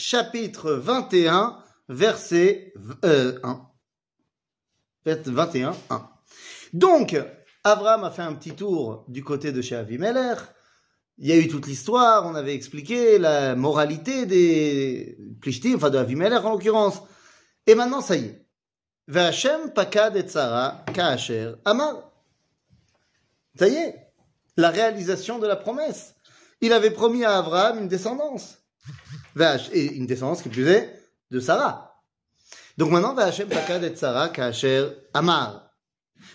chapitre 0.00 0.72
21, 0.72 1.58
verset 1.88 2.72
euh, 3.04 3.38
1. 3.42 3.66
21, 5.04 5.76
1. 5.90 6.10
Donc, 6.72 7.16
Abraham 7.64 8.04
a 8.04 8.10
fait 8.10 8.22
un 8.22 8.34
petit 8.34 8.54
tour 8.54 9.04
du 9.08 9.22
côté 9.22 9.52
de 9.52 9.60
chez 9.60 9.76
Avimelech. 9.76 10.38
Il 11.18 11.28
y 11.28 11.32
a 11.32 11.36
eu 11.36 11.48
toute 11.48 11.66
l'histoire, 11.66 12.26
on 12.26 12.34
avait 12.34 12.54
expliqué 12.54 13.18
la 13.18 13.54
moralité 13.54 14.24
des 14.24 15.18
Plishtim, 15.40 15.74
enfin 15.76 15.90
de 15.90 15.98
Avimelech 15.98 16.44
en 16.44 16.52
l'occurrence. 16.52 17.02
Et 17.66 17.74
maintenant, 17.74 18.00
ça 18.00 18.16
y 18.16 18.24
est. 18.24 18.46
V'Hashem 19.06 19.72
pakad 19.74 20.16
et 20.16 20.26
Sarah 20.26 20.84
ka'asher 20.94 21.52
amar. 21.64 22.10
Ça 23.58 23.68
y 23.68 23.74
est, 23.74 23.96
la 24.56 24.70
réalisation 24.70 25.38
de 25.38 25.46
la 25.46 25.56
promesse. 25.56 26.14
Il 26.62 26.72
avait 26.72 26.90
promis 26.90 27.24
à 27.24 27.36
Abraham 27.36 27.80
une 27.80 27.88
descendance 27.88 28.58
Et 29.73 29.95
une 29.95 30.05
descendance 30.05 30.41
qui 30.41 30.49
plus 30.49 30.67
est 30.67 30.89
de 31.31 31.39
Sarah. 31.39 32.01
Donc 32.77 32.91
maintenant, 32.91 33.13
V'Hashem 33.13 33.49
pakad 33.49 33.83
et 33.83 33.95
Sarah 33.95 34.29
ka'asher 34.29 34.87
amar. 35.13 35.71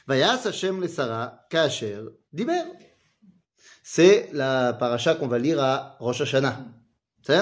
Vayas 0.07 0.47
Hashem 0.47 0.81
le 0.81 0.89
Sarah 0.89 1.47
ka'asher 1.51 2.01
diber. 2.33 2.63
C'est 3.83 4.29
la 4.33 4.73
paracha 4.75 5.15
qu'on 5.15 5.29
va 5.29 5.39
lire 5.39 5.61
à 5.63 5.97
Rosh 6.01 6.21
Hashanah. 6.21 6.59
C'est 7.23 7.41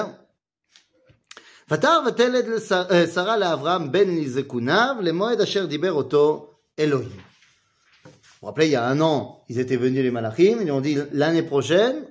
Vatar 1.69 2.03
vateled 2.03 2.57
Sarah 3.07 3.37
לאברהם 3.37 3.91
ben 3.91 4.09
לזקוניו 4.17 4.95
למועד 5.01 5.41
אשר 5.41 5.65
דיבר 5.65 5.93
אותו 5.93 6.53
אלוהים. 6.79 7.09
Vous 8.41 8.45
vous 8.45 8.47
rappelez, 8.47 8.67
il 8.67 8.71
y 8.71 8.75
a 8.77 8.85
un 8.85 9.01
an, 9.01 9.43
ils 9.49 9.59
étaient 9.59 9.75
venus 9.75 10.01
les 10.01 10.11
Malachim, 10.11 10.59
ils 10.61 10.71
ont 10.71 10.79
dit 10.79 10.97
l'année 11.11 11.43
prochaine, 11.43 12.05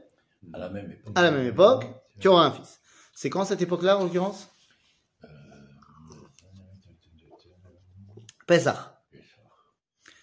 À 0.52 0.58
la 0.58 0.68
même 0.68 0.90
époque. 0.90 1.12
à 1.14 1.22
la 1.22 1.30
même 1.30 1.46
époque, 1.46 1.86
tu 2.20 2.28
auras 2.28 2.45
un 2.45 2.50
fils. 2.50 2.78
C'est 3.13 3.30
quand 3.30 3.45
cette 3.45 3.62
époque-là, 3.62 3.98
en 3.98 4.03
l'occurrence? 4.03 4.49
Pessah. 8.47 9.02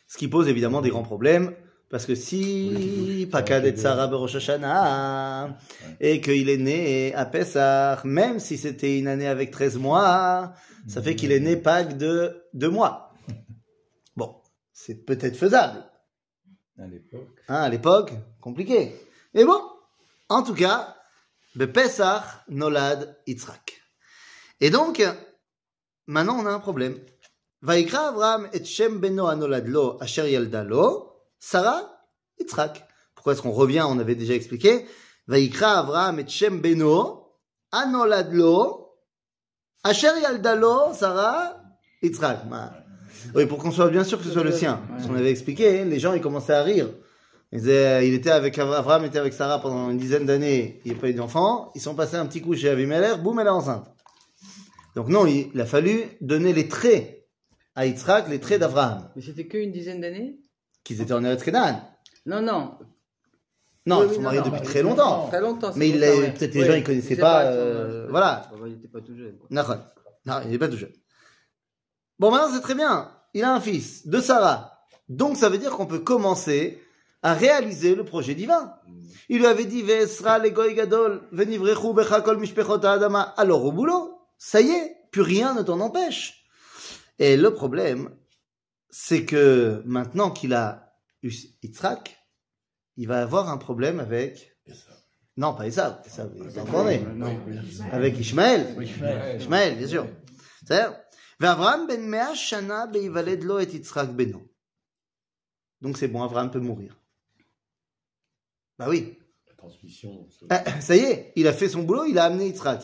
Ce 0.08 0.18
qui 0.18 0.28
pose 0.28 0.48
évidemment 0.48 0.82
des 0.82 0.90
grands 0.90 1.02
problèmes, 1.02 1.54
parce 1.88 2.06
que 2.06 2.14
si 2.14 3.28
Pakad 3.30 3.64
et 3.64 3.76
Sarah 3.76 4.06
Rosh 4.06 4.36
Hashanah, 4.36 5.56
et 6.00 6.20
qu'il 6.20 6.48
est 6.48 6.56
né 6.56 7.14
à 7.14 7.24
Pessah, 7.26 8.00
même 8.04 8.38
si 8.38 8.58
c'était 8.58 8.98
une 8.98 9.08
année 9.08 9.26
avec 9.26 9.50
13 9.50 9.78
mois, 9.78 10.52
ça 10.86 11.02
fait 11.02 11.16
qu'il 11.16 11.32
est 11.32 11.40
né 11.40 11.56
Pâques 11.56 11.96
de 11.96 12.44
2 12.54 12.68
mois. 12.68 13.12
Bon, 14.16 14.36
c'est 14.72 15.06
peut-être 15.06 15.36
faisable. 15.36 15.84
À 16.78 16.86
l'époque. 16.86 17.42
Hein, 17.48 17.62
à 17.62 17.68
l'époque, 17.68 18.12
compliqué. 18.40 18.94
Mais 19.34 19.44
bon, 19.44 19.60
en 20.28 20.42
tout 20.42 20.54
cas, 20.54 20.96
de 21.54 21.66
Pesach 21.66 22.24
nolad 22.48 23.16
Yitzhak. 23.26 23.80
Et 24.60 24.70
donc, 24.70 25.02
maintenant 26.06 26.38
on 26.40 26.46
a 26.46 26.50
un 26.50 26.60
problème. 26.60 26.98
Vaikra 27.62 28.08
Abraham 28.08 28.48
et 28.52 28.64
Shem 28.64 28.98
beno 29.00 29.26
anolad 29.26 29.66
lo 29.66 29.98
asher 30.00 30.30
yalda 30.30 30.64
lo, 30.64 31.12
Sarah 31.38 31.82
Yitzhak. 32.38 32.86
Pourquoi 33.14 33.34
est-ce 33.34 33.42
qu'on 33.42 33.50
revient 33.52 33.84
On 33.86 33.98
avait 33.98 34.14
déjà 34.14 34.34
expliqué. 34.34 34.86
Vaikra 35.26 35.78
Abraham 35.80 36.20
et 36.20 36.28
Shem 36.28 36.60
beno 36.60 37.34
anolad 37.72 38.32
lo, 38.32 38.94
asher 39.84 40.20
yalda 40.22 40.54
lo, 40.56 40.94
Sarah 40.94 41.60
Yitzhak. 42.02 42.46
Ma- 42.48 42.72
Oui, 43.34 43.44
pour 43.44 43.58
qu'on 43.58 43.70
soit 43.70 43.88
bien 43.90 44.04
sûr 44.04 44.16
que 44.18 44.24
ce 44.24 44.30
soit 44.30 44.44
le 44.44 44.52
sien. 44.52 44.80
Parce 44.88 45.06
qu'on 45.06 45.14
avait 45.16 45.30
expliqué, 45.30 45.84
les 45.84 45.98
gens 45.98 46.14
ils 46.14 46.22
commençaient 46.22 46.54
à 46.54 46.62
rire. 46.62 46.88
Disaient, 47.52 48.06
il 48.06 48.14
était 48.14 48.30
avec 48.30 48.56
Abraham 48.58 49.04
était 49.04 49.18
avec 49.18 49.32
Sarah 49.32 49.60
pendant 49.60 49.90
une 49.90 49.98
dizaine 49.98 50.24
d'années, 50.24 50.80
il 50.84 50.92
n'y 50.92 50.96
a 50.96 51.00
pas 51.00 51.08
eu 51.08 51.14
d'enfant. 51.14 51.72
Ils 51.74 51.80
sont 51.80 51.96
passés 51.96 52.16
un 52.16 52.26
petit 52.26 52.40
coup 52.40 52.54
chez 52.54 52.68
Avimelech, 52.68 53.20
boum, 53.20 53.40
elle 53.40 53.48
est 53.48 53.50
enceinte. 53.50 53.92
Donc 54.94 55.08
non, 55.08 55.26
il, 55.26 55.60
a 55.60 55.66
fallu 55.66 56.04
donner 56.20 56.52
les 56.52 56.68
traits 56.68 57.26
à 57.74 57.86
Yitzhak, 57.86 58.28
les 58.28 58.38
traits 58.38 58.60
d'Abraham, 58.60 59.08
Mais 59.16 59.22
c'était 59.22 59.46
qu'une 59.46 59.72
dizaine 59.72 60.00
d'années? 60.00 60.38
Qu'ils 60.84 61.00
étaient 61.00 61.12
en 61.12 61.24
Eretz. 61.24 61.44
Non, 62.26 62.40
non. 62.40 62.78
Non, 63.86 64.00
Oui, 64.00 64.06
ils 64.08 64.14
sont 64.14 64.16
non, 64.16 64.22
mariés 64.22 64.40
non, 64.40 64.46
depuis 64.46 64.60
bah, 64.60 64.66
très 64.66 64.82
non. 64.82 64.90
longtemps. 64.90 65.26
Très 65.28 65.40
longtemps. 65.40 65.72
Mais 65.74 65.88
il 65.88 66.00
ouais. 66.00 66.32
peut-être 66.32 66.54
les 66.54 66.60
Oui, 66.60 66.66
gens, 66.66 66.74
ils 66.74 66.84
connaissaient 66.84 67.16
pas, 67.16 67.46
euh, 67.46 68.06
voilà. 68.10 68.50
Il 68.66 68.74
était 68.74 68.88
pas 68.88 69.00
tout 69.00 69.16
jeune. 69.16 69.38
Nachon. 69.50 69.80
Non, 70.26 70.34
il 70.44 70.50
n'est 70.50 70.58
pas 70.58 70.68
tout 70.68 70.76
jeune. 70.76 70.92
Bon, 72.18 72.30
maintenant 72.30 72.54
c'est 72.54 72.60
très 72.60 72.74
bien. 72.74 73.10
Il 73.34 73.42
a 73.42 73.54
un 73.54 73.60
fils 73.60 74.06
de 74.06 74.20
Sarah. 74.20 74.84
Donc 75.08 75.36
ça 75.36 75.48
veut 75.48 75.58
dire 75.58 75.70
qu'on 75.70 75.86
peut 75.86 76.00
commencer 76.00 76.80
a 77.22 77.34
réalisé 77.34 77.94
le 77.94 78.04
projet 78.04 78.34
divin. 78.34 78.74
Il 79.28 79.38
lui 79.38 79.46
avait 79.46 79.64
dit 79.64 79.82
Vesra 79.82 80.38
le 80.38 80.50
goy 80.50 80.74
gadol, 80.74 81.28
venivrechu 81.32 81.92
bechakol 81.94 82.38
mishpechot 82.38 82.84
adama. 82.84 83.22
Alors 83.36 83.64
au 83.64 83.72
boulot, 83.72 84.18
ça 84.38 84.60
y 84.60 84.70
est, 84.70 84.96
plus 85.10 85.22
rien 85.22 85.54
ne 85.54 85.62
t'en 85.62 85.80
empêche. 85.80 86.44
Et 87.18 87.36
le 87.36 87.52
problème, 87.52 88.16
c'est 88.88 89.24
que 89.24 89.82
maintenant 89.84 90.30
qu'il 90.30 90.54
a 90.54 90.94
eu 91.22 91.30
Yitzhak, 91.62 92.18
il 92.96 93.06
va 93.06 93.22
avoir 93.22 93.50
un 93.50 93.58
problème 93.58 94.00
avec. 94.00 94.56
Non, 95.36 95.54
pas 95.54 95.66
Esav, 95.66 96.02
Esav 96.04 96.32
il 96.34 96.46
est 96.46 96.58
encore. 96.58 96.86
Avec 97.92 98.18
Ishmael. 98.18 98.76
Ishmael, 99.38 99.78
bien 99.78 99.86
sûr. 99.86 100.06
C'est-à-dire, 100.64 100.98
Avram 101.40 101.86
ben 101.86 102.02
Mea 102.02 102.34
Shana 102.34 102.86
beivaled 102.86 103.44
lo 103.44 103.58
et 103.58 103.64
Yitzhak 103.64 104.10
beno. 104.14 104.42
Donc 105.80 105.98
c'est 105.98 106.08
bon, 106.08 106.22
Avram 106.22 106.50
peut 106.50 106.60
mourir. 106.60 106.99
Bah 108.80 108.86
oui. 108.88 109.18
La 109.46 109.54
transmission. 109.54 110.26
ça- 110.30 110.46
Ah, 110.48 110.80
Ça 110.80 110.96
y 110.96 111.00
est, 111.00 111.32
il 111.36 111.46
a 111.46 111.52
fait 111.52 111.68
son 111.68 111.82
boulot, 111.82 112.06
il 112.06 112.18
a 112.18 112.24
amené 112.24 112.46
Yitzhak. 112.46 112.82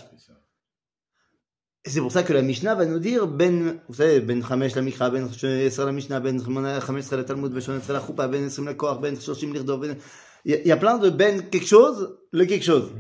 Et 1.87 1.91
c'est 1.91 2.01
pour 2.01 2.13
ça 2.13 2.23
que 2.23 2.33
la 2.35 2.43
Mishnah 2.43 2.75
va 2.75 2.85
nous 2.85 2.99
dire, 2.99 3.27
ben, 3.27 3.81
vous 3.89 3.95
savez, 3.95 4.21
ben 4.21 4.45
Chamesh 4.47 4.75
la 4.75 4.83
Mikra, 4.83 5.09
ben 5.09 5.27
Esra 5.43 5.85
la 5.87 5.93
Mishnah, 5.93 6.21
ben 6.21 6.39
Chamesh 6.85 7.11
la 7.13 7.25
Talmud, 7.25 7.51
ben 7.51 7.61
Shonet 7.63 7.81
la 7.89 8.01
Choupa, 8.01 8.29
ben 8.29 8.45
Esrim 8.45 8.67
la 8.67 8.75
Koach, 8.75 9.01
ben 9.01 9.19
Shoshim 9.19 9.53
l'Irdo, 9.55 9.79
ben... 9.79 9.97
Il 10.45 10.51
y, 10.51 10.55
a- 10.55 10.75
il 10.75 10.79
plein 10.81 10.99
de 10.99 11.09
ben 11.11 11.49
quelque 11.49 11.67
chose, 11.67 12.19
le 12.33 12.45
quelque 12.45 12.65
chose. 12.65 12.93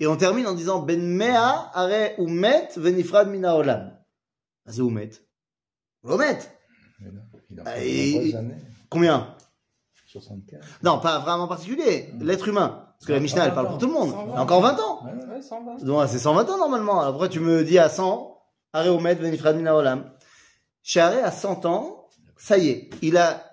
Et 0.00 0.06
on 0.06 0.16
termine 0.16 0.46
en 0.46 0.54
disant, 0.54 0.80
ben 0.80 1.00
Mea 1.02 1.70
are 1.74 1.90
umet 2.18 2.68
venifrad 2.76 3.28
mina 3.28 3.54
olam. 3.54 3.92
C'est 4.66 4.78
umet. 4.80 5.10
Umet. 6.04 6.38
Il 7.50 7.62
Ah, 7.66 7.70
années. 8.38 8.54
Combien? 8.88 9.34
75. 10.08 10.60
Non, 10.82 10.98
pas 11.00 11.20
en 11.20 11.48
particulier, 11.48 12.10
l'être 12.20 12.48
humain. 12.48 12.84
Parce 12.98 13.06
que 13.06 13.12
la 13.12 13.20
Mishnah, 13.20 13.46
elle 13.46 13.54
parle 13.54 13.68
pour 13.68 13.78
tout 13.78 13.86
le 13.86 13.92
monde. 13.92 14.10
120. 14.10 14.24
Il 14.24 14.34
y 14.34 14.36
a 14.36 14.42
encore 14.42 14.60
20 14.60 14.80
ans. 14.80 15.04
Ouais, 15.04 15.12
ouais. 15.12 15.34
Ouais, 15.34 15.42
120. 15.42 15.84
Donc, 15.84 16.08
c'est 16.08 16.18
120 16.18 16.50
ans 16.50 16.58
normalement. 16.58 17.06
Pourquoi 17.10 17.28
tu 17.28 17.38
me 17.40 17.62
dis 17.62 17.78
à 17.78 17.88
100 17.88 18.36
Are 18.72 18.86
Omet 18.86 19.14
Venifrad 19.14 19.56
Mina 19.56 19.76
Olam. 19.76 20.10
Chez 20.82 21.00
Are, 21.00 21.12
à 21.22 21.30
100 21.30 21.66
ans, 21.66 22.08
ça 22.36 22.58
y 22.58 22.68
est, 22.70 22.90
il 23.02 23.16
a 23.16 23.44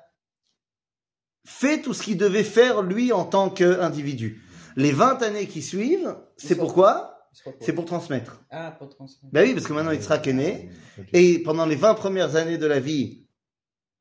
fait 1.45 1.81
tout 1.81 1.93
ce 1.93 2.01
qu'il 2.03 2.17
devait 2.17 2.43
faire 2.43 2.81
lui 2.81 3.11
en 3.11 3.25
tant 3.25 3.49
qu'individu. 3.49 4.41
Les 4.75 4.91
20 4.91 5.21
années 5.21 5.47
qui 5.47 5.61
suivent, 5.61 6.15
c'est 6.37 6.55
pourquoi. 6.55 7.11
C'est 7.59 7.73
pour 7.73 7.83
transmettre. 7.83 8.41
Ah, 8.49 8.71
pour 8.71 8.89
transmettre. 8.89 9.33
Ben 9.33 9.45
oui, 9.45 9.53
parce 9.53 9.67
que 9.67 9.73
maintenant 9.73 9.91
Yitzhak 9.91 10.25
est 10.25 10.33
né. 10.33 10.69
Et 11.11 11.39
pendant 11.39 11.65
les 11.65 11.75
20 11.75 11.95
premières 11.95 12.37
années 12.37 12.57
de 12.57 12.65
la 12.65 12.79
vie, 12.79 13.24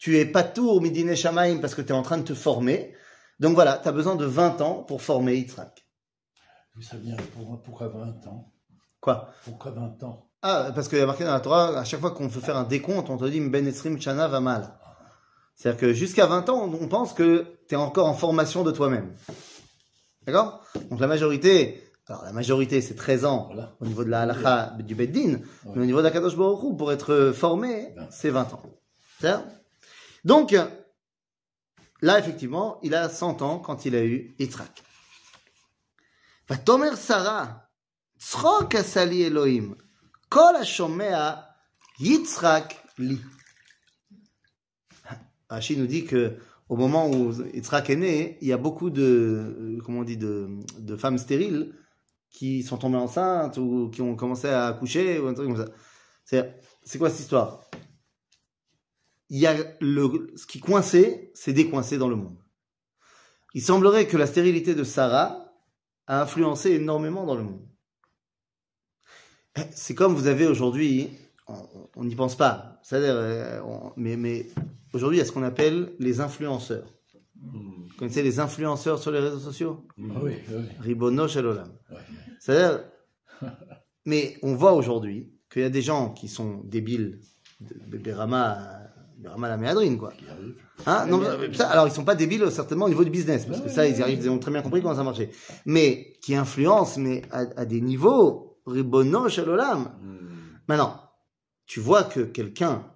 tu 0.05 0.19
es 0.19 0.27
pas 0.27 0.43
tour 0.43 0.83
Midine 0.83 1.17
Shamaim 1.17 1.61
parce 1.63 1.75
que 1.75 1.81
tu 1.81 1.89
es 1.89 1.93
en 1.97 2.03
train 2.03 2.19
de 2.19 2.25
te 2.25 2.35
former. 2.35 2.95
Donc 3.41 3.55
voilà, 3.55 3.79
tu 3.83 3.89
as 3.89 3.93
besoin 3.93 4.17
de 4.17 4.27
20 4.27 4.61
ans 4.61 4.83
pour 4.83 5.01
former 5.01 5.35
Yitzhak. 5.35 5.87
D'où 6.75 6.83
ça 6.83 6.99
vient 6.99 7.17
pour- 7.35 7.63
Pourquoi 7.63 7.89
20 7.89 8.27
ans? 8.27 8.53
Quoi? 9.01 9.31
Pourquoi 9.47 9.71
20 9.71 10.03
ans? 10.03 10.29
Ah, 10.43 10.73
parce 10.75 10.89
qu'il 10.89 10.99
y 10.99 11.01
a 11.01 11.07
marqué 11.07 11.25
dans 11.25 11.33
la 11.33 11.41
Torah, 11.41 11.79
à 11.79 11.85
chaque 11.85 12.01
fois 12.01 12.11
qu'on 12.11 12.27
veut 12.29 12.43
faire 12.43 12.59
un 12.59 12.65
décompte, 12.65 13.09
on 13.09 13.17
te 13.17 13.25
dit 13.25 13.41
Ben 13.41 13.67
Esrim 13.67 13.99
Chana 13.99 14.29
va 14.29 14.41
mal. 14.41 14.75
C'est-à-dire 15.55 15.81
que 15.81 15.93
jusqu'à 15.95 16.27
20 16.27 16.51
ans, 16.51 16.71
on 16.71 16.87
pense 16.89 17.15
que 17.15 17.47
tu 17.67 17.75
es 17.75 17.79
encore 17.79 18.07
en 18.07 18.13
formation 18.15 18.63
de 18.63 18.73
toi-même. 18.73 19.15
D'accord? 20.27 20.61
Donc 20.91 21.01
la 21.01 21.07
majorité, 21.07 21.83
alors 22.09 22.25
la 22.25 22.33
majorité 22.33 22.83
c'est 22.83 22.95
13 22.95 23.25
ans 23.25 23.47
Voilà. 23.55 23.73
au 23.81 23.87
niveau 23.87 24.05
de 24.05 24.11
la 24.11 24.21
halakha 24.23 24.75
du 24.81 24.95
Beddin, 24.95 25.39
mais 25.75 25.81
au 25.83 25.87
niveau 25.87 25.99
de 26.01 26.05
la 26.05 26.11
Kadosh 26.11 26.37
Baruch 26.37 26.63
Hu, 26.63 26.77
pour 26.77 26.93
être 26.93 27.33
formé, 27.35 27.95
c'est 28.11 28.29
20 28.31 28.53
ans. 28.53 28.63
C'est-à-dire 29.19 29.47
Donc, 30.24 30.56
là 32.02 32.20
effectivement, 32.20 32.80
il 32.84 32.96
a 32.96 33.10
100 33.10 33.42
ans 33.42 33.60
quand 33.60 33.86
il 33.86 33.96
a 33.96 34.04
eu 34.04 34.36
Yitzhak. 34.40 34.84
ותאמר 36.52 36.96
שרה, 36.96 37.46
צחוק 38.18 38.76
עשה 38.76 39.06
לי 39.06 39.28
אלוהים, 39.28 39.74
כל 40.30 40.56
השומע 40.56 41.34
יצחק 42.00 42.74
לי. 43.00 43.18
Rachid 45.52 45.80
nous 45.80 45.88
dit 45.88 46.06
que 46.06 46.38
au 46.70 46.76
moment 46.76 47.10
où 47.10 47.34
Yitzhak 47.54 47.90
est 47.90 47.96
né, 47.96 48.38
il 48.42 48.48
y 48.48 48.54
a 48.54 48.58
beaucoup 48.58 48.92
de, 48.92 49.02
euh, 49.02 49.82
comment 49.84 50.02
on 50.02 50.04
dit, 50.04 50.18
de, 50.18 50.48
de 50.78 50.96
femmes 50.96 51.18
stériles 51.18 51.74
qui 52.30 52.62
sont 52.62 52.78
tombées 52.78 52.98
enceintes 52.98 53.58
ou 53.58 53.90
qui 53.90 54.04
ont 54.04 54.16
commencé 54.16 54.48
à 54.48 54.68
accoucher 54.68 55.18
ou 55.18 55.28
un 55.28 55.34
truc 55.34 55.48
comme 55.48 55.58
ça. 55.58 55.72
C'est, 56.24 56.62
c'est 56.84 57.00
quoi 57.00 57.10
cette 57.10 57.22
histoire 57.22 57.62
Il 59.35 59.41
y 59.41 59.49
a 59.49 59.57
le, 59.81 60.31
ce 60.37 60.47
qui 60.47 60.61
coinçait, 60.61 61.33
c'est 61.35 61.53
décoincé 61.53 61.99
dans 61.99 62.09
le 62.09 62.15
monde. 62.15 62.39
Il 63.53 63.63
semblerait 63.63 64.07
que 64.07 64.17
la 64.17 64.29
stérilité 64.29 64.77
de 64.77 64.85
Sarah 64.85 65.53
a 66.07 66.23
influencé 66.23 66.71
énormément 66.71 67.27
dans 67.27 67.35
le 67.35 67.43
monde. 67.43 67.67
Eh, 69.57 69.63
C'est 69.73 69.97
comme 69.97 70.15
vous 70.15 70.29
avez 70.29 70.47
aujourd'hui, 70.47 71.11
on 71.97 72.05
n'y 72.05 72.15
pense 72.15 72.37
pas, 72.37 72.81
euh, 72.93 73.61
on- 73.65 73.93
mais, 73.97 74.17
mais 74.17 74.47
aujourd'hui, 74.93 75.19
il 75.19 75.21
y 75.21 75.23
a 75.23 75.27
ce 75.27 75.33
qu'on 75.33 75.43
appelle 75.43 75.95
les 75.99 76.21
influenceurs. 76.21 76.87
Vous 77.35 77.89
connaissez 77.99 78.23
les 78.23 78.39
influenceurs 78.39 79.01
sur 79.01 79.11
les 79.11 79.19
réseaux 79.19 79.41
sociaux? 79.41 79.85
Ah 79.99 80.21
oui, 80.23 80.35
oui. 80.49 80.65
Ribono 80.79 81.27
shel 81.27 81.47
olam. 81.47 81.73
Ouais. 81.91 81.97
C'est-à-dire, 82.39 82.85
mais 84.07 84.37
on 84.43 84.55
voit 84.55 84.75
aujourd'hui 84.75 85.33
qu'il 85.51 85.63
y 85.63 85.65
a 85.65 85.71
des 85.71 85.83
gens 85.83 86.13
qui 86.13 86.29
sont 86.29 86.63
débiles, 86.65 87.19
Berama 87.61 88.84
la 89.23 89.57
méadrine, 89.57 89.99
quoi. 89.99 90.13
Hein 90.87 91.07
non, 91.07 91.19
mais 91.19 91.55
ça, 91.55 91.69
alors 91.69 91.87
ils 91.87 91.93
sont 91.93 92.05
pas 92.05 92.15
débiles 92.15 92.51
certainement 92.51 92.87
au 92.87 92.89
niveau 92.89 93.05
du 93.05 93.11
business, 93.11 93.47
parce 93.47 93.61
que 93.61 93.69
ça, 93.69 93.87
ils 93.87 93.99
y 93.99 94.03
arrivent, 94.03 94.21
ils 94.23 94.31
ont 94.31 94.39
très 94.39 94.51
bien 94.51 94.63
compris 94.63 94.83
comment 94.83 94.97
ça 94.97 95.05
marchait. 95.05 95.31
Mais 95.65 96.19
qui 96.21 96.35
influencent, 96.35 97.01
mais 97.01 97.23
à, 97.31 97.45
à 97.57 97.65
des 97.65 97.81
niveaux, 97.81 98.61
ribono 98.67 99.29
shel 99.29 99.49
olam. 99.49 99.93
Maintenant, 100.67 101.01
tu 101.67 101.81
vois 101.81 102.05
que 102.05 102.21
quelqu'un 102.21 102.91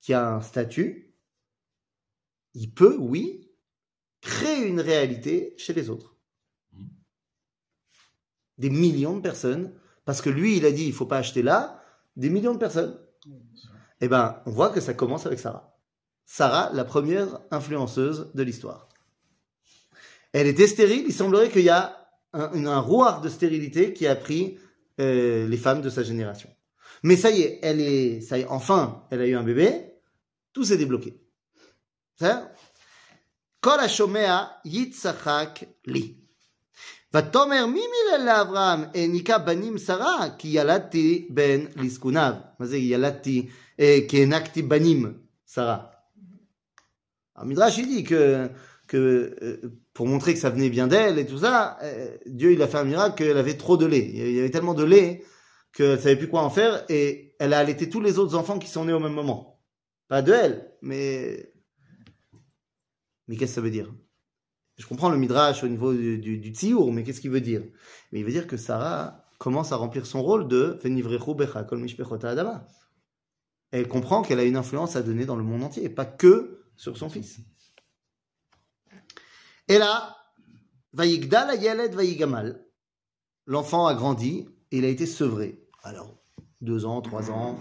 qui 0.00 0.12
a 0.12 0.34
un 0.34 0.40
statut, 0.40 1.14
il 2.54 2.72
peut, 2.72 2.96
oui, 2.98 3.50
créer 4.20 4.66
une 4.66 4.80
réalité 4.80 5.54
chez 5.58 5.72
les 5.72 5.90
autres. 5.90 6.16
Des 8.58 8.70
millions 8.70 9.16
de 9.16 9.20
personnes, 9.20 9.72
parce 10.04 10.22
que 10.22 10.30
lui, 10.30 10.56
il 10.56 10.64
a 10.64 10.70
dit, 10.70 10.86
il 10.86 10.92
faut 10.92 11.06
pas 11.06 11.18
acheter 11.18 11.42
là, 11.42 11.80
des 12.16 12.30
millions 12.30 12.54
de 12.54 12.58
personnes. 12.58 12.98
Eh 14.04 14.08
ben, 14.08 14.42
on 14.44 14.50
voit 14.50 14.68
que 14.68 14.80
ça 14.80 14.92
commence 14.92 15.24
avec 15.24 15.38
Sarah. 15.38 15.78
Sarah, 16.26 16.70
la 16.74 16.84
première 16.84 17.40
influenceuse 17.50 18.30
de 18.34 18.42
l'histoire. 18.42 18.90
Elle 20.34 20.46
était 20.46 20.66
stérile. 20.66 21.04
Il 21.06 21.14
semblerait 21.14 21.48
qu'il 21.48 21.62
y 21.62 21.70
a 21.70 22.06
un, 22.34 22.66
un, 22.66 23.20
de 23.22 23.28
stérilité 23.30 23.94
qui 23.94 24.06
a 24.06 24.14
pris 24.14 24.58
euh, 25.00 25.48
les 25.48 25.56
femmes 25.56 25.80
de 25.80 25.88
sa 25.88 26.02
génération. 26.02 26.50
Mais 27.02 27.16
ça 27.16 27.30
y 27.30 27.40
est, 27.40 27.60
elle 27.62 27.80
est, 27.80 28.20
ça 28.20 28.36
y 28.36 28.42
est, 28.42 28.46
enfin, 28.48 29.06
elle 29.10 29.22
a 29.22 29.26
eu 29.26 29.36
un 29.36 29.42
bébé. 29.42 29.94
Tout 30.52 30.64
s'est 30.64 30.76
débloqué. 30.76 31.18
Li. 35.86 36.23
ותאמר 37.13 37.65
מי 37.65 37.81
מילל 37.81 38.25
לאברהם 38.25 38.83
העניקה 38.95 39.37
בנים 39.37 39.77
שרה 39.77 40.27
כי 40.37 40.47
ילדתי 40.47 41.27
בן 41.29 41.59
לזקוניו. 41.75 42.33
מה 42.59 42.65
זה 42.65 42.77
ילדתי, 42.77 43.49
אה, 43.79 43.97
כי 44.07 44.19
הענקתי 44.19 44.61
בנים 44.61 45.13
שרה. 45.53 45.77
המדרש 47.35 47.77
il 47.77 47.87
dit 47.87 48.03
que, 48.03 48.49
que 48.87 48.97
euh, 49.41 49.79
pour 49.93 50.07
montrer 50.07 50.33
que 50.33 50.39
ça 50.39 50.49
venait 50.49 50.69
bien 50.69 50.87
d'elle 50.87 51.17
et 51.17 51.25
tout 51.25 51.39
ça, 51.39 51.77
euh, 51.81 52.17
Dieu 52.25 52.51
il 52.51 52.61
a 52.61 52.67
fait 52.67 52.77
un 52.77 52.83
miracle 52.83 53.15
qu'elle 53.15 53.37
avait 53.37 53.57
trop 53.57 53.77
de 53.77 53.85
lait. 53.85 54.09
Il 54.13 54.31
y 54.31 54.39
avait 54.39 54.49
tellement 54.49 54.73
de 54.73 54.83
lait 54.83 55.23
qu'elle 55.73 55.99
savait 55.99 56.17
plus 56.17 56.27
quoi 56.27 56.41
en 56.41 56.49
faire 56.49 56.83
et 56.89 57.35
elle 57.39 57.53
a 57.53 57.59
allaité 57.59 57.89
tous 57.89 58.01
les 58.01 58.19
autres 58.19 58.35
enfants 58.35 58.59
qui 58.59 58.67
sont 58.67 58.85
nés 58.85 58.93
au 58.93 58.99
même 58.99 59.13
moment. 59.13 59.61
Pas 60.09 60.21
de 60.21 60.33
elle, 60.33 60.73
mais 60.81 61.53
mais 63.27 63.35
qu'est-ce 63.37 63.51
que 63.51 63.55
ça 63.55 63.61
veut 63.61 63.71
dire 63.71 63.89
Je 64.76 64.86
comprends 64.86 65.08
le 65.08 65.16
midrash 65.16 65.62
au 65.62 65.68
niveau 65.68 65.92
du, 65.94 66.18
du, 66.18 66.50
tziur, 66.50 66.92
mais 66.92 67.04
qu'est-ce 67.04 67.20
qu'il 67.20 67.30
veut 67.30 67.40
dire? 67.40 67.62
Mais 68.10 68.20
Il 68.20 68.24
veut 68.24 68.32
dire 68.32 68.46
que 68.46 68.56
Sarah 68.56 69.24
commence 69.38 69.72
à 69.72 69.76
remplir 69.76 70.06
son 70.06 70.22
rôle 70.22 70.48
de 70.48 70.78
adama. 72.26 72.66
Elle 73.70 73.88
comprend 73.88 74.22
qu'elle 74.22 74.40
a 74.40 74.44
une 74.44 74.56
influence 74.56 74.96
à 74.96 75.02
donner 75.02 75.26
dans 75.26 75.36
le 75.36 75.44
monde 75.44 75.62
entier, 75.62 75.88
pas 75.88 76.04
que 76.04 76.64
sur 76.76 76.96
son 76.96 77.08
fils. 77.08 77.40
Et 79.68 79.78
là, 79.78 80.16
Vayigdal 80.92 81.60
Yaled 81.60 81.94
Vayigamal, 81.94 82.64
l'enfant 83.46 83.86
a 83.86 83.94
grandi 83.94 84.48
et 84.70 84.78
il 84.78 84.84
a 84.84 84.88
été 84.88 85.06
sevré. 85.06 85.60
Alors, 85.82 86.16
deux 86.60 86.84
ans, 86.84 87.00
trois 87.00 87.30
ans, 87.30 87.58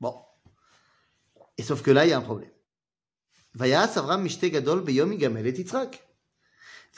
bon. 0.00 0.14
Et 1.58 1.62
sauf 1.62 1.82
que 1.82 1.90
là, 1.90 2.06
il 2.06 2.10
y 2.10 2.12
a 2.12 2.18
un 2.18 2.22
problème. 2.22 2.50
Vayas 3.54 3.96
Avram 3.96 4.22
Mishte 4.22 4.44
Gadol 4.44 4.82
Beyom 4.82 5.12
Igamel 5.12 5.46
et 5.46 5.64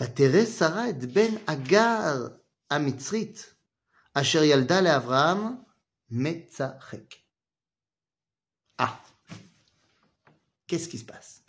ותראה 0.01 0.45
שרה 0.45 0.89
את 0.89 1.06
בן 1.06 1.35
אגר 1.45 2.27
המצרית, 2.71 3.53
אשר 4.13 4.44
ילדה 4.44 4.81
לאברהם 4.81 5.38
מצחק. 6.12 7.13
Ah, 8.81 9.00
qu'est-ce 10.68 10.89
qui 10.89 10.97
se 10.97 11.06
passe 11.06 11.44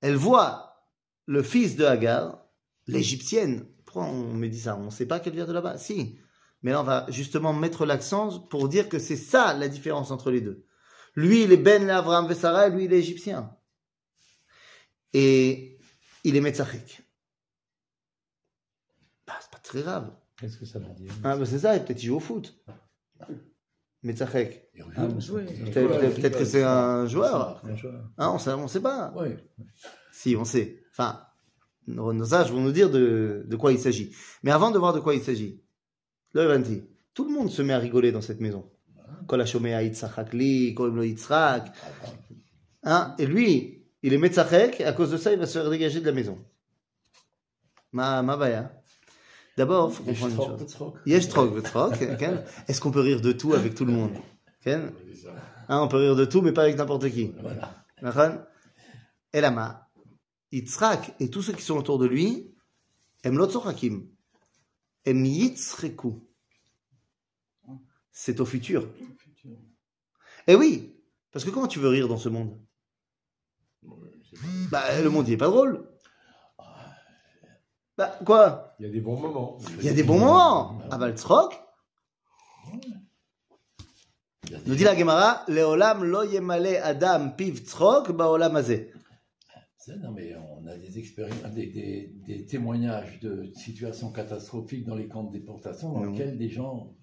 Elle 0.00 0.16
voit 0.16 0.86
le 1.26 1.42
fils 1.42 1.76
de 1.76 1.84
Hagar, 1.84 2.44
l'égyptienne. 2.86 3.66
Pourquoi 3.84 4.04
on 4.04 4.34
me 4.34 4.48
dit 4.48 4.60
ça 4.60 4.76
On 4.76 4.84
ne 4.86 4.90
sait 4.90 5.06
pas 5.06 5.20
qu'elle 5.20 5.34
vient 5.34 5.46
de 5.46 5.52
là-bas 5.52 5.78
Si. 5.78 6.18
Mais 6.62 6.70
là, 6.70 6.80
on 6.80 6.84
va 6.84 7.06
justement 7.10 7.52
mettre 7.52 7.84
l'accent 7.86 8.38
pour 8.38 8.68
dire 8.68 8.88
que 8.88 8.98
c'est 8.98 9.16
ça 9.16 9.52
la 9.54 9.68
différence 9.68 10.10
entre 10.10 10.30
les 10.30 10.40
deux. 10.40 10.64
Lui, 11.14 11.42
il 11.42 11.52
est 11.52 11.56
Ben 11.56 11.90
Abraham 11.90 12.32
Sarah, 12.34 12.68
et 12.68 12.70
lui, 12.70 12.84
il 12.84 12.92
est 12.92 12.98
égyptien. 12.98 13.54
Et 15.12 15.78
il 16.24 16.36
est 16.36 16.40
Metzachek. 16.40 17.02
Très 19.67 19.81
grave. 19.81 20.11
Qu'est-ce 20.39 20.57
que 20.57 20.65
ça 20.65 20.79
veut 20.79 20.93
dire 20.95 21.11
Ah, 21.23 21.35
bah, 21.35 21.45
c'est 21.45 21.59
ça, 21.59 21.75
et 21.75 21.83
peut-être 21.83 22.01
il 22.01 22.07
joue 22.07 22.15
au 22.17 22.19
foot. 22.19 22.57
Metzachek. 24.03 24.69
Il 24.75 24.83
Ah. 24.95 25.07
Peut-être 25.07 26.37
que 26.37 26.45
c'est 26.45 26.63
un 26.63 27.07
joueur. 27.07 27.61
Un 27.65 27.75
joueur. 27.75 28.09
Hein, 28.17 28.31
on 28.33 28.39
sait, 28.39 28.53
on 28.53 28.67
sait 28.67 28.81
pas. 28.81 29.13
Oui. 29.17 29.29
Si, 30.11 30.35
on 30.35 30.45
sait. 30.45 30.83
Enfin, 30.91 31.21
nos, 31.87 32.13
nos 32.13 32.25
sages 32.25 32.51
vont 32.51 32.61
nous 32.61 32.71
dire 32.71 32.89
de, 32.89 33.43
de 33.47 33.55
quoi 33.55 33.71
il 33.71 33.79
s'agit. 33.79 34.15
Mais 34.43 34.51
avant 34.51 34.71
de 34.71 34.77
voir 34.77 34.93
de 34.93 34.99
quoi 34.99 35.15
il 35.15 35.21
s'agit, 35.21 35.63
tout 36.33 37.23
le 37.25 37.31
monde 37.33 37.49
se 37.49 37.61
met 37.61 37.73
à 37.73 37.79
rigoler 37.79 38.11
dans 38.11 38.21
cette 38.21 38.39
maison. 38.39 38.69
Hein, 42.83 43.15
et 43.17 43.25
lui, 43.25 43.85
il 44.03 44.13
est 44.13 44.17
Metzachek, 44.17 44.79
et 44.79 44.85
à 44.85 44.93
cause 44.93 45.11
de 45.11 45.17
ça, 45.17 45.33
il 45.33 45.39
va 45.39 45.47
se 45.47 45.59
dégager 45.69 45.99
de 45.99 46.05
la 46.05 46.11
maison. 46.11 46.37
Ma, 47.91 48.21
ma 48.21 48.37
baya. 48.37 48.71
D'abord, 49.57 49.89
il 49.89 49.95
faut 49.95 50.03
comprendre 50.03 50.61
une 50.61 50.69
chose. 50.69 50.93
Yesh 51.07 51.29
trok. 51.29 51.65
Est-ce 52.67 52.79
qu'on 52.79 52.91
peut 52.91 53.01
rire 53.01 53.21
de 53.21 53.31
tout 53.31 53.53
avec 53.53 53.73
tout 53.73 53.85
le 53.85 53.91
monde 53.91 54.11
ken 54.63 54.91
Hein, 55.69 55.81
On 55.81 55.87
peut 55.87 55.97
rire 55.97 56.15
de 56.15 56.25
tout, 56.25 56.41
mais 56.41 56.53
pas 56.53 56.63
avec 56.63 56.77
n'importe 56.77 57.09
qui. 57.09 57.33
Voilà. 57.41 58.47
Elama, 59.33 59.89
Yitzhak 60.51 61.15
et 61.19 61.29
tous 61.29 61.41
ceux 61.41 61.53
qui 61.53 61.63
sont 61.63 61.77
autour 61.77 61.97
de 61.97 62.05
lui, 62.05 62.53
Em 63.25 63.35
yitzreku. 65.25 66.23
C'est 68.11 68.39
au 68.39 68.45
futur. 68.45 68.87
Eh 70.47 70.55
oui, 70.55 70.95
parce 71.31 71.43
que 71.43 71.49
comment 71.49 71.67
tu 71.67 71.79
veux 71.79 71.89
rire 71.89 72.07
dans 72.07 72.17
ce 72.17 72.29
monde 72.29 72.57
Bah, 74.69 75.01
le 75.01 75.09
monde, 75.09 75.27
il 75.27 75.33
est 75.33 75.37
pas 75.37 75.47
drôle. 75.47 75.89
Bah, 77.97 78.17
quoi? 78.25 78.75
Il 78.79 78.85
y 78.85 78.89
a 78.89 78.91
des 78.91 79.01
bons 79.01 79.19
moments. 79.19 79.57
Il 79.79 79.85
y 79.85 79.89
a 79.89 79.93
des 79.93 80.03
bons 80.03 80.19
moments. 80.19 80.77
Ah 80.91 80.97
bah, 80.97 81.07
le 81.07 81.15
tzrok, 81.15 81.53
nous 84.65 84.75
dit 84.75 84.83
la 84.83 84.95
Gemara, 84.95 85.43
Leolam 85.47 86.03
lo 86.03 86.23
yemale 86.23 86.77
adam 86.83 87.31
piv 87.35 87.59
tzrok 87.65 88.11
baolam. 88.11 88.61
Ça, 88.63 89.93
Non, 90.03 90.11
mais 90.11 90.35
on 90.35 90.67
a 90.67 90.75
des 90.77 90.99
expériences, 90.99 91.37
des, 91.55 91.67
des- 91.67 92.11
des 92.27 92.45
témoignages 92.45 93.19
de 93.21 93.45
situations 93.55 94.11
catastrophiques 94.11 94.85
dans 94.85 94.95
les 94.95 95.07
camps 95.07 95.23
de 95.23 95.31
déportation 95.31 95.93
dans 95.93 96.03
lesquels 96.03 96.37
des 96.37 96.49
gens, 96.49 96.93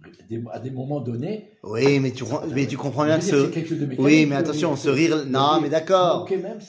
à 0.52 0.58
des 0.60 0.70
moments 0.70 1.00
donnés, 1.00 1.50
Oui, 1.62 1.98
mais 1.98 2.10
tu, 2.12 2.24
mais 2.52 2.66
tu 2.66 2.76
comprends 2.76 3.06
bien 3.06 3.18
que 3.18 3.24
ce... 3.24 3.98
Oui, 3.98 4.26
mais 4.26 4.36
attention, 4.36 4.76
ce 4.76 4.90
rire... 4.90 5.24
Non, 5.26 5.60
mais 5.62 5.70
d'accord. 5.70 6.28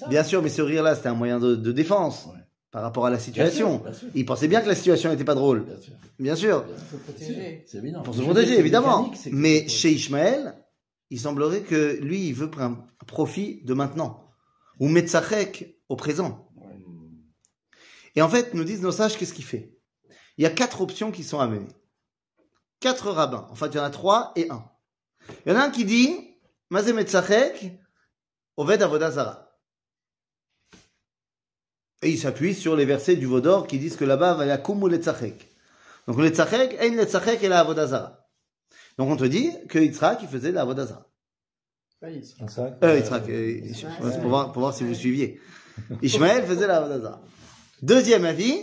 Bien 0.10 0.24
sûr, 0.24 0.42
mais 0.42 0.48
ce 0.50 0.62
rire-là, 0.62 0.96
c'était 0.96 1.10
un 1.10 1.16
moyen 1.16 1.38
de, 1.40 1.56
de 1.56 1.72
défense 1.74 2.28
Ouais. 2.28 2.40
Par 2.76 2.84
rapport 2.84 3.06
à 3.06 3.10
la 3.10 3.16
Bien 3.16 3.24
sûr, 3.24 3.34
situation. 3.34 3.78
bien 3.78 3.94
sûr. 3.94 4.10
Il 4.16 4.26
pensait 4.26 4.50
bien 4.50 4.60
que 4.60 4.68
la 4.68 4.76
situation 4.76 5.10
n'était 5.10 5.24
pas 5.24 5.34
drôle. 5.34 5.66
Bien 6.20 6.36
sûr. 6.36 6.66
Bien. 6.66 6.76
C'est 7.66 7.78
évident. 7.78 8.04
Pour 8.04 8.14
se 8.14 8.22
protéger, 8.22 8.60
évidemment. 8.60 9.14
Mais 9.32 9.66
chez 9.70 9.92
Ishmaël, 9.92 10.62
il 11.10 11.18
semblerait 11.18 11.62
que 11.62 11.98
lui, 12.02 12.28
il 12.28 12.34
veut 12.34 12.52
prendre 12.52 12.86
un 13.02 13.06
profit 13.06 13.62
de 13.64 13.74
maintenant. 13.74 14.30
Ou 14.82 14.90
Metzachek 14.90 15.80
au 15.88 15.96
présent. 15.96 16.52
Et 18.14 18.22
en 18.22 18.28
fait, 18.28 18.54
nous 18.54 18.66
disent 18.66 18.82
nos 18.82 18.92
sages, 18.92 19.18
qu'est-ce 19.18 19.34
qu'il 19.34 19.46
fait? 19.46 19.80
Il 20.38 20.44
y 20.44 20.46
a 20.46 20.50
quatre 20.50 20.82
options 20.82 21.14
qui 21.14 21.24
sont 21.24 21.40
amenées. 21.40 21.72
Quatre 22.82 23.10
rabbins. 23.10 23.48
En 23.52 23.56
fait, 23.56 23.68
il 23.68 23.76
y 23.76 23.80
en 23.80 23.84
a 23.84 23.90
trois 23.90 24.34
et 24.36 24.52
un. 24.52 24.66
Il 25.46 25.54
y 25.54 25.56
en 25.56 25.58
a 25.58 25.64
un 25.64 25.70
qui 25.70 25.86
dit, 25.86 26.20
Mazé 26.70 26.92
Metzachek, 26.92 27.80
Oved 28.58 28.82
Avodazara. 28.82 29.45
Et 32.06 32.12
il 32.12 32.20
s'appuie 32.20 32.54
sur 32.54 32.76
les 32.76 32.86
versets 32.86 33.16
du 33.16 33.26
Vaudor 33.26 33.66
qui 33.66 33.80
disent 33.80 33.96
que 33.96 34.06
là-bas, 34.06 34.36
va 34.36 34.46
yakum 34.46 34.82
ou 34.84 34.88
letzachek. 34.88 35.50
Donc 36.08 36.18
le 36.18 36.30
tzachek, 36.30 36.78
ein 36.80 36.96
letzachek 36.96 37.42
et 37.42 37.48
la 37.48 37.62
avodazara. 37.62 38.30
Donc 39.00 39.10
on 39.10 39.18
te 39.18 39.24
dit 39.24 39.50
que 39.68 39.80
Yitzhak, 39.80 40.20
il 40.22 40.28
faisait 40.28 40.52
la 40.52 40.62
avodazara. 40.62 41.10
Euh, 42.04 42.10
Yitzhak, 42.12 43.28
euh, 43.28 43.60
pour 44.22 44.30
voir, 44.30 44.52
pour 44.52 44.60
voir 44.60 44.76
si 44.76 44.84
vous 44.84 44.94
suiviez. 44.94 45.42
Ishmaël 46.04 46.46
faisait 46.46 46.68
la 46.68 46.78
avodazara. 46.78 47.24
Deuxième 47.82 48.26
avis, 48.26 48.56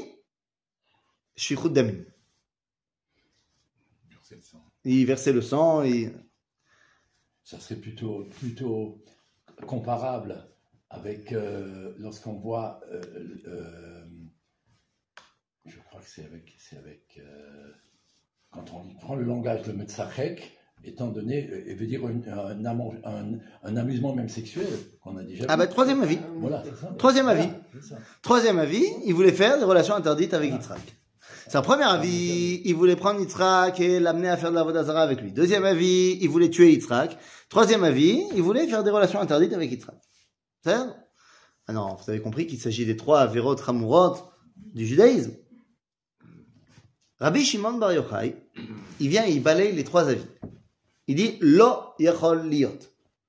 Shichut 1.35 1.71
Damim. 1.71 2.05
Il 4.85 5.05
versait 5.05 5.33
le 5.33 5.43
sang, 5.43 5.83
et... 5.83 6.13
Ça 7.43 7.59
serait 7.59 7.81
plutôt, 7.81 8.29
plutôt 8.39 9.03
comparable 9.67 10.52
avec 10.93 11.33
euh, 11.33 11.93
lorsqu'on 11.99 12.35
voit, 12.35 12.81
euh, 12.93 13.01
euh, 13.49 14.05
je 15.67 15.77
crois 15.87 16.01
que 16.01 16.09
c'est 16.09 16.25
avec, 16.25 16.55
c'est 16.59 16.77
avec 16.79 17.21
quand 18.51 18.65
on 18.75 18.95
prend 19.01 19.15
le 19.15 19.25
langage 19.25 19.63
de 19.63 19.73
Metzachek, 19.73 20.53
étant 20.85 21.09
donné, 21.09 21.49
et 21.67 21.75
veut 21.75 21.87
dire 21.87 22.07
une- 22.09 22.29
un, 22.29 22.65
amant- 22.67 22.93
un- 23.05 23.39
un 23.63 23.77
amusement 23.77 24.15
même 24.15 24.29
sexuel 24.29 24.67
qu'on 25.03 25.17
a 25.17 25.23
déjà 25.23 25.47
Ah 25.49 25.57
bah, 25.57 25.67
troisième 25.69 26.03
avis. 26.03 26.19
Voilà, 26.37 26.63
c'est 26.65 26.77
ça. 26.77 26.93
Troisième 26.99 27.29
avis. 27.29 27.49
ça. 27.81 27.97
Troisième 28.21 28.59
avis, 28.59 28.85
il 29.07 29.15
voulait 29.15 29.33
faire 29.33 29.59
des 29.59 29.65
relations 29.65 29.95
interdites 29.95 30.35
avec 30.35 30.53
Yitzhak. 30.53 30.81
C'est 31.49 31.57
un 31.57 31.63
premier 31.63 31.85
avis, 31.85 32.61
il 32.65 32.75
voulait 32.75 32.97
prendre 32.97 33.21
Yitzhak 33.21 33.79
et 33.81 34.01
l'amener 34.01 34.29
à 34.29 34.37
faire 34.37 34.51
de 34.51 34.57
la 34.57 34.65
Vodazara 34.65 35.03
avec 35.03 35.21
lui. 35.21 35.33
Deuxième 35.33 35.65
avis, 35.65 36.19
il 36.21 36.29
voulait 36.29 36.51
tuer 36.51 36.73
Yitzhak. 36.73 37.17
Troisième 37.49 37.85
avis, 37.85 38.23
il 38.35 38.43
voulait 38.43 38.67
faire 38.67 38.83
des 38.85 38.91
relations 38.91 39.21
interdites 39.21 39.53
avec 39.55 39.71
Yitzhak. 39.71 39.95
Non, 40.67 41.95
vous 41.97 42.11
avez 42.11 42.21
compris 42.21 42.47
qu'il 42.47 42.61
s'agit 42.61 42.87
des 42.87 42.97
trois 42.97 43.21
Averot 43.21 43.57
Ramurot 43.57 44.17
du 44.57 44.87
judaïsme. 44.87 45.37
Rabbi 47.19 47.45
Shimon 47.45 47.79
Bar 47.79 47.93
Yochai, 47.93 48.37
il 48.99 49.09
vient 49.09 49.25
et 49.27 49.33
il 49.33 49.43
balaye 49.43 49.73
les 49.73 49.85
trois 49.85 50.09
avis. 50.09 50.27
Il 51.07 51.17
dit 51.17 51.39
Lo 51.41 51.95
yachol 51.99 52.49
liot. 52.49 52.79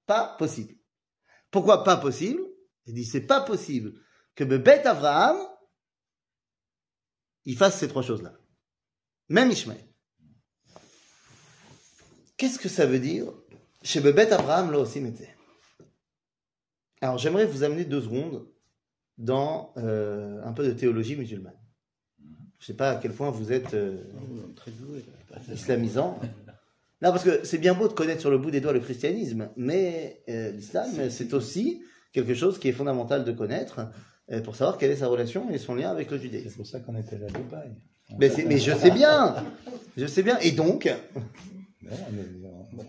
Pas 0.05 0.35
possible. 0.37 0.75
Pourquoi 1.51 1.83
pas 1.83 1.97
possible? 1.97 2.41
Il 2.85 2.95
dit 2.95 3.05
c'est 3.05 3.21
pas 3.21 3.41
possible 3.41 3.93
que 4.35 4.43
Bebet 4.43 4.85
Avraham 4.85 5.37
il 7.45 7.57
fasse 7.57 7.79
ces 7.79 7.87
trois 7.87 8.01
choses-là. 8.01 8.33
Même 9.29 9.51
Ishmaël. 9.51 9.85
Qu'est-ce 12.37 12.59
que 12.59 12.69
ça 12.69 12.85
veut 12.85 12.99
dire? 12.99 13.31
Chez 13.83 13.99
Bebet 13.99 14.31
Abraham 14.31 14.71
là 14.71 14.79
aussi 14.79 15.01
Alors 17.03 17.17
j'aimerais 17.17 17.45
vous 17.45 17.63
amener 17.63 17.83
deux 17.83 18.01
secondes 18.01 18.45
dans 19.17 19.73
euh, 19.75 20.39
un 20.45 20.53
peu 20.53 20.65
de 20.65 20.71
théologie 20.71 21.17
musulmane. 21.17 21.59
Je 22.59 22.65
sais 22.65 22.75
pas 22.75 22.91
à 22.91 22.95
quel 22.95 23.11
point 23.11 23.29
vous 23.29 23.51
êtes 23.51 23.73
euh, 23.73 23.97
islamisant. 25.51 26.17
Non, 27.01 27.11
parce 27.11 27.25
que 27.25 27.43
c'est 27.43 27.57
bien 27.57 27.73
beau 27.73 27.89
de 27.89 27.93
connaître 27.93 28.21
sur 28.21 28.31
le 28.31 28.37
bout 28.37 28.51
des 28.51 28.61
doigts 28.61 28.71
le 28.71 28.79
christianisme, 28.79 29.49
mais 29.57 30.23
euh, 30.29 30.51
l'islam, 30.51 30.89
c'est 31.09 31.33
aussi 31.33 31.83
quelque 32.13 32.33
chose 32.33 32.57
qui 32.57 32.69
est 32.69 32.71
fondamental 32.71 33.25
de 33.25 33.33
connaître 33.33 33.81
pour 34.45 34.55
savoir 34.55 34.77
quelle 34.77 34.91
est 34.91 34.95
sa 34.95 35.07
relation 35.07 35.49
et 35.49 35.57
son 35.57 35.75
lien 35.75 35.91
avec 35.91 36.09
le 36.09 36.17
judaïsme. 36.17 36.51
C'est 36.51 36.55
pour 36.55 36.67
ça 36.67 36.79
qu'on 36.79 36.95
était 36.95 37.17
à 37.17 37.27
Dubaï. 37.27 37.69
Mais, 38.17 38.31
mais 38.47 38.59
je 38.59 38.73
sais 38.73 38.91
bien, 38.91 39.43
je 39.97 40.05
sais 40.05 40.23
bien. 40.23 40.39
Et 40.39 40.51
donc, 40.51 40.89
Mais 41.81 41.89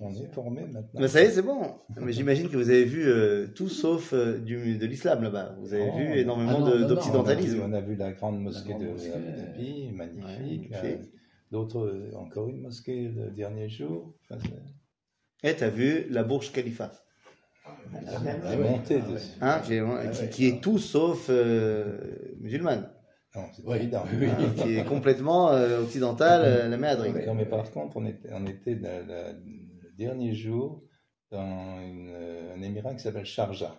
on, 0.00 0.10
est, 0.14 0.26
formé 0.32 0.62
maintenant. 0.62 1.00
mais 1.00 1.08
ça 1.08 1.22
y 1.22 1.24
est, 1.26 1.30
c'est 1.30 1.42
bon. 1.42 1.60
Mais 2.00 2.12
j'imagine 2.12 2.48
que 2.48 2.56
vous 2.56 2.70
avez 2.70 2.84
vu 2.84 3.04
euh, 3.06 3.46
tout 3.54 3.68
sauf 3.68 4.12
euh, 4.12 4.38
du, 4.38 4.76
de 4.78 4.86
l'islam 4.86 5.22
là-bas. 5.22 5.56
Vous 5.60 5.72
avez 5.74 5.90
Oh, 5.92 5.96
vu 5.96 6.18
énormément 6.18 6.58
ah 6.66 6.70
On 6.84 6.88
d'occidentalisme. 6.88 7.60
on 7.64 7.72
a 7.72 7.80
vu 7.80 7.96
la 7.96 8.12
grande 8.12 8.40
mosquée 8.40 8.70
grande 8.70 8.82
de 8.84 8.88
mosquée, 8.88 9.10
Dhabi, 9.10 9.90
magnifique. 9.92 10.70
Ouais, 10.70 10.98
euh. 11.00 11.04
D'autres, 11.52 12.10
encore 12.16 12.48
une 12.48 12.62
mosquée 12.62 13.08
le 13.14 13.30
dernier 13.30 13.68
jour. 13.68 14.14
Enfin, 14.30 14.42
Et 15.44 15.54
t'as 15.54 15.68
vu 15.70 16.06
la 16.10 16.24
Burj 16.24 16.50
Khalifa, 16.52 16.90
la, 17.92 18.00
la 18.00 18.68
hein, 19.40 19.60
qui, 19.64 19.74
est, 19.74 20.10
qui- 20.12 20.28
qui 20.30 20.46
est 20.48 20.60
tout 20.60 20.78
sauf 20.78 21.26
euh, 21.30 21.98
musulmane, 22.40 22.88
Non, 23.36 23.42
c'est 23.54 23.62
Oui, 23.66 23.76
évident. 23.76 24.02
oui, 24.20 24.26
hein, 24.28 24.52
qui 24.62 24.76
est 24.76 24.84
complètement 24.84 25.50
euh, 25.52 25.80
occidentale, 25.82 26.42
euh, 26.44 26.68
la 26.68 26.76
méadrique. 26.76 27.14
Non, 27.26 27.34
mais 27.34 27.46
par 27.46 27.70
contre, 27.70 27.96
on 27.96 28.04
était, 28.06 28.28
on 28.32 28.46
était 28.46 28.74
dans 28.74 29.06
la- 29.06 29.32
dernier 29.96 30.34
jour 30.34 30.82
dans 31.30 31.80
une- 31.80 32.14
un 32.56 32.62
émirat 32.62 32.94
qui 32.94 33.00
s'appelle 33.00 33.26
Sharjah. 33.26 33.76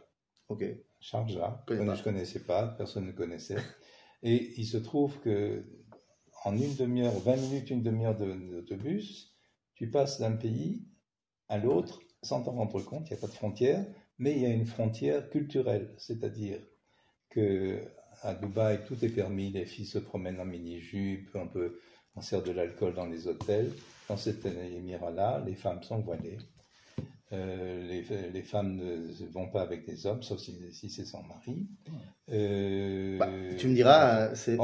Ok. 0.50 0.63
Sharjah, 1.00 1.63
que 1.67 1.75
je 1.75 1.81
ne 1.81 1.95
connaissais 2.03 2.39
pas, 2.39 2.67
personne 2.67 3.05
ne 3.05 3.12
connaissait. 3.12 3.57
Et 4.24 4.53
il 4.57 4.65
se 4.65 4.77
trouve 4.77 5.19
que 5.19 5.63
en 6.45 6.55
une 6.55 6.75
demi-heure, 6.75 7.13
20 7.19 7.38
minutes, 7.38 7.69
une 7.69 7.84
demi-heure 7.84 8.17
de- 8.17 8.34
d'autobus, 8.51 9.36
tu 9.75 9.89
passes 9.89 10.19
d'un 10.19 10.31
pays 10.34 10.88
à 11.50 11.57
l'autre 11.57 12.00
sans 12.22 12.41
t'en 12.41 12.53
rendre 12.53 12.81
compte, 12.81 13.10
il 13.10 13.13
n'y 13.13 13.17
a 13.19 13.22
pas 13.22 13.27
de 13.27 13.34
frontière, 13.34 13.86
mais 14.17 14.31
il 14.34 14.39
y 14.41 14.45
a 14.45 14.50
une 14.50 14.65
frontière 14.65 15.29
culturelle, 15.29 15.93
c'est-à-dire 15.98 16.60
que 17.29 17.81
à 18.22 18.34
Dubaï, 18.34 18.84
tout 18.86 19.03
est 19.03 19.10
permis, 19.10 19.51
les 19.51 19.65
filles 19.65 19.86
se 19.86 20.00
promènent 20.00 20.39
en 20.39 20.45
mini-jupe, 20.45 21.29
on 21.36 21.48
peut, 21.48 21.79
on 22.15 22.22
sert 22.22 22.41
de 22.43 22.51
l'alcool 22.51 22.93
dans 22.93 23.05
les 23.05 23.27
hôtels. 23.27 23.72
Dans 24.10 24.17
cet 24.17 24.45
émirat-là, 24.45 25.41
les 25.45 25.55
femmes 25.55 25.81
sont 25.84 25.98
voilées. 26.00 26.38
Euh, 27.34 27.88
les, 27.88 28.05
les 28.31 28.41
femmes 28.43 28.75
ne 28.75 29.25
vont 29.34 29.48
pas 29.50 29.62
avec 29.63 29.86
des 29.88 30.05
hommes, 30.05 30.22
sauf 30.22 30.39
si, 30.39 30.55
si 30.72 30.89
c'est 30.91 31.05
son 31.05 31.24
mari. 31.24 31.65
Euh, 32.31 33.17
Bah, 33.17 33.27
tu 33.57 33.67
me 33.67 33.74
diras, 33.74 34.36
c'est 34.36 34.57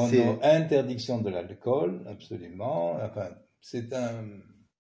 interdiction 0.43 1.19
de 1.19 1.29
l'alcool, 1.29 2.01
absolument. 2.07 2.97
Enfin, 3.03 3.29
c'est 3.61 3.91
un 3.93 4.25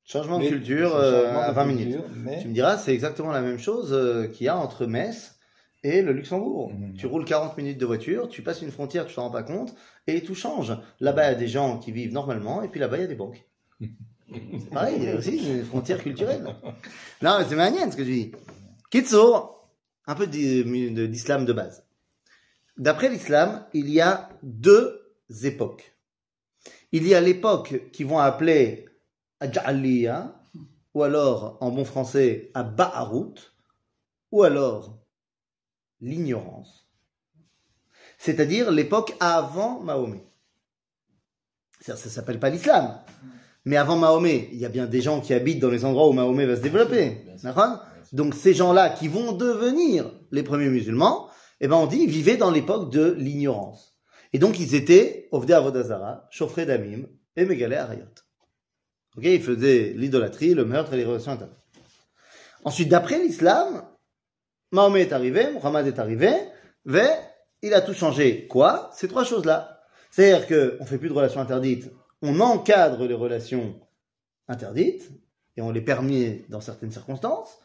changement 0.05 0.37
de 0.37 0.43
mais- 0.43 0.49
culture 0.49 0.95
euh, 0.95 1.25
changement 1.25 1.41
à 1.41 1.49
de 1.49 1.53
20 1.55 1.65
minutes. 1.65 1.97
mais 2.17 2.41
Tu 2.41 2.47
me 2.49 2.53
diras, 2.53 2.77
c'est 2.77 2.93
exactement 2.93 3.31
la 3.31 3.41
même 3.41 3.59
chose 3.59 4.29
qu'il 4.33 4.45
y 4.45 4.49
a 4.49 4.57
entre 4.57 4.85
Metz 4.85 5.39
et 5.83 6.01
le 6.01 6.13
Luxembourg. 6.13 6.73
Mhm. 6.73 6.93
Tu 6.93 7.07
roules 7.07 7.25
40 7.25 7.57
minutes 7.57 7.77
de 7.77 7.85
voiture, 7.85 8.29
tu 8.29 8.41
passes 8.41 8.61
une 8.61 8.71
frontière, 8.71 9.05
tu 9.05 9.15
t'en 9.15 9.23
rends 9.23 9.31
pas 9.31 9.43
compte, 9.43 9.75
et 10.07 10.21
tout 10.21 10.35
change. 10.35 10.77
Là-bas, 10.99 11.29
il 11.29 11.33
y 11.33 11.35
a 11.35 11.39
des 11.39 11.47
gens 11.47 11.77
qui 11.79 11.91
vivent 11.91 12.13
normalement, 12.13 12.61
et 12.61 12.67
puis 12.67 12.79
là-bas, 12.79 12.97
il 12.97 13.01
y 13.01 13.05
a 13.05 13.07
des 13.07 13.15
banques. 13.15 13.45
c'est 13.79 14.69
pareil, 14.69 14.95
il 14.97 15.03
y 15.03 15.09
a 15.09 15.15
aussi 15.15 15.37
une 15.37 15.65
frontière 15.65 16.01
culturelle. 16.01 16.43
Non, 17.21 17.39
mais 17.39 17.45
c'est 17.47 17.55
manienne 17.55 17.91
ce 17.91 17.97
que 17.97 18.03
tu 18.03 18.11
dis. 18.11 18.31
Kitsour, 18.89 19.69
un 20.07 20.15
peu 20.15 20.27
d'islam 20.27 21.45
de 21.45 21.53
base. 21.53 21.85
D'après 22.77 23.09
l'islam, 23.09 23.65
il 23.73 23.89
y 23.89 24.01
a 24.01 24.29
deux 24.43 25.01
époques. 25.43 25.95
Il 26.91 27.07
y 27.07 27.15
a 27.15 27.21
l'époque 27.21 27.89
qu'ils 27.91 28.07
vont 28.07 28.19
appeler 28.19 28.85
Aj'aliyya, 29.39 30.35
ou 30.93 31.03
alors, 31.03 31.57
en 31.61 31.71
bon 31.71 31.85
français, 31.85 32.51
à 32.53 32.63
Ba'arut, 32.63 33.35
ou 34.31 34.43
alors 34.43 35.00
l'ignorance. 36.01 36.87
C'est-à-dire 38.17 38.71
l'époque 38.71 39.15
avant 39.19 39.79
Mahomet. 39.79 40.23
Ça 41.79 41.93
ne 41.93 41.97
s'appelle 41.97 42.39
pas 42.39 42.49
l'islam. 42.49 42.99
Mais 43.65 43.77
avant 43.77 43.97
Mahomet, 43.97 44.49
il 44.51 44.59
y 44.59 44.65
a 44.65 44.69
bien 44.69 44.85
des 44.85 45.01
gens 45.01 45.21
qui 45.21 45.33
habitent 45.33 45.59
dans 45.59 45.69
les 45.69 45.85
endroits 45.85 46.07
où 46.07 46.13
Mahomet 46.13 46.45
va 46.45 46.55
se 46.55 46.61
développer. 46.61 47.25
Donc 48.11 48.35
ces 48.35 48.53
gens-là 48.53 48.89
qui 48.89 49.07
vont 49.07 49.31
devenir 49.31 50.11
les 50.31 50.43
premiers 50.43 50.69
musulmans, 50.69 51.29
eh 51.59 51.67
ben 51.67 51.77
on 51.77 51.87
dit, 51.87 51.99
ils 52.03 52.09
vivaient 52.09 52.37
dans 52.37 52.51
l'époque 52.51 52.91
de 52.91 53.11
l'ignorance. 53.11 53.95
Et 54.33 54.39
donc 54.39 54.59
ils 54.59 54.75
étaient 54.75 55.27
Ovdei 55.31 55.53
Avodazara, 55.53 56.27
Chauffré 56.31 56.65
d'Amim 56.65 57.05
et 57.35 57.45
Mégalé 57.45 57.75
Arayot. 57.75 58.05
Ok, 59.17 59.25
ils 59.25 59.41
faisaient 59.41 59.93
l'idolâtrie, 59.95 60.53
le 60.53 60.65
meurtre 60.65 60.93
et 60.93 60.97
les 60.97 61.05
relations 61.05 61.33
internes. 61.33 61.55
Ensuite, 62.63 62.89
d'après 62.89 63.19
l'islam, 63.19 63.83
Mahomet 64.71 65.01
est 65.01 65.13
arrivé, 65.13 65.51
Muhammad 65.51 65.85
est 65.87 65.99
arrivé, 65.99 66.31
ve, 66.85 67.03
il 67.61 67.73
a 67.73 67.81
tout 67.81 67.93
changé. 67.93 68.47
Quoi? 68.47 68.89
Ces 68.93 69.07
trois 69.07 69.23
choses-là. 69.23 69.81
C'est-à-dire 70.09 70.47
qu'on 70.47 70.85
fait 70.85 70.97
plus 70.97 71.09
de 71.09 71.13
relations 71.13 71.41
interdites, 71.41 71.91
on 72.21 72.39
encadre 72.39 73.05
les 73.05 73.13
relations 73.13 73.75
interdites, 74.47 75.09
et 75.57 75.61
on 75.61 75.71
les 75.71 75.81
permet 75.81 76.45
dans 76.49 76.61
certaines 76.61 76.91
circonstances. 76.91 77.59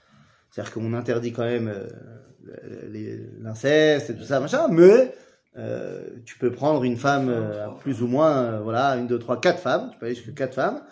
C'est-à-dire 0.50 0.72
qu'on 0.72 0.92
interdit 0.94 1.32
quand 1.32 1.44
même 1.44 1.68
euh, 1.68 3.28
l'inceste 3.40 4.10
et 4.10 4.14
tout 4.16 4.24
ça, 4.24 4.40
machin, 4.40 4.68
mais 4.68 5.12
euh, 5.56 6.02
tu 6.24 6.38
peux 6.38 6.50
prendre 6.50 6.84
une 6.84 6.96
femme 6.96 7.28
euh, 7.28 7.68
plus 7.80 8.02
ou 8.02 8.06
moins, 8.06 8.60
voilà, 8.60 8.96
une, 8.96 9.06
deux, 9.06 9.18
trois, 9.18 9.40
quatre 9.40 9.60
femmes, 9.60 9.90
tu 9.92 9.98
peux 9.98 10.06
aller 10.06 10.14
jusqu'à 10.14 10.32
quatre 10.32 10.54
femmes, 10.54 10.82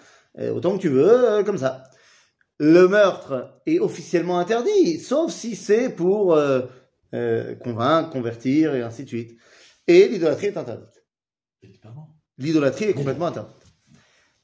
autant 0.52 0.76
que 0.76 0.82
tu 0.82 0.88
veux, 0.88 1.42
comme 1.44 1.58
ça. 1.58 1.84
Le 2.66 2.88
meurtre 2.88 3.60
est 3.66 3.78
officiellement 3.78 4.38
interdit, 4.38 4.98
sauf 4.98 5.30
si 5.30 5.54
c'est 5.54 5.90
pour 5.90 6.32
euh, 6.32 6.62
euh, 7.12 7.54
convaincre, 7.56 8.08
convertir 8.08 8.74
et 8.74 8.80
ainsi 8.80 9.04
de 9.04 9.08
suite. 9.08 9.38
Et 9.86 10.08
l'idolâtrie 10.08 10.46
est 10.46 10.56
interdite. 10.56 11.04
L'idolâtrie 12.38 12.86
est 12.86 12.94
complètement 12.94 13.26
interdite. 13.26 13.52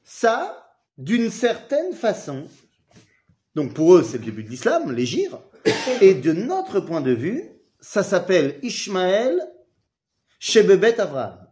Ça, 0.03 0.71
d'une 0.99 1.31
certaine 1.31 1.93
façon, 1.93 2.47
donc 3.55 3.73
pour 3.73 3.95
eux 3.95 4.03
c'est 4.03 4.19
le 4.19 4.25
début 4.25 4.43
de 4.43 4.49
l'islam, 4.49 4.91
les 4.91 5.07
gires, 5.07 5.39
et 6.01 6.13
de 6.13 6.31
notre 6.31 6.79
point 6.79 7.01
de 7.01 7.13
vue, 7.13 7.49
ça 7.79 8.03
s'appelle 8.03 8.59
Ishmaël 8.61 9.41
Shebebet 10.37 10.99
Avraham. 10.99 11.47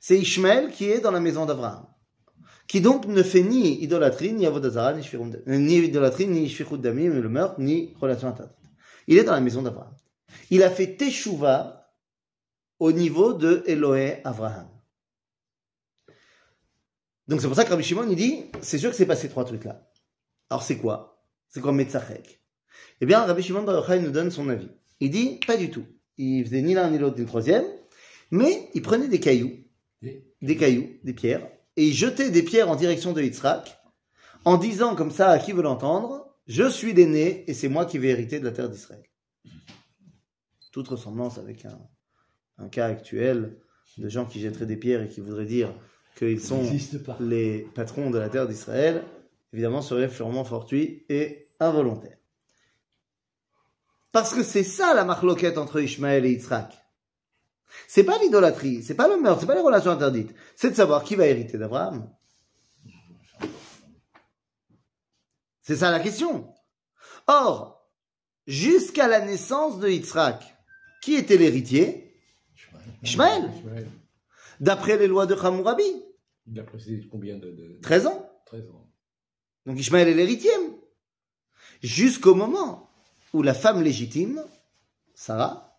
C'est 0.00 0.18
Ishmaël 0.18 0.72
qui 0.72 0.90
est 0.90 0.98
dans 0.98 1.12
la 1.12 1.20
maison 1.20 1.46
d'Avraham, 1.46 1.86
qui 2.74 2.80
donc 2.80 3.06
ne 3.06 3.22
fait 3.22 3.42
ni 3.42 3.80
idolâtrie, 3.84 4.32
ni 4.32 4.46
avodazara, 4.46 4.94
ni, 4.94 5.08
euh, 5.14 5.58
ni 5.58 5.76
idolâtrie, 5.76 6.26
ni 6.26 6.48
shfichut 6.48 6.78
damim, 6.78 7.20
le 7.20 7.28
meurtre, 7.28 7.60
ni 7.60 7.94
relation 8.00 8.26
interdite. 8.26 8.56
Il 9.06 9.16
est 9.16 9.22
dans 9.22 9.32
la 9.32 9.40
maison 9.40 9.62
d'Avraham. 9.62 9.94
Il 10.50 10.60
a 10.64 10.70
fait 10.70 10.96
Teshuvah 10.96 11.88
au 12.80 12.90
niveau 12.90 13.32
de 13.32 13.62
Eloé 13.68 14.20
Avraham. 14.24 14.68
Donc 17.28 17.40
c'est 17.40 17.46
pour 17.46 17.54
ça 17.54 17.62
que 17.62 17.70
Rabbi 17.70 17.84
Shimon 17.84 18.10
il 18.10 18.16
dit, 18.16 18.46
c'est 18.60 18.78
sûr 18.78 18.90
que 18.90 18.96
c'est 18.96 19.06
pas 19.06 19.14
ces 19.14 19.28
trois 19.28 19.44
trucs-là. 19.44 19.88
Alors 20.50 20.64
c'est 20.64 20.78
quoi? 20.78 21.24
C'est 21.50 21.60
quoi 21.60 21.70
Metzachek? 21.70 22.40
Eh 23.00 23.06
bien, 23.06 23.20
Rabbi 23.20 23.40
Shimon 23.40 23.62
Bar 23.62 23.76
Yochai 23.76 24.00
nous 24.00 24.10
donne 24.10 24.32
son 24.32 24.48
avis. 24.48 24.70
Il 24.98 25.12
dit, 25.12 25.38
pas 25.46 25.56
du 25.56 25.70
tout. 25.70 25.86
Il 26.16 26.44
faisait 26.44 26.62
ni 26.62 26.74
l'un 26.74 26.90
ni 26.90 26.98
l'autre 26.98 27.14
ni 27.14 27.22
le 27.22 27.28
troisième, 27.28 27.66
mais 28.32 28.68
il 28.74 28.82
prenait 28.82 29.06
des 29.06 29.20
cailloux, 29.20 29.52
des 30.02 30.56
cailloux, 30.56 30.88
des 31.04 31.12
pierres, 31.12 31.48
et 31.76 31.86
il 31.86 31.94
jetait 31.94 32.30
des 32.30 32.42
pierres 32.42 32.70
en 32.70 32.76
direction 32.76 33.12
de 33.12 33.22
Yitzhak, 33.22 33.78
en 34.44 34.56
disant 34.56 34.94
comme 34.94 35.10
ça 35.10 35.30
à 35.30 35.38
qui 35.38 35.52
veut 35.52 35.62
l'entendre, 35.62 36.34
je 36.46 36.68
suis 36.68 36.92
l'aîné 36.92 37.44
et 37.48 37.54
c'est 37.54 37.68
moi 37.68 37.86
qui 37.86 37.98
vais 37.98 38.08
hériter 38.08 38.38
de 38.38 38.44
la 38.44 38.52
terre 38.52 38.68
d'Israël. 38.68 39.02
Toute 40.72 40.88
ressemblance 40.88 41.38
avec 41.38 41.64
un, 41.64 41.78
un 42.58 42.68
cas 42.68 42.86
actuel 42.86 43.56
de 43.96 44.08
gens 44.08 44.26
qui 44.26 44.40
jetteraient 44.40 44.66
des 44.66 44.76
pierres 44.76 45.02
et 45.02 45.08
qui 45.08 45.20
voudraient 45.20 45.46
dire 45.46 45.72
qu'ils 46.16 46.40
sont 46.40 46.62
les 47.20 47.66
patrons 47.74 48.10
de 48.10 48.18
la 48.18 48.28
terre 48.28 48.46
d'Israël, 48.48 49.04
évidemment, 49.52 49.82
serait 49.82 50.08
purement 50.08 50.44
fortuit 50.44 51.04
et 51.08 51.48
involontaire. 51.60 52.16
Parce 54.12 54.32
que 54.32 54.42
c'est 54.42 54.64
ça 54.64 54.94
la 54.94 55.04
marloquette 55.04 55.58
entre 55.58 55.80
Ishmaël 55.80 56.24
et 56.24 56.30
Yitzhak. 56.30 56.83
C'est 57.88 58.04
pas 58.04 58.18
l'idolâtrie, 58.18 58.82
c'est 58.82 58.94
pas 58.94 59.08
le 59.08 59.20
meurtre, 59.20 59.40
c'est 59.40 59.46
pas 59.46 59.54
les 59.54 59.60
relations 59.60 59.90
interdites. 59.90 60.34
C'est 60.56 60.70
de 60.70 60.74
savoir 60.74 61.04
qui 61.04 61.14
va 61.16 61.26
hériter 61.26 61.58
d'Abraham. 61.58 62.08
C'est 65.62 65.76
ça 65.76 65.90
la 65.90 66.00
question. 66.00 66.52
Or, 67.26 67.88
jusqu'à 68.46 69.08
la 69.08 69.20
naissance 69.20 69.78
de 69.78 69.88
Yitzhak, 69.88 70.42
qui 71.02 71.14
était 71.14 71.36
l'héritier? 71.36 72.14
Ishmaël. 73.02 73.50
Ishmaël. 73.58 73.88
D'après 74.60 74.96
les 74.96 75.06
lois 75.06 75.26
de 75.26 75.34
Hammurabi, 75.34 75.84
Il 76.46 76.60
a 76.60 76.64
précisé 76.64 77.08
combien 77.10 77.36
de, 77.36 77.50
de 77.50 77.78
13 77.82 78.06
ans. 78.06 78.30
13 78.46 78.68
ans. 78.70 78.90
Donc 79.66 79.78
Ishmaël 79.78 80.08
est 80.08 80.14
l'héritier. 80.14 80.52
Jusqu'au 81.82 82.34
moment 82.34 82.90
où 83.32 83.42
la 83.42 83.54
femme 83.54 83.82
légitime, 83.82 84.42
Sarah, 85.14 85.78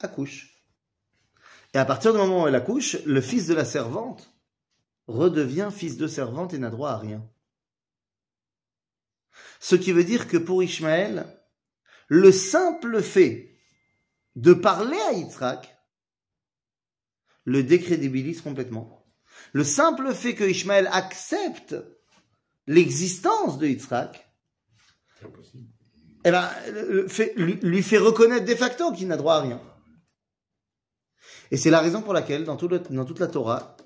accouche. 0.00 0.57
Et 1.74 1.78
à 1.78 1.84
partir 1.84 2.12
du 2.12 2.18
moment 2.18 2.44
où 2.44 2.48
elle 2.48 2.54
accouche, 2.54 2.96
le 3.04 3.20
fils 3.20 3.46
de 3.46 3.54
la 3.54 3.64
servante 3.64 4.32
redevient 5.06 5.70
fils 5.74 5.96
de 5.96 6.06
servante 6.06 6.54
et 6.54 6.58
n'a 6.58 6.70
droit 6.70 6.90
à 6.90 6.98
rien. 6.98 7.26
Ce 9.60 9.74
qui 9.76 9.92
veut 9.92 10.04
dire 10.04 10.28
que 10.28 10.36
pour 10.36 10.62
Ishmaël, 10.62 11.26
le 12.08 12.32
simple 12.32 13.02
fait 13.02 13.54
de 14.36 14.54
parler 14.54 14.98
à 15.10 15.12
Yitzhak 15.12 15.76
le 17.44 17.62
décrédibilise 17.62 18.40
complètement. 18.42 19.06
Le 19.52 19.64
simple 19.64 20.12
fait 20.14 20.34
que 20.34 20.44
Ishmaël 20.44 20.88
accepte 20.92 21.74
l'existence 22.66 23.58
de 23.58 23.66
Yitzhak, 23.66 24.28
eh 26.24 26.30
ben, 26.30 26.50
le- 26.72 27.08
fait- 27.08 27.32
lui, 27.36 27.54
lui 27.62 27.82
fait 27.82 27.98
reconnaître 27.98 28.44
de 28.44 28.54
facto 28.54 28.92
qu'il 28.92 29.08
n'a 29.08 29.16
droit 29.16 29.36
à 29.36 29.40
rien. 29.40 29.62
Et 31.50 31.56
c'est 31.56 31.70
la 31.70 31.80
raison 31.80 32.02
pour 32.02 32.12
laquelle, 32.12 32.44
dans, 32.44 32.56
toute 32.56 33.18
la 33.20 33.26
Torah, 33.26 33.76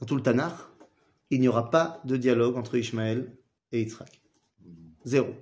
dans 0.00 0.06
tout 0.06 0.16
le 0.16 0.22
Tanakh, 0.22 0.54
il 1.30 1.40
n'y 1.40 1.48
aura 1.48 1.70
pas 1.70 2.00
de 2.04 2.16
dialogue 2.16 2.56
entre 2.56 2.76
Ishmaël 2.76 3.36
et 3.72 3.80
Yitzhak. 3.80 4.20
Zéro. 5.04 5.34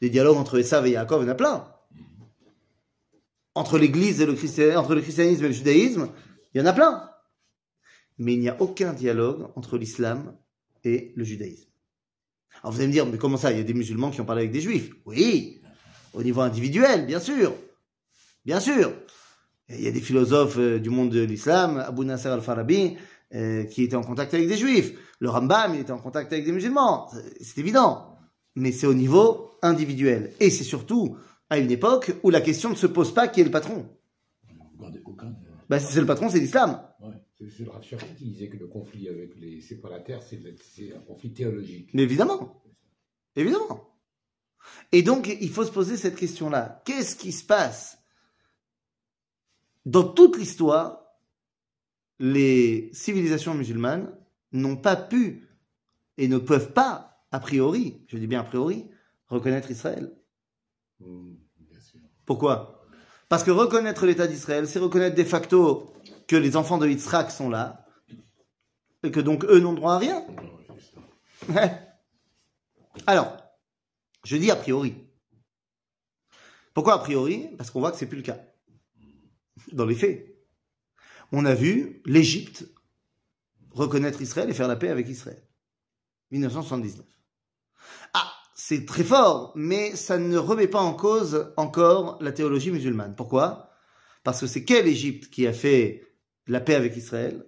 Des 0.00 0.10
dialogues 0.10 0.36
entre 0.36 0.58
Esav 0.58 0.86
et 0.86 0.90
Yaakov, 0.90 1.22
il 1.22 1.26
y 1.26 1.28
en 1.28 1.32
a 1.32 1.34
plein. 1.34 1.72
Entre 3.54 3.78
l'Église 3.78 4.20
et 4.20 4.26
le 4.26 4.34
christianisme, 4.34 4.78
entre 4.78 4.94
le 4.94 5.00
christianisme 5.00 5.44
et 5.44 5.48
le 5.48 5.54
judaïsme, 5.54 6.08
il 6.54 6.60
y 6.60 6.60
en 6.60 6.66
a 6.66 6.72
plein. 6.72 7.10
Mais 8.18 8.34
il 8.34 8.40
n'y 8.40 8.48
a 8.48 8.60
aucun 8.60 8.92
dialogue 8.92 9.48
entre 9.54 9.78
l'islam 9.78 10.36
et 10.84 11.12
le 11.16 11.24
judaïsme. 11.24 11.68
Alors 12.62 12.72
vous 12.72 12.78
allez 12.78 12.88
me 12.88 12.92
dire, 12.92 13.06
mais 13.06 13.18
comment 13.18 13.36
ça 13.36 13.52
Il 13.52 13.58
y 13.58 13.60
a 13.60 13.64
des 13.64 13.74
musulmans 13.74 14.10
qui 14.10 14.20
ont 14.20 14.24
parlé 14.24 14.42
avec 14.42 14.52
des 14.52 14.60
juifs? 14.60 14.90
Oui, 15.04 15.60
au 16.14 16.22
niveau 16.22 16.40
individuel, 16.40 17.06
bien 17.06 17.20
sûr. 17.20 17.54
Bien 18.44 18.60
sûr. 18.60 18.92
Il 19.70 19.82
y 19.82 19.86
a 19.86 19.90
des 19.90 20.00
philosophes 20.00 20.56
euh, 20.58 20.78
du 20.78 20.88
monde 20.90 21.10
de 21.10 21.20
l'islam, 21.22 21.78
Abu 21.78 22.04
Nasser 22.04 22.28
al-Farabi, 22.28 22.96
euh, 23.34 23.64
qui 23.64 23.82
étaient 23.84 23.96
en 23.96 24.02
contact 24.02 24.32
avec 24.34 24.48
des 24.48 24.56
juifs. 24.56 24.92
Le 25.20 25.28
Rambam, 25.28 25.74
il 25.74 25.80
était 25.80 25.92
en 25.92 25.98
contact 25.98 26.32
avec 26.32 26.44
des 26.44 26.52
musulmans. 26.52 27.10
C'est- 27.40 27.58
évident. 27.60 28.16
Mais 28.56 28.72
c'est 28.72 28.86
au 28.86 28.94
niveau 28.94 29.50
individuel. 29.62 30.32
Et 30.40 30.50
c'est 30.50 30.64
surtout 30.64 31.16
à 31.50 31.58
une 31.58 31.70
époque 31.70 32.12
où 32.22 32.30
la 32.30 32.40
question 32.40 32.70
ne 32.70 32.74
se 32.74 32.86
pose 32.86 33.12
pas 33.12 33.28
qui 33.28 33.40
est 33.40 33.44
le 33.44 33.50
patron. 33.50 33.88
Bah, 35.68 35.78
si 35.78 35.92
c'est 35.92 36.00
le 36.00 36.06
patron, 36.06 36.30
c'est 36.30 36.40
l'islam. 36.40 36.80
Ouais. 37.00 37.14
C'est 37.38 37.64
le 37.64 37.70
Rav 37.70 37.82
Shach 37.84 38.00
qui 38.16 38.24
disait 38.24 38.48
que 38.48 38.56
le 38.56 38.66
conflit 38.66 39.08
avec 39.08 39.36
les 39.36 39.60
séparataires, 39.60 40.22
c'est 40.22 40.40
un 40.94 41.00
conflit 41.00 41.32
théologique. 41.32 41.90
Mais 41.92 42.02
évidemment. 42.02 42.62
Évidemment. 43.36 43.94
Et 44.92 45.02
donc, 45.02 45.28
il 45.40 45.50
faut 45.50 45.64
se 45.64 45.70
poser 45.70 45.96
cette 45.96 46.16
question-là. 46.16 46.82
Qu'est-ce 46.84 47.14
qui 47.16 47.32
se 47.32 47.44
passe 47.44 47.97
Dans 49.84 50.04
toute 50.04 50.36
l'histoire, 50.36 51.04
les 52.18 52.90
civilisations 52.92 53.54
musulmanes 53.54 54.14
n'ont 54.52 54.76
pas 54.76 54.96
pu 54.96 55.48
et 56.16 56.28
ne 56.28 56.38
peuvent 56.38 56.72
pas, 56.72 57.24
a 57.30 57.40
priori, 57.40 58.04
je 58.08 58.18
dis 58.18 58.26
bien 58.26 58.40
a 58.40 58.44
priori, 58.44 58.90
reconnaître 59.28 59.70
Israël. 59.70 60.12
Pourquoi? 62.26 62.86
Parce 63.28 63.44
que 63.44 63.50
reconnaître 63.50 64.06
l'État 64.06 64.26
d'Israël, 64.26 64.66
c'est 64.66 64.78
reconnaître 64.78 65.16
de 65.16 65.24
facto 65.24 65.92
que 66.26 66.36
les 66.36 66.56
enfants 66.56 66.78
de 66.78 66.88
Yitzhak 66.88 67.30
sont 67.30 67.48
là, 67.48 67.86
et 69.02 69.10
que 69.10 69.20
donc 69.20 69.44
eux 69.44 69.60
n'ont 69.60 69.74
droit 69.74 69.94
à 69.94 69.98
rien. 69.98 70.26
Alors, 73.06 73.36
je 74.24 74.36
dis 74.36 74.50
a 74.50 74.56
priori. 74.56 74.96
Pourquoi 76.74 76.94
a 76.94 76.98
priori? 76.98 77.48
Parce 77.56 77.70
qu'on 77.70 77.80
voit 77.80 77.92
que 77.92 77.96
c'est 77.96 78.06
plus 78.06 78.18
le 78.18 78.22
cas. 78.22 78.38
Dans 79.72 79.86
les 79.86 79.94
faits. 79.94 80.34
On 81.32 81.44
a 81.44 81.54
vu 81.54 82.02
l'Égypte 82.06 82.66
reconnaître 83.72 84.20
Israël 84.22 84.48
et 84.50 84.54
faire 84.54 84.68
la 84.68 84.76
paix 84.76 84.88
avec 84.88 85.08
Israël. 85.08 85.42
1979. 86.30 87.04
Ah, 88.14 88.30
c'est 88.54 88.84
très 88.86 89.04
fort, 89.04 89.52
mais 89.54 89.94
ça 89.96 90.18
ne 90.18 90.36
remet 90.36 90.68
pas 90.68 90.80
en 90.80 90.94
cause 90.94 91.52
encore 91.56 92.18
la 92.22 92.32
théologie 92.32 92.70
musulmane. 92.70 93.14
Pourquoi? 93.14 93.70
Parce 94.24 94.40
que 94.40 94.46
c'est 94.46 94.64
quelle 94.64 94.86
Égypte 94.86 95.30
qui 95.30 95.46
a 95.46 95.52
fait 95.52 96.04
la 96.46 96.60
paix 96.60 96.74
avec 96.74 96.96
Israël? 96.96 97.44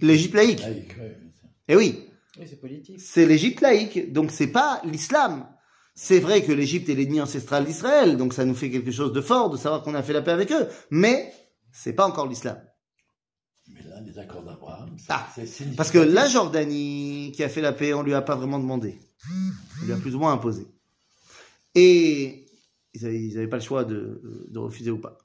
L'Égypte 0.00 0.34
laïque. 0.34 0.60
Laïque, 0.60 0.96
ouais, 0.98 1.18
bien 1.20 1.30
sûr. 1.32 1.48
Eh 1.68 1.76
oui, 1.76 2.08
Oui, 2.38 2.46
c'est 2.48 2.60
politique. 2.60 3.00
c'est 3.00 3.26
l'Égypte 3.26 3.60
laïque, 3.60 4.12
donc 4.12 4.30
c'est 4.30 4.52
pas 4.52 4.80
l'islam. 4.84 5.48
C'est 6.00 6.20
vrai 6.20 6.44
que 6.44 6.52
l'Égypte 6.52 6.88
est 6.90 6.94
l'ennemi 6.94 7.20
ancestral 7.20 7.64
d'Israël, 7.64 8.16
donc 8.16 8.32
ça 8.32 8.44
nous 8.44 8.54
fait 8.54 8.70
quelque 8.70 8.92
chose 8.92 9.12
de 9.12 9.20
fort 9.20 9.50
de 9.50 9.56
savoir 9.56 9.82
qu'on 9.82 9.96
a 9.96 10.02
fait 10.04 10.12
la 10.12 10.22
paix 10.22 10.30
avec 10.30 10.52
eux, 10.52 10.68
mais 10.92 11.32
c'est 11.72 11.92
pas 11.92 12.06
encore 12.06 12.28
l'islam. 12.28 12.56
Mais 13.66 13.82
là, 13.82 14.00
les 14.02 14.16
accords 14.16 14.44
d'Abraham, 14.44 14.96
Ah. 15.08 15.26
Parce 15.76 15.90
que 15.90 15.98
la 15.98 16.28
Jordanie 16.28 17.32
qui 17.34 17.42
a 17.42 17.48
fait 17.48 17.60
la 17.60 17.72
paix, 17.72 17.94
on 17.94 18.04
lui 18.04 18.14
a 18.14 18.22
pas 18.22 18.36
vraiment 18.36 18.60
demandé. 18.60 18.96
On 19.82 19.86
lui 19.86 19.92
a 19.92 19.96
plus 19.96 20.14
ou 20.14 20.20
moins 20.20 20.32
imposé. 20.32 20.68
Et 21.74 22.46
ils 22.94 23.04
avaient, 23.04 23.20
ils 23.20 23.36
avaient 23.36 23.48
pas 23.48 23.56
le 23.56 23.62
choix 23.64 23.84
de, 23.84 24.22
de 24.48 24.58
refuser 24.60 24.92
ou 24.92 25.00
pas. 25.00 25.18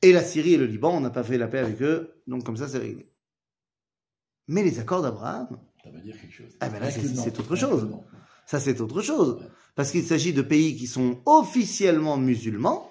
Et 0.00 0.12
la 0.12 0.24
Syrie 0.24 0.54
et 0.54 0.56
le 0.56 0.64
Liban, 0.64 0.96
on 0.96 1.00
n'a 1.00 1.10
pas 1.10 1.24
fait 1.24 1.36
la 1.36 1.46
paix 1.46 1.58
avec 1.58 1.82
eux, 1.82 2.22
donc 2.26 2.42
comme 2.42 2.56
ça 2.56 2.68
c'est 2.68 2.78
réglé. 2.78 3.12
Mais 4.48 4.62
les 4.62 4.78
accords 4.78 5.02
d'Abraham, 5.02 5.48
Ça 5.84 5.90
veut 5.90 6.00
dire 6.00 6.18
quelque 6.18 6.32
chose. 6.32 6.56
Ah, 6.60 6.70
ben 6.70 6.80
là, 6.80 6.90
c'est 6.90 7.38
autre 7.38 7.54
chose. 7.54 7.86
Ça 8.46 8.58
c'est 8.60 8.80
autre 8.80 9.02
chose. 9.02 9.38
Parce 9.74 9.90
qu'il 9.90 10.04
s'agit 10.04 10.32
de 10.32 10.40
pays 10.42 10.74
qui 10.76 10.86
sont 10.86 11.20
officiellement 11.26 12.16
musulmans, 12.16 12.90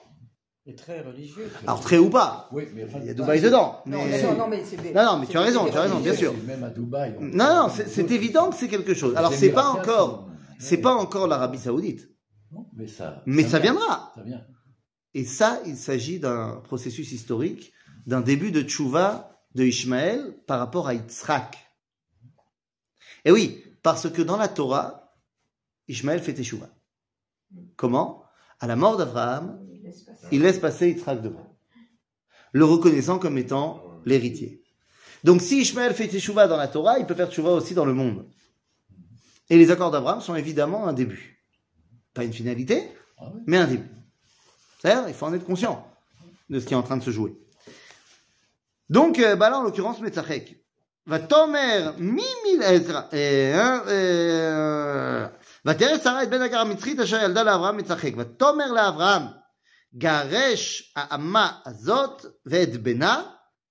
Et 0.68 0.76
très 0.76 1.02
religieux. 1.02 1.50
alors 1.66 1.80
très 1.82 1.98
ou 1.98 2.10
pas. 2.10 2.48
Oui, 2.52 2.66
mais 2.76 2.84
enfin, 2.86 3.00
Il 3.02 3.08
y 3.08 3.10
a 3.10 3.14
Dubaï 3.16 3.42
dedans. 3.42 3.82
Non, 3.88 4.06
mais- 4.06 4.22
non, 4.22 4.36
non, 4.38 4.48
mais 4.48 4.64
c'est 4.64 4.78
Non, 4.94 5.04
non, 5.04 5.20
mais 5.20 5.26
tu 5.28 5.38
as 5.38 5.42
raison, 5.42 5.66
tu 5.70 5.78
as 5.78 5.82
raison, 5.82 6.00
bien 6.00 6.14
sûr. 6.14 6.34
Même 6.46 6.64
à 6.64 6.70
Dubaï. 6.70 7.16
on- 7.20 7.24
Non, 7.26 7.68
non, 7.68 7.70
c'est 7.70 8.12
évident 8.12 8.50
que 8.52 8.56
c'est 8.56 8.68
quelque 8.68 8.94
chose. 8.94 9.16
Alors 9.16 9.34
c'est 9.34 9.50
pas 9.52 9.70
encore, 9.70 10.28
c'est 10.60 10.78
pas 10.78 10.94
encore 10.94 11.28
l'Arabie 11.28 11.58
Saoudite, 11.60 12.08
Non, 12.52 12.68
mais 12.76 12.88
ça. 12.88 13.24
mais 13.26 13.44
ça 13.44 13.60
viendra. 13.60 14.12
Ça 14.16 14.22
vient. 14.22 14.42
Et 15.16 15.24
ça, 15.24 15.62
il 15.66 15.78
s'agit 15.78 16.20
d'un 16.20 16.62
processus 16.66 17.12
historique, 17.14 17.72
d'un 18.06 18.22
début 18.22 18.52
de 18.52 18.62
tchouva 18.62 19.32
de 19.56 19.64
Ishmaël 19.64 20.36
par 20.46 20.60
rapport 20.60 20.88
à 20.88 20.94
Yitzhak. 20.94 21.58
Et 23.24 23.32
oui, 23.32 23.64
parce 23.82 24.10
que 24.10 24.22
dans 24.22 24.36
la 24.38 24.48
Torah, 24.50 25.05
Ishmaël 25.88 26.22
fait 26.22 26.34
tchouva. 26.34 26.70
Comment? 27.76 28.24
À 28.60 28.68
la 28.68 28.76
mort 28.76 28.98
d'Abraham, 28.98 29.60
il 30.32 30.42
laisse 30.42 30.60
passer 30.60 30.90
Yitzhak 30.90 31.22
devant, 31.22 31.56
le 32.52 32.66
reconnaissant 32.66 33.20
comme 33.20 33.38
étant 33.38 33.84
l'héritier. 34.06 34.64
Donc 35.24 35.42
si 35.42 35.62
Ishmaël 35.62 35.94
fait 35.94 36.08
tchouva 36.08 36.48
dans 36.48 36.58
la 36.58 36.68
Torah, 36.68 37.00
il 37.00 37.06
peut 37.06 37.16
faire 37.16 37.32
tchouva 37.32 37.52
aussi 37.52 37.74
dans 37.74 37.86
le 37.86 37.94
monde. 37.94 38.28
Et 39.50 39.58
les 39.58 39.72
accords 39.72 39.92
d'Abraham 39.92 40.22
sont 40.22 40.36
évidemment 40.36 40.88
un 40.88 40.94
début. 40.94 41.44
Pas 42.14 42.24
une 42.24 42.34
finalité, 42.34 42.90
mais 43.46 43.58
un 43.58 43.68
début. 43.68 43.90
C'est-à-dire, 44.80 45.08
il 45.08 45.14
faut 45.14 45.26
en 45.26 45.34
être 45.34 45.46
conscient 45.46 45.88
de 46.50 46.60
ce 46.60 46.66
qui 46.66 46.74
est 46.74 46.78
en 46.78 46.84
train 46.84 46.98
de 46.98 47.04
se 47.04 47.12
jouer. 47.12 47.36
Donc, 48.90 49.20
euh, 49.20 49.36
bah 49.36 49.50
là, 49.50 49.60
en 49.60 49.64
l'occurrence, 49.64 50.00
Metzachek. 50.00 50.62
Va 51.08 51.20
tomer 51.20 51.92
mimil 52.00 52.64
ezra. 52.64 53.10
ותראה 55.67 55.99
שרה 55.99 56.23
את 56.23 56.31
בן 56.31 56.43
הגר 56.43 56.59
המצרית 56.59 57.01
אשר 57.01 57.23
ילדה 57.25 57.43
לאברהם 57.43 57.77
מצחק. 57.77 58.13
ותאמר 58.19 58.73
לאברהם, 58.73 59.23
גרש 59.95 60.93
האמה 60.97 61.61
הזאת 61.67 62.27
ואת 62.47 62.83
בנה, 62.83 63.23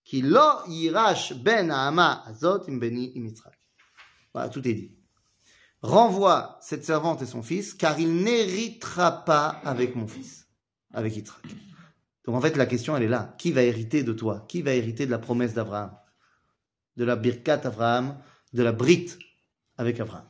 כי 0.05 0.21
לא 0.21 0.63
יירש 0.67 1.31
בן 1.31 1.71
האמה 1.71 2.21
הזאת 2.25 2.67
עם 2.67 2.79
בני 2.79 3.11
עם 3.15 3.25
יצחק. 3.25 3.51
Voilà, 4.33 4.49
tout 4.49 4.67
est 4.67 4.73
dit. 4.73 4.95
Renvoie 5.81 6.59
cette 6.61 6.85
servante 6.85 7.21
et 7.21 7.25
son 7.25 7.41
fils, 7.41 7.73
car 7.73 7.99
il 7.99 8.23
n'héritera 8.23 9.23
pas 9.23 9.59
avec 9.63 9.95
mon 9.95 10.07
fils, 10.07 10.47
avec 10.93 11.15
Yitzhak. 11.15 11.47
Donc 12.25 12.35
en 12.35 12.41
fait, 12.41 12.57
la 12.57 12.65
question, 12.65 12.95
elle 12.95 13.03
est 13.03 13.07
là. 13.07 13.33
Qui 13.37 13.51
va 13.51 13.63
hériter 13.63 14.03
de 14.03 14.13
toi 14.13 14.45
Qui 14.47 14.61
va 14.61 14.73
hériter 14.73 15.05
de 15.05 15.11
la 15.11 15.17
promesse 15.17 15.53
d'Abraham 15.53 15.97
De 16.97 17.05
la 17.05 17.15
birkat 17.15 17.61
Abraham, 17.63 18.21
de 18.53 18.61
la 18.61 18.71
brite 18.71 19.17
avec 19.77 19.99
Abraham. 19.99 20.29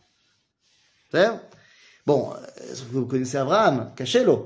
Bon, 2.06 2.32
euh, 2.32 2.74
vous 2.90 3.06
connaissez 3.06 3.36
Abraham 3.36 3.92
Cachez-le. 3.96 4.36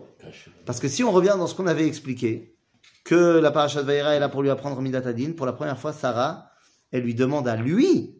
Parce 0.66 0.80
que 0.80 0.88
si 0.88 1.02
on 1.02 1.10
revient 1.10 1.34
dans 1.38 1.46
ce 1.46 1.54
qu'on 1.54 1.66
avait 1.66 1.86
expliqué, 1.86 2.56
que 3.04 3.38
la 3.38 3.50
parachat 3.50 3.82
Vaïra 3.82 4.14
est 4.14 4.20
là 4.20 4.28
pour 4.28 4.42
lui 4.42 4.50
apprendre 4.50 4.80
Midat 4.82 5.06
Adin, 5.08 5.32
pour 5.32 5.46
la 5.46 5.52
première 5.54 5.78
fois, 5.78 5.92
Sarah, 5.92 6.50
elle 6.92 7.02
lui 7.02 7.14
demande 7.14 7.48
à 7.48 7.56
lui 7.56 8.16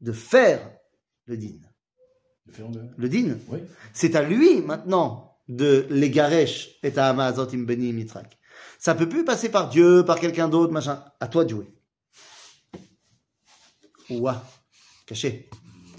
de 0.00 0.12
faire 0.12 0.68
le 1.26 1.36
din. 1.36 1.58
Le 2.98 3.08
de- 3.08 3.08
din, 3.08 3.38
Oui. 3.48 3.58
c'est 3.92 4.14
à 4.14 4.22
lui 4.22 4.60
maintenant 4.62 5.36
de 5.48 5.86
les 5.90 6.10
garesh 6.10 6.70
et 6.82 6.96
à 6.98 7.08
Amazot 7.08 7.48
im 7.54 7.64
beni 7.64 7.90
im 7.90 7.98
Yitzhak. 7.98 8.36
Ça 8.78 8.94
peut 8.94 9.08
plus 9.08 9.24
passer 9.24 9.48
par 9.48 9.68
Dieu, 9.68 10.04
par 10.04 10.18
quelqu'un 10.20 10.48
d'autre, 10.48 10.72
machin. 10.72 11.04
À 11.20 11.28
toi 11.28 11.44
de 11.44 11.50
jouer. 11.50 11.66
Ouah, 14.10 14.44
caché. 15.06 15.48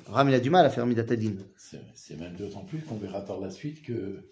Abraham, 0.07 0.29
il 0.29 0.35
a 0.35 0.39
du 0.39 0.49
mal 0.49 0.65
à 0.65 0.69
faire 0.69 0.85
Midat 0.85 1.05
Adin. 1.09 1.33
C'est 1.95 2.19
même 2.19 2.35
d'autant 2.35 2.63
plus 2.63 2.79
qu'on 2.79 2.95
verra 2.95 3.21
par 3.21 3.39
la 3.39 3.49
suite 3.49 3.83
que 3.83 4.29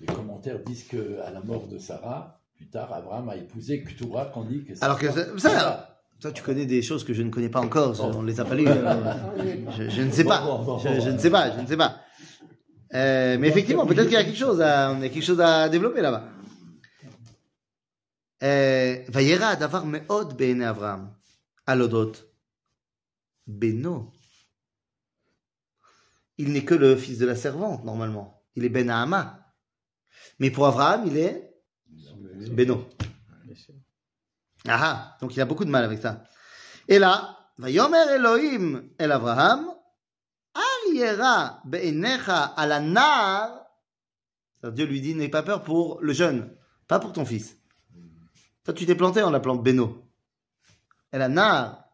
les 0.00 0.06
commentaires 0.06 0.60
disent 0.60 0.84
que 0.84 1.20
à 1.20 1.30
la 1.30 1.40
mort 1.40 1.66
de 1.66 1.78
Sarah, 1.78 2.40
plus 2.56 2.68
tard, 2.68 2.92
Abraham 2.92 3.28
a 3.28 3.36
épousé 3.36 3.82
Keturah 3.84 4.26
qu'on 4.26 4.44
dit 4.44 4.64
que. 4.64 4.72
Alors 4.80 4.98
que 4.98 5.06
ça, 5.38 5.98
toi, 6.20 6.32
tu 6.32 6.42
connais 6.42 6.66
des 6.66 6.82
choses 6.82 7.04
que 7.04 7.14
je 7.14 7.22
ne 7.22 7.30
connais 7.30 7.48
pas 7.48 7.60
encore. 7.60 7.98
On 8.00 8.22
ne 8.22 8.26
les 8.26 8.40
a 8.40 8.44
pas 8.44 8.54
lues. 8.54 8.64
je, 8.64 10.02
ne 10.02 10.10
sais 10.10 10.24
pas. 10.24 10.42
Je, 10.82 11.10
ne 11.10 11.18
sais 11.18 11.30
pas. 11.30 11.56
Je 11.56 11.60
ne 11.60 11.66
sais 11.66 11.76
pas. 11.76 12.00
Mais 12.92 13.48
effectivement, 13.48 13.86
peut-être 13.86 14.06
qu'il 14.06 14.14
y 14.14 14.16
a 14.16 14.24
quelque 14.24 14.36
chose 15.22 15.40
à, 15.40 15.68
développer 15.68 16.00
là-bas. 16.00 16.24
Euh, 18.42 19.02
Vayera 19.08 19.56
davar 19.56 19.84
me'od 19.84 20.36
bene 20.36 20.62
Abraham 20.62 21.10
al 21.66 21.88
beno 23.46 24.12
il 26.38 26.52
n'est 26.52 26.64
que 26.64 26.74
le 26.74 26.96
fils 26.96 27.18
de 27.18 27.26
la 27.26 27.36
servante, 27.36 27.84
normalement. 27.84 28.42
Il 28.54 28.64
est 28.64 28.68
Ben 28.68 28.88
Ahama. 28.88 29.54
Mais 30.38 30.50
pour 30.50 30.66
Abraham, 30.66 31.04
il 31.06 31.16
est 31.18 31.52
Beno. 32.50 32.88
Ah, 34.66 34.78
ah, 34.80 35.16
donc 35.20 35.34
il 35.36 35.40
a 35.40 35.44
beaucoup 35.44 35.64
de 35.64 35.70
mal 35.70 35.84
avec 35.84 36.00
ça. 36.00 36.24
Et 36.86 36.98
là, 36.98 37.38
Vayomer 37.58 38.04
Elohim 38.14 38.90
El 38.98 39.12
Abraham, 39.12 39.74
Ariera 40.54 41.60
Be'enecha 41.64 42.44
Alanar. 42.44 43.66
Dieu 44.62 44.86
lui 44.86 45.00
dit 45.00 45.14
N'aie 45.14 45.28
pas 45.28 45.42
peur 45.42 45.62
pour 45.62 46.00
le 46.00 46.12
jeune, 46.12 46.56
pas 46.86 46.98
pour 46.98 47.12
ton 47.12 47.24
fils. 47.24 47.56
Toi, 48.64 48.74
tu 48.74 48.86
t'es 48.86 48.94
planté 48.94 49.22
en 49.22 49.26
la 49.26 49.38
l'appelant 49.38 49.56
Beno. 49.56 50.04
El 51.10 51.22
Anar. 51.22 51.84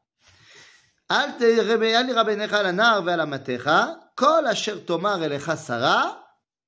Al 1.09 1.39
Be'enecha 1.39 2.59
Alanar 2.59 3.03
Ve'alamatecha. 3.03 4.04
בעיניך 4.14 4.20
על 4.22 4.46
הנער 4.46 4.46
ועל 4.46 4.46
אמתך, 4.46 4.46
כל 4.46 4.48
אשר 4.48 4.80
תאמר 4.80 5.26
אליך 5.26 5.52
שרה, 5.68 6.14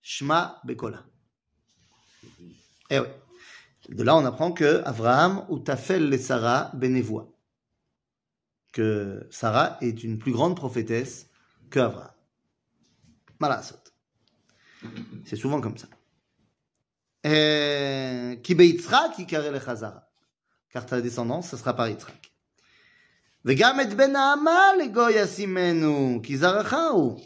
שמע 0.02 0.48
בקולה. 0.64 1.02
Eh 2.92 3.00
oui. 3.00 3.08
De 3.90 4.04
là, 4.04 4.16
on 4.16 4.26
apprend 4.26 4.52
que 4.52 4.82
Abraham 4.86 5.46
ou 5.50 5.60
Tafel 5.60 6.10
les 6.10 6.18
Sarah 6.18 6.72
bénévoie. 6.74 7.28
Que 8.74 9.28
Sarah 9.32 9.78
est 9.82 10.04
une 10.04 10.18
plus 10.18 10.32
grande 10.32 10.56
prophétesse 10.56 11.28
que 11.70 11.80
Abraham. 11.80 12.12
Malasot. 13.40 13.76
C'est 15.26 15.36
souvent 15.36 15.62
comme 15.62 15.78
ça. 15.78 15.88
Euh, 17.26 18.36
Ki 18.38 18.56
beyitzrak 18.56 19.20
yikare 19.20 19.52
lecha 19.52 19.76
zara. 19.76 20.08
Car 20.70 20.86
ta 20.86 21.02
descendance, 21.02 21.50
ce 21.50 21.58
sera 21.58 21.74
par 21.74 21.88
Yitzhak. 21.88 22.32
וגם 23.46 23.82
את 23.82 23.94
בן 23.94 24.16
האמה 24.16 24.60
לגוי 24.84 25.14
ישימנו, 25.14 26.20
כי 26.24 26.38
זרעך 26.38 26.74
הוא. 26.92 27.20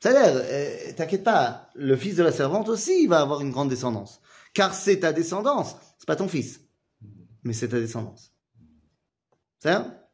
C'est-à-dire, 0.00 0.42
euh, 0.44 0.92
t'inquiète 0.96 1.24
pas, 1.24 1.70
le 1.74 1.96
fils 1.96 2.16
de 2.16 2.22
la 2.22 2.32
servante 2.32 2.68
aussi, 2.68 3.04
il 3.04 3.08
va 3.08 3.20
avoir 3.20 3.40
une 3.40 3.50
grande 3.50 3.70
descendance. 3.70 4.20
Car 4.52 4.74
c'est 4.74 5.00
ta 5.00 5.12
descendance, 5.12 5.76
c'est 5.98 6.06
pas 6.06 6.16
ton 6.16 6.28
fils, 6.28 6.60
mais 7.42 7.52
c'est 7.52 7.68
ta 7.68 7.80
descendance. 7.80 8.32
C'est 9.60 9.70
ça 9.70 10.04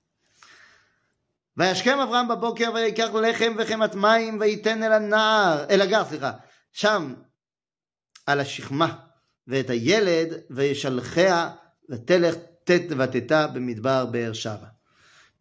וישכם 1.57 1.99
אברהם 1.99 2.29
בבוקר 2.29 2.71
ויקח 2.75 3.09
לחם 3.15 3.53
וחמת 3.59 3.95
מים 3.95 4.41
וייתן 4.41 4.83
אל 4.83 4.93
הנער, 4.93 5.65
אל 5.71 5.83
הגר, 5.83 6.05
סליחה, 6.05 6.33
שם 6.73 7.15
על 8.27 8.41
השכמה 8.41 8.95
ואת 9.47 9.71
הילד 9.71 10.29
וישלחיה 10.51 11.51
ותלך 11.91 12.35
תת 12.65 12.83
ותתה 12.99 13.47
במדבר 13.47 14.07
באר 14.07 14.33
שבע. 14.33 14.67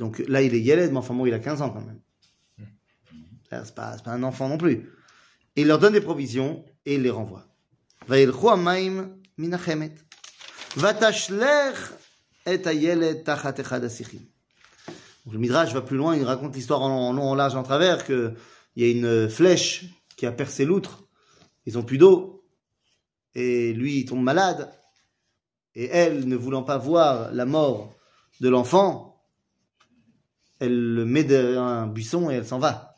Donc 0.02 0.20
là 0.28 0.42
il 0.42 0.54
est 0.56 0.62
Yeled, 0.62 0.92
mais 0.92 0.98
enfin 0.98 1.14
bon 1.14 1.26
il 1.26 1.34
a 1.34 1.40
15 1.40 1.62
ans 1.62 1.70
quand 1.70 1.82
même. 1.82 2.00
c'est 3.65 3.75
pas, 3.75 3.97
un 4.07 4.23
enfant 4.23 4.49
non 4.49 4.59
plus. 4.59 4.91
Il 5.57 5.69
leur 5.69 5.79
donne 5.79 5.93
des 5.93 6.01
provisions 6.01 6.65
et 6.87 6.95
il 6.95 7.03
les 7.03 7.11
renvoie. 7.11 7.47
Et 8.11 8.27
tachat. 10.95 11.33
Le 15.31 15.39
Midrash 15.39 15.73
va 15.73 15.81
plus 15.81 15.97
loin, 15.97 16.17
il 16.17 16.25
raconte 16.25 16.55
l'histoire 16.55 16.83
en 16.83 17.13
long, 17.13 17.31
en 17.31 17.35
large, 17.35 17.55
en 17.55 17.63
travers, 17.63 18.05
qu'il 18.05 18.35
y 18.77 18.85
a 18.85 18.91
une 18.91 19.31
flèche 19.31 19.87
qui 20.17 20.27
a 20.27 20.33
percé 20.33 20.65
l'outre. 20.65 21.05
Ils 21.67 21.79
ont 21.79 21.83
plus 21.83 21.99
d'eau. 21.99 22.45
Et 23.35 23.73
lui, 23.73 24.01
il 24.01 24.05
tombe 24.05 24.23
malade. 24.23 24.71
Et 25.75 25.87
elle, 25.87 26.29
ne 26.29 26.37
voulant 26.37 26.63
pas 26.63 26.79
voir 26.79 27.33
la 27.33 27.47
mort 27.47 27.95
de 28.41 28.49
l'enfant, 28.49 29.15
elle 30.61 30.95
le 30.95 31.05
met 31.05 31.25
derrière 31.25 31.63
un 31.63 31.87
buisson 31.87 32.31
et 32.31 32.35
elle 32.35 32.47
s'en 32.47 32.59
va 32.59 32.94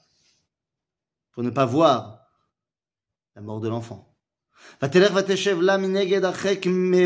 pour 1.36 1.44
ne 1.44 1.50
pas 1.50 1.66
voir 1.66 2.20
la 3.36 3.42
mort 3.42 3.60
de 3.62 3.70
l'enfant. 3.70 4.08
ותלך 4.84 5.12
ותשב 5.16 5.58
לה 5.62 5.78
מנגד 5.78 6.24
הרחק 6.24 6.66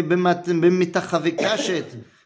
במת- 0.10 0.48
במתחווי 0.62 1.32
קשת, 1.32 1.86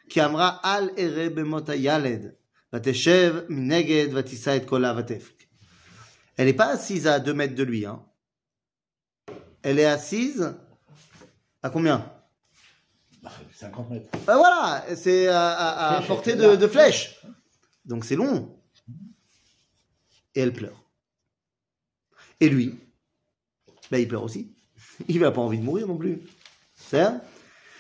כי 0.10 0.26
אמרה 0.26 0.58
אל 0.66 0.90
אראה 0.98 1.30
במות 1.30 1.70
הילד. 1.70 2.32
ותשב 2.74 3.36
מנגד 3.50 4.08
ותישא 4.14 4.58
את 4.58 4.66
קולה 4.66 4.94
ותפק. 4.98 5.44
Elle 6.38 6.46
n'est 6.48 6.54
pas 6.58 6.72
assise 6.72 7.06
à 7.08 7.20
2 7.20 7.34
mètres 7.34 7.56
de 7.56 7.64
lui. 7.64 7.86
Hein. 7.86 8.00
Elle 9.64 9.78
est 9.80 9.86
assise 9.86 10.56
à 11.64 11.70
combien 11.70 12.10
Bah, 13.22 13.32
50 13.54 13.90
mètres. 13.90 14.10
Ben 14.26 14.38
voilà, 14.38 14.86
c'est 14.96 15.28
à, 15.28 15.50
à- 15.52 15.88
à 15.90 15.96
Flèche, 15.98 16.08
portée 16.08 16.32
elle 16.32 16.38
de, 16.38 16.44
est 16.44 16.48
là. 16.48 16.56
de 16.56 16.68
flèche. 16.68 17.22
Donc 17.86 18.06
c'est 18.06 18.16
long. 18.16 18.58
Et 20.36 20.40
elle 20.42 20.54
pleure. 20.54 20.80
Et 22.44 22.50
lui, 22.50 22.80
ben 23.92 24.00
il 24.00 24.08
pleure 24.08 24.24
aussi. 24.24 24.54
Il 25.08 25.20
n'a 25.20 25.32
pas 25.32 25.42
envie 25.42 25.60
de 25.60 25.64
mourir 25.64 25.88
non 25.88 25.98
plus. 25.98 26.20
C'est 26.76 27.02
ça 27.02 27.22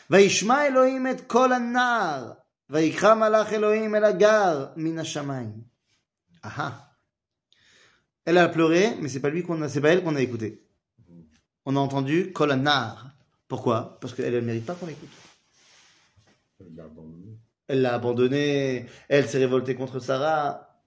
וישמע 0.10 0.68
אלוהים 0.68 1.08
את 1.08 1.22
קול 1.22 1.54
הנער, 1.54 2.32
ויקרא 2.70 3.16
מלאך 3.16 3.54
אלוהים 3.54 3.96
אל 3.96 4.04
הגר 4.04 4.66
מן 4.76 5.00
השמיים. 5.00 5.70
Ah 6.44 6.72
Elle 8.26 8.38
a 8.38 8.48
pleuré, 8.48 8.96
mais 9.02 9.10
c'est 9.10 9.20
pas 9.20 9.30
lui 9.30 9.44
qu'on 9.44 9.62
a, 9.62 9.68
c'est 9.70 9.82
pas 9.82 9.90
elle 9.90 10.04
qu'on 10.04 10.16
a 10.16 10.22
écouté. 10.22 10.64
On 11.66 11.76
a 11.76 11.80
entendu 11.80 12.32
Kol 12.32 12.52
Anar. 12.52 13.12
Pourquoi 13.48 13.98
Parce 14.00 14.14
qu'elle 14.14 14.34
ne 14.34 14.40
mérite 14.40 14.66
pas 14.66 14.76
qu'on 14.76 14.86
l'écoute. 14.86 15.10
Il 16.62 16.76
l'a 16.76 16.86
abandonné. 16.86 17.40
Elle 17.68 17.82
l'a 17.82 17.96
abandonné, 17.96 18.86
elle 19.10 19.28
s'est 19.28 19.38
révoltée 19.40 19.76
contre 19.76 20.00
Sarah. 20.00 20.82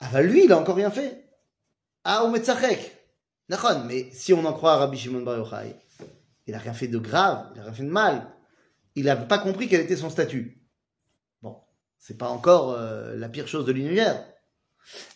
Ah 0.00 0.08
bah 0.12 0.22
lui, 0.22 0.44
il 0.44 0.52
a 0.52 0.58
encore 0.58 0.76
rien 0.76 0.90
fait. 0.90 1.24
Ah, 2.09 2.23
ou 2.23 2.29
Metzachek. 2.29 3.05
D'accord, 3.49 3.83
mais 3.83 4.09
si 4.13 4.31
on 4.31 4.45
en 4.45 4.53
croit 4.53 4.71
à 4.71 4.77
Rabbi 4.77 4.97
Shimon 4.97 5.23
Bar 5.23 5.39
Yochai, 5.39 5.75
il 6.45 6.55
a 6.55 6.57
rien 6.57 6.73
fait 6.73 6.87
de 6.87 6.97
grave, 6.97 7.51
il 7.53 7.59
a 7.59 7.63
rien 7.63 7.73
fait 7.73 7.83
de 7.83 7.89
mal. 7.89 8.33
Il 8.95 9.03
n'a 9.07 9.17
pas 9.17 9.37
compris 9.37 9.67
quel 9.67 9.81
était 9.81 9.97
son 9.97 10.09
statut. 10.09 10.65
Bon, 11.41 11.57
c'est 11.97 12.17
pas 12.17 12.29
encore 12.29 12.71
euh, 12.71 13.13
la 13.17 13.27
pire 13.27 13.49
chose 13.49 13.65
de 13.65 13.73
l'univers. 13.73 14.25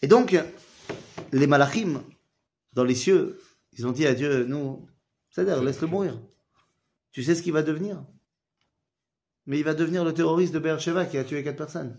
Et 0.01 0.07
donc, 0.07 0.37
les 1.31 1.47
malachim, 1.47 2.03
dans 2.73 2.83
les 2.83 2.95
cieux, 2.95 3.41
ils 3.71 3.87
ont 3.87 3.93
dit 3.93 4.05
à 4.05 4.13
Dieu, 4.13 4.43
nous, 4.43 4.85
c'est-à-dire, 5.29 5.63
laisse-le 5.63 5.87
mourir. 5.87 6.19
Tu 7.13 7.23
sais 7.23 7.35
ce 7.35 7.41
qu'il 7.41 7.53
va 7.53 7.63
devenir? 7.63 8.05
Mais 9.45 9.57
il 9.57 9.63
va 9.63 9.75
devenir 9.75 10.03
le 10.03 10.13
terroriste 10.13 10.53
de 10.53 10.59
Beersheba 10.59 11.05
qui 11.05 11.17
a 11.17 11.23
tué 11.23 11.41
quatre 11.41 11.55
personnes. 11.55 11.97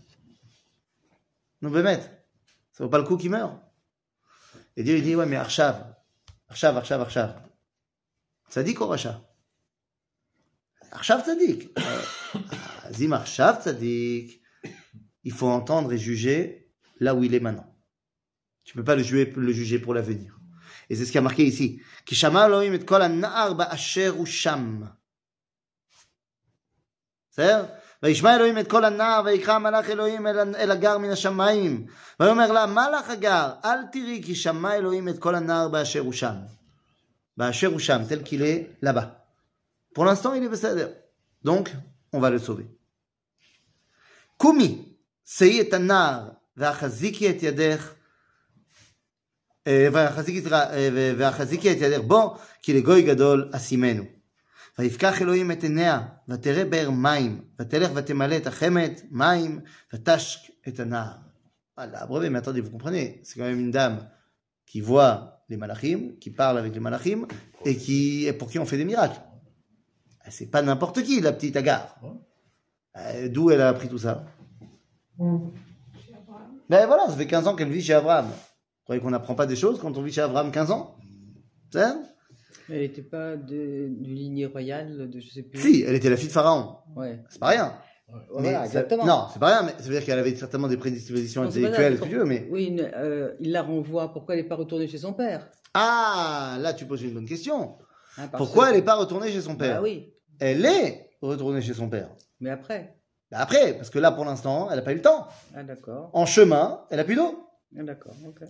Non, 1.62 1.70
Bémet, 1.70 2.02
ça 2.72 2.85
vaut 2.85 2.90
pas 2.90 2.98
le 2.98 3.05
coup 3.05 3.16
qu'il 3.16 3.31
meure. 3.31 3.59
Et 4.76 4.82
Dieu 4.82 4.96
il 4.96 5.02
dit, 5.02 5.14
ouais, 5.14 5.26
mais 5.26 5.37
Arshav, 5.37 5.94
Arshav, 6.48 6.76
Arshav, 6.76 7.00
Arshav. 7.00 7.42
Tzadik 8.50 8.80
ou 8.80 8.87
Racha 8.87 9.22
Arshav 10.90 11.24
Tzadik. 11.24 11.70
Euh, 11.78 12.02
Zim 12.92 13.12
Arshav 13.12 13.62
Tzadik. 13.62 14.42
Il 15.24 15.32
faut 15.32 15.48
entendre 15.48 15.92
et 15.92 15.98
juger 15.98 16.70
là 17.00 17.14
où 17.14 17.24
il 17.24 17.35
est 17.35 17.40
maintenant. 17.40 17.74
Tu 18.64 18.74
peux 18.74 18.85
pas 18.85 18.94
le 18.94 19.02
juger, 19.02 19.32
le 19.35 19.52
juger 19.52 19.78
pour 19.78 19.94
l'avenir. 19.94 20.38
Et 20.90 20.96
c'est 20.96 21.06
ce 21.06 21.12
qui 21.12 21.18
a 21.18 21.22
marqué 21.22 21.44
ici. 21.44 21.80
Kishama 22.04 22.48
Elohim 28.03 28.07
et 28.07 28.07
kol 28.07 28.15
הנער 28.15 28.19
באשר 28.19 28.19
הוא 28.19 28.23
שם. 28.23 28.27
בסדר? 28.27 28.27
וישמע 28.27 28.36
אלוהים 28.36 28.57
את 28.57 28.67
קול 28.67 28.86
הנער 28.86 29.21
ויקרא 29.25 29.57
מלאך 29.57 29.89
אלוהים 29.89 30.27
אל, 30.27 30.39
אל 30.39 30.71
הגר 30.71 30.97
מן 30.97 31.10
השמיים. 31.10 31.86
ויאמר 32.19 32.51
לה 32.51 32.65
מה 32.65 32.89
לך 32.89 33.10
הגר 33.10 33.51
אל 33.65 33.79
תראי 33.91 34.21
כי 34.25 34.36
שמע 34.36 34.75
אלוהים 34.75 35.10
את 35.10 35.19
קול 35.19 35.36
הנער 35.36 35.67
באשר 35.67 35.99
הוא 35.99 36.13
שם. 36.13 36.36
באשר 37.38 37.67
הוא 37.67 37.79
שם 37.79 38.01
tel 38.10 38.27
qu'il 38.27 38.41
est 38.41 38.86
là-bas. 38.86 39.07
Pour 39.95 40.05
l'instant 40.05 40.33
il 40.33 40.43
est 40.43 40.49
בסדר. 40.49 40.88
Donc 41.45 41.69
on 42.13 42.19
va 42.19 42.29
le 42.29 42.39
sauver. 42.39 42.65
קומי 44.38 44.86
שאי 45.25 45.62
את 45.62 45.73
הנער 45.73 46.29
והחזיקי 46.57 47.29
את 47.29 47.43
ידך 47.43 47.93
אה, 49.67 49.88
והחזיקי, 49.91 50.41
סליחה, 50.41 50.73
אה, 50.73 50.89
ו- 50.93 51.13
והחזיקי 51.17 51.71
את 51.71 51.77
ידך 51.79 52.03
בו, 52.07 52.38
כי 52.62 52.73
לגוי 52.73 53.01
גדול 53.01 53.49
אשימנו. 53.51 54.03
ויפקח 54.79 55.21
אלוהים 55.21 55.51
את 55.51 55.63
עיניה, 55.63 56.07
ותראה 56.29 56.65
באר 56.65 56.89
מים, 56.89 57.41
ותלך 57.60 57.91
ותמלא 57.95 58.38
את 58.38 58.47
החמת, 58.47 59.01
מים, 59.12 59.60
ותשק 59.93 60.39
את 60.67 60.79
הנער. 60.79 61.12
Voilà, 61.77 62.07
brevet, 62.07 62.31
mais 62.31 62.39
attendez, 62.39 62.60
vous 62.60 62.71
comprenez, 62.71 63.21
c'est 63.23 63.38
quand 63.38 63.45
même 63.45 63.60
une 63.60 63.69
dame 63.69 64.10
qui 64.65 64.81
voit 64.81 65.43
les 65.47 65.57
malachim, 65.57 66.13
qui 66.19 66.31
parle 66.31 66.57
avec 66.57 66.73
les 66.73 66.79
malachim, 66.79 67.27
et 67.65 67.77
qui, 67.77 68.25
et 68.25 68.33
pour 68.33 68.49
qui 68.49 68.57
on 68.57 68.65
fait 68.65 68.77
des 68.77 68.86
miracles. 68.86 69.21
Ah, 70.21 70.31
C'est 70.31 70.47
pas 70.47 70.63
n'importe 70.63 71.03
qui, 71.03 71.21
la 71.21 71.33
petite 71.33 71.55
Agar. 71.55 71.99
Euh, 72.97 73.29
D'où 73.29 73.51
elle 73.51 73.62
a 73.62 73.69
appris 73.69 73.89
tout 73.89 73.99
ça 73.99 74.25
Ben 76.67 76.86
voilà, 76.88 77.05
ça 77.07 77.15
fait 77.15 77.27
15 77.27 77.47
ans 77.47 77.55
qu'elle 77.55 77.69
vit 77.69 77.83
chez 77.83 77.93
Abraham. 77.93 78.25
Vous 78.25 78.83
croyez 78.83 79.01
qu'on 79.01 79.12
n'apprend 79.12 79.36
pas 79.36 79.45
des 79.45 79.55
choses 79.55 79.79
quand 79.79 79.95
on 79.97 80.01
vit 80.01 80.12
chez 80.12 80.21
Abraham 80.21 80.51
15 80.51 80.71
ans 80.71 80.95
C'est 81.71 81.83
elle 82.68 82.81
n'était 82.81 83.03
pas 83.03 83.37
de, 83.37 83.88
du 83.88 84.14
lignée 84.14 84.46
royale, 84.46 85.09
de 85.11 85.20
je 85.20 85.29
sais 85.31 85.42
plus. 85.42 85.59
Si, 85.61 85.85
elle 85.87 85.94
était 85.94 86.11
la 86.11 86.16
fille 86.16 86.29
de 86.29 86.33
Pharaon. 86.33 86.77
Ouais. 86.96 87.20
C'est 87.29 87.38
pas 87.40 87.48
rien. 87.48 87.75
Voilà, 88.31 88.66
ça-. 88.66 88.85
Non, 89.05 89.27
c'est 89.33 89.38
pas 89.38 89.46
rien, 89.48 89.62
mais 89.62 89.72
ça 89.83 89.88
veut 89.88 89.94
dire 89.94 90.05
qu'elle 90.05 90.18
avait 90.18 90.35
certainement 90.37 90.68
des 90.68 90.77
prédispositions 90.77 91.42
Non, 91.42 91.48
intellectuelles, 91.48 91.96
ça, 91.98 92.05
si 92.05 92.11
tu 92.11 92.16
veux, 92.16 92.25
mais... 92.27 92.46
Oui, 92.51 92.66
une- 92.66 92.90
euh, 92.94 93.33
il 93.40 93.53
la 93.53 93.62
renvoie. 93.62 94.12
Pourquoi 94.12 94.35
elle 94.35 94.42
n'est 94.42 94.48
pas 94.48 94.57
retournée 94.57 94.87
chez 94.87 94.98
son 94.98 95.14
père? 95.14 95.48
Ah, 95.75 96.59
là, 96.61 96.75
tu 96.75 96.85
poses 96.85 97.03
une 97.03 97.14
bonne 97.14 97.25
question. 97.27 97.79
Hein, 98.18 98.29
parce 98.31 98.42
Pourquoi 98.44 98.64
que- 98.66 98.70
elle 98.70 98.77
n'est 98.77 98.83
pas 98.85 98.96
retournée 98.96 99.31
chez 99.31 99.40
son 99.40 99.57
père? 99.57 99.77
Bah 99.77 99.83
oui, 99.83 100.12
Elle 100.38 100.66
est 100.66 101.11
retournée 101.22 101.62
chez 101.62 101.72
son 101.75 101.88
père. 101.88 102.11
mais 102.40 102.51
après. 102.51 102.96
Bah 103.31 103.38
après, 103.40 103.72
parce 103.75 103.88
que 103.88 103.98
là, 103.98 104.12
pour 104.12 104.27
l'instant, 104.27 104.68
elle 104.70 104.77
n'a 104.77 104.83
pas 104.83 104.92
eu 104.92 104.96
le 104.96 105.01
temps. 105.03 105.27
Ah 105.57 105.62
d'accord. 105.62 106.11
En 106.12 106.27
chemin, 106.27 106.85
elle 106.90 107.01
a 107.01 107.05
plus 107.05 107.14
d'eau. 107.14 107.48
Ah 107.79 107.83
d'accord. 107.83 108.12
ok. 108.29 108.46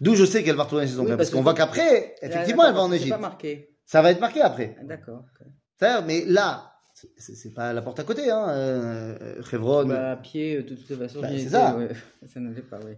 D'où 0.00 0.14
je 0.14 0.24
sais 0.24 0.42
qu'elle 0.42 0.56
va 0.56 0.64
retourner 0.64 0.86
chez 0.86 0.94
son 0.94 1.00
Oui, 1.02 1.06
père, 1.08 1.16
parce 1.16 1.28
parce 1.30 1.36
qu'on 1.36 1.42
voit 1.42 1.54
qu'après, 1.54 2.14
effectivement, 2.22 2.66
elle 2.66 2.74
va 2.74 2.80
en 2.82 2.92
Égypte. 2.92 3.10
pas 3.10 3.18
marqué. 3.18 3.76
Ça 3.84 4.02
va 4.02 4.10
être 4.10 4.20
marqué 4.20 4.40
après. 4.40 4.76
Ah, 4.80 4.84
d'accord. 4.84 5.24
Mais 6.06 6.24
là, 6.26 6.72
c'est- 7.18 7.52
pas 7.54 7.72
la 7.72 7.82
porte 7.82 7.98
à 8.00 8.04
côté, 8.04 8.30
hein. 8.30 8.46
Euh, 8.50 9.42
Hebron. 9.52 9.86
Bah, 9.86 10.12
à 10.12 10.16
pied, 10.16 10.62
de 10.62 10.74
toute 10.74 10.96
façon. 10.96 11.20
Bah, 11.20 11.28
c'est 11.30 11.48
ça. 11.48 11.76
ouais. 11.76 11.88
Ça 12.32 12.40
n'allait 12.40 12.62
pas, 12.62 12.78
oui. 12.84 12.92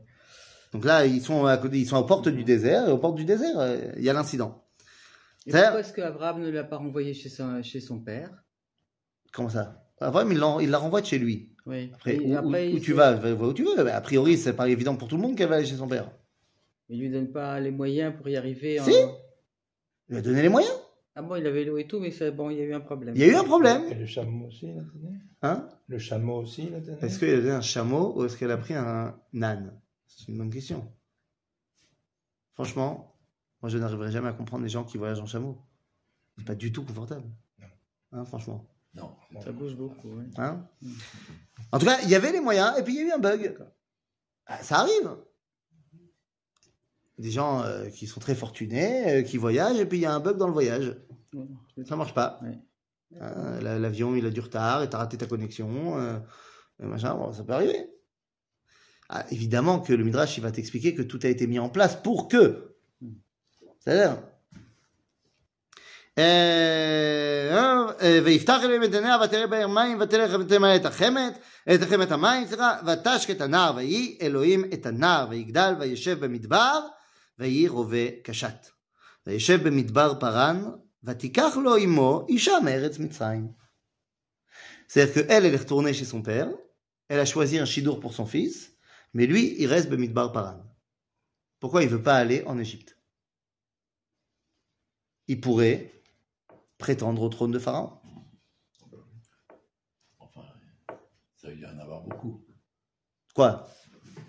Donc 0.73 0.85
là, 0.85 1.07
ils 1.07 1.23
sont 1.23 1.47
à 1.47 1.57
côté, 1.57 1.79
ils 1.79 1.87
sont 1.87 1.97
aux 1.97 2.05
portes 2.05 2.29
du 2.29 2.43
désert, 2.45 2.89
et 2.89 2.93
aux 2.93 2.99
portes 2.99 3.15
du 3.17 3.25
désert, 3.25 3.59
euh, 3.59 3.77
il 3.97 4.03
y 4.03 4.11
a 4.11 4.13
l'incident. 4.13 4.65
Et 5.47 5.53
pourquoi 5.53 5.81
est-ce 5.81 5.93
qu'Abraham 5.93 6.41
ne 6.41 6.51
l'a 6.51 6.65
pas 6.65 6.77
renvoyé 6.79 7.13
chez 7.15 7.29
son, 7.29 7.63
chez 7.63 7.81
son 7.81 8.01
père? 8.01 8.31
Comment 9.33 9.51
ça? 9.51 9.85
Abraham, 10.01 10.33
il, 10.33 10.71
la 10.71 10.79
renvoie 10.79 11.01
de 11.01 11.07
chez 11.07 11.19
lui. 11.19 11.55
Oui. 11.67 11.91
Après, 11.95 12.19
où, 12.19 12.37
après, 12.37 12.67
où- 12.67 12.71
il 12.71 12.75
où 12.77 12.81
tu 12.81 12.93
vas, 12.93 13.13
va, 13.13 13.35
va 13.35 13.47
où 13.47 13.53
tu 13.53 13.63
veux. 13.65 13.79
A 13.93 14.01
priori, 14.01 14.37
c'est 14.37 14.53
pas 14.55 14.69
évident 14.69 14.97
pour 14.97 15.09
tout 15.09 15.17
le 15.17 15.23
monde 15.23 15.37
qu'elle 15.37 15.49
va 15.49 15.57
aller 15.57 15.67
chez 15.67 15.77
son 15.77 15.87
père. 15.89 16.11
Il 16.89 17.01
lui 17.01 17.11
donne 17.11 17.31
pas 17.33 17.59
les 17.61 17.71
moyens 17.71 18.15
pour 18.17 18.29
y 18.29 18.37
arriver. 18.37 18.81
en- 18.81 18.85
Si. 18.85 18.93
Il 18.93 20.13
lui 20.13 20.17
a 20.19 20.23
donné 20.23 20.43
les 20.43 20.49
moyens. 20.49 20.75
Ah 21.17 21.23
bon, 21.23 21.37
il 21.37 21.47
avait 21.47 21.65
l'eau 21.65 21.79
et 21.79 21.87
tout, 21.87 22.01
mais 22.01 22.11
bon, 22.33 22.51
il 22.51 22.59
y 22.59 22.61
a 22.61 22.65
eu 22.65 22.75
un 22.75 22.81
problème. 22.81 23.15
Il 23.15 23.21
y 23.21 23.25
a 23.25 23.29
eu 23.29 23.35
un 23.37 23.45
problème. 23.45 23.85
Et 23.91 23.95
le 23.95 24.07
chameau 24.07 24.47
aussi, 24.49 24.67
il 24.67 24.79
a 24.79 24.83
donné 24.83 25.19
Hein? 25.43 25.69
Le 25.87 25.99
chameau 25.99 26.39
aussi, 26.41 26.65
il 26.67 26.75
a 26.75 26.81
donné 26.81 26.99
Est-ce 27.03 27.19
qu'il 27.19 27.29
a 27.31 27.37
donné 27.37 27.51
un 27.53 27.61
chameau 27.61 28.15
ou 28.19 28.25
est-ce 28.25 28.37
qu'elle 28.37 28.51
a 28.51 28.57
pris 28.57 28.75
un 28.75 29.15
âne? 29.41 29.81
C'est 30.07 30.29
une 30.29 30.39
bonne 30.39 30.51
question. 30.51 30.91
Franchement, 32.55 33.17
moi 33.63 33.69
je 33.71 33.79
n'arriverai 33.79 34.11
jamais 34.13 34.29
à 34.29 34.33
comprendre 34.33 34.63
les 34.63 34.69
gens 34.69 34.85
qui 34.85 34.97
voyagent 34.99 35.21
en 35.21 35.27
chameau. 35.27 35.59
C'est 36.39 36.45
pas 36.47 36.55
du 36.55 36.73
tout 36.73 36.85
confortable. 36.85 37.25
Hein, 38.13 38.25
franchement. 38.25 38.65
Non. 38.95 39.15
Ça 39.43 39.51
bouge 39.53 39.75
beaucoup. 39.75 40.09
ouais. 40.09 40.25
Hein? 40.37 40.69
En 41.73 41.79
tout 41.79 41.87
cas, 41.87 41.99
il 42.03 42.09
y 42.11 42.15
avait 42.15 42.31
les 42.33 42.41
moyens 42.41 42.79
et 42.79 42.83
puis 42.83 42.95
il 42.95 42.99
y 42.99 43.03
a 43.03 43.09
eu 43.09 43.13
un 43.13 43.19
bug. 43.19 43.57
Ah, 44.47 44.63
Ça 44.63 44.79
arrive 44.81 45.17
Des 47.18 47.32
gens 47.32 47.62
euh, 47.64 47.90
qui 47.90 48.08
sont 48.08 48.20
très 48.22 48.36
fortunés, 48.36 48.94
euh, 49.12 49.22
qui 49.24 49.38
voyagent 49.38 49.80
et 49.80 49.86
puis 49.86 49.98
il 49.98 50.02
y 50.02 50.06
a 50.06 50.14
un 50.14 50.20
bug 50.22 50.38
dans 50.38 50.48
le 50.48 50.54
voyage. 50.54 50.96
Ouais, 51.34 51.46
je- 51.78 51.84
Ça 51.84 51.96
marche 51.98 52.14
pas. 52.14 52.40
Ouais. 52.42 52.58
Hein, 53.20 53.60
la- 53.62 53.78
L'avion, 53.80 54.16
il 54.16 54.26
a 54.26 54.30
du 54.30 54.40
retard 54.40 54.84
et 54.84 54.90
t'as 54.90 55.00
raté 55.00 55.18
ta 55.18 55.26
connexion. 55.26 56.00
euh, 56.00 56.18
et 56.82 56.86
machin, 56.86 57.14
bon, 57.16 57.34
ça 57.34 57.44
peut 57.44 57.54
arriver. 57.54 57.90
Ah, 59.10 59.26
évidemment 59.32 59.80
que 59.80 59.92
le 59.92 60.04
Midrash, 60.04 60.38
il 60.38 60.42
va 60.42 60.52
t'expliquer 60.52 60.94
que 60.96 61.02
tout 61.02 61.20
a 61.24 61.28
été 61.28 61.46
mis 61.48 61.60
en 61.60 61.68
place 61.70 61.96
pour 62.02 62.28
que. 62.30 62.76
C'est-à-dire. 63.80 64.18
אה, 66.18 67.86
אה, 68.02 68.20
ויפתח 68.26 68.60
אלוהים 68.64 68.84
את 68.84 68.94
עיניה 68.94 69.18
ותראה 69.24 69.48
באר 69.48 69.68
מים 69.68 69.98
ותלך 70.02 70.32
ותמלא 70.40 70.76
את 70.76 70.86
החמת, 70.86 71.40
את 71.76 71.82
החמת 71.82 72.12
המים, 72.12 72.48
סליחה, 72.48 72.80
ותשק 72.86 73.30
את 73.32 73.42
הנער 73.42 73.74
ויהי 73.76 74.18
אלוהים 74.22 74.66
את 74.74 74.86
הנער 74.86 75.28
ויגדל 75.30 75.74
וישב 75.80 76.26
במדבר 76.26 76.80
ויהי 77.40 77.68
רובה 77.68 78.22
קשת. 78.24 78.68
וישב 79.28 79.68
במדבר 79.68 80.20
פרן 80.20 80.64
ותיקח 81.04 81.58
לו 81.64 81.76
עמו 81.76 82.26
אישה 82.30 82.54
מארץ 82.66 83.00
מצרים. 83.00 83.60
C'est-à-dire 84.88 85.28
qu'elle, 85.28 85.46
elle 85.46 85.54
est 85.54 85.58
retournée 85.58 85.94
chez 85.94 86.06
son 86.06 86.24
père, 86.24 86.50
elle 87.10 87.20
a 87.20 87.26
choisi 87.26 87.60
un 87.60 87.66
chidour 87.66 88.00
pour 88.00 88.14
son 88.14 88.26
fils, 88.26 88.76
mais 89.14 89.28
lui, 89.28 89.56
il 89.60 89.68
reste 89.68 89.90
Bemidbar 89.90 90.32
Paran. 90.32 90.64
Pourquoi 91.60 91.84
il 91.84 91.86
ne 91.86 91.96
veut 91.96 92.04
pas 92.04 92.16
aller 92.16 92.44
en 92.46 92.58
Égypte 92.58 92.98
Il 95.28 95.40
pourrait 95.42 95.92
prétendre 96.78 97.22
au 97.22 97.30
trône 97.30 97.52
de 97.52 97.60
Pharaon. 97.60 98.00
Enfin, 100.18 100.46
ça 101.36 101.52
il 101.52 101.60
y 101.60 101.66
en 101.66 101.78
avoir 101.78 102.02
beaucoup. 102.02 102.44
Quoi 103.36 103.70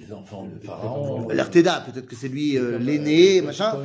Les 0.05 0.13
enfants 0.13 0.45
de 0.47 0.59
Pharaon. 0.59 1.27
L'Arteda, 1.29 1.81
peut-être 1.81 2.05
que 2.07 2.15
c'est 2.15 2.27
lui 2.27 2.57
euh, 2.57 2.77
l'aîné, 2.77 3.41
machin. 3.41 3.69
Enfants 3.69 3.79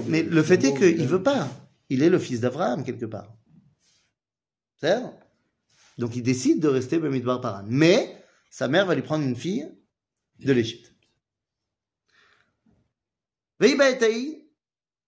de- 0.00 0.10
Mais 0.10 0.22
le 0.22 0.42
fait 0.42 0.62
est 0.64 0.74
qu'il 0.74 1.02
ne 1.02 1.06
veut 1.06 1.22
pas. 1.22 1.48
Il 1.90 2.02
est 2.02 2.08
le 2.10 2.18
fils 2.18 2.40
d'Abraham, 2.40 2.84
quelque 2.84 3.04
part. 3.06 3.34
C'est 4.80 4.98
Donc 5.98 6.16
il 6.16 6.22
décide 6.22 6.60
de 6.60 6.68
rester 6.68 6.98
Bemidbar 6.98 7.40
Paran. 7.40 7.64
Mais 7.66 8.16
sa 8.50 8.66
mère 8.68 8.86
va 8.86 8.94
lui 8.94 9.02
prendre 9.02 9.24
une 9.24 9.36
fille 9.36 9.68
de 10.38 10.52
l'Égypte. 10.52 10.92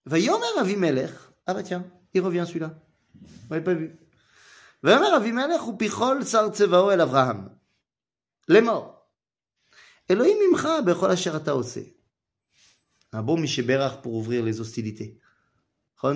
Vayomer 0.07 0.47
Avimelech. 0.59 1.11
Ah 1.47 1.55
bah 1.55 1.63
tiens, 1.63 1.85
il 2.13 2.21
revient 2.21 2.45
celui-là. 2.47 2.75
On 3.51 3.55
l'avait 3.55 3.65
pas 3.65 3.75
vu. 3.75 3.97
Vayomer 4.83 5.07
Avimelech 5.15 5.67
ou 5.67 5.73
Pichol 5.75 6.25
Sar 6.25 6.55
Tsevao 6.55 6.91
El 6.91 7.01
Avraham. 7.01 7.51
Les 8.49 8.61
morts. 8.61 8.94
Elohim 10.09 10.37
imcha 10.53 10.83
bechol 10.83 11.11
asher 11.11 11.31
ata. 11.35 11.55
Un 13.13 13.23
bon 13.23 13.37
Michéberach 13.39 14.03
pour 14.03 14.15
ouvrir 14.15 14.45
les 14.45 14.61
hostilités. 14.61 15.21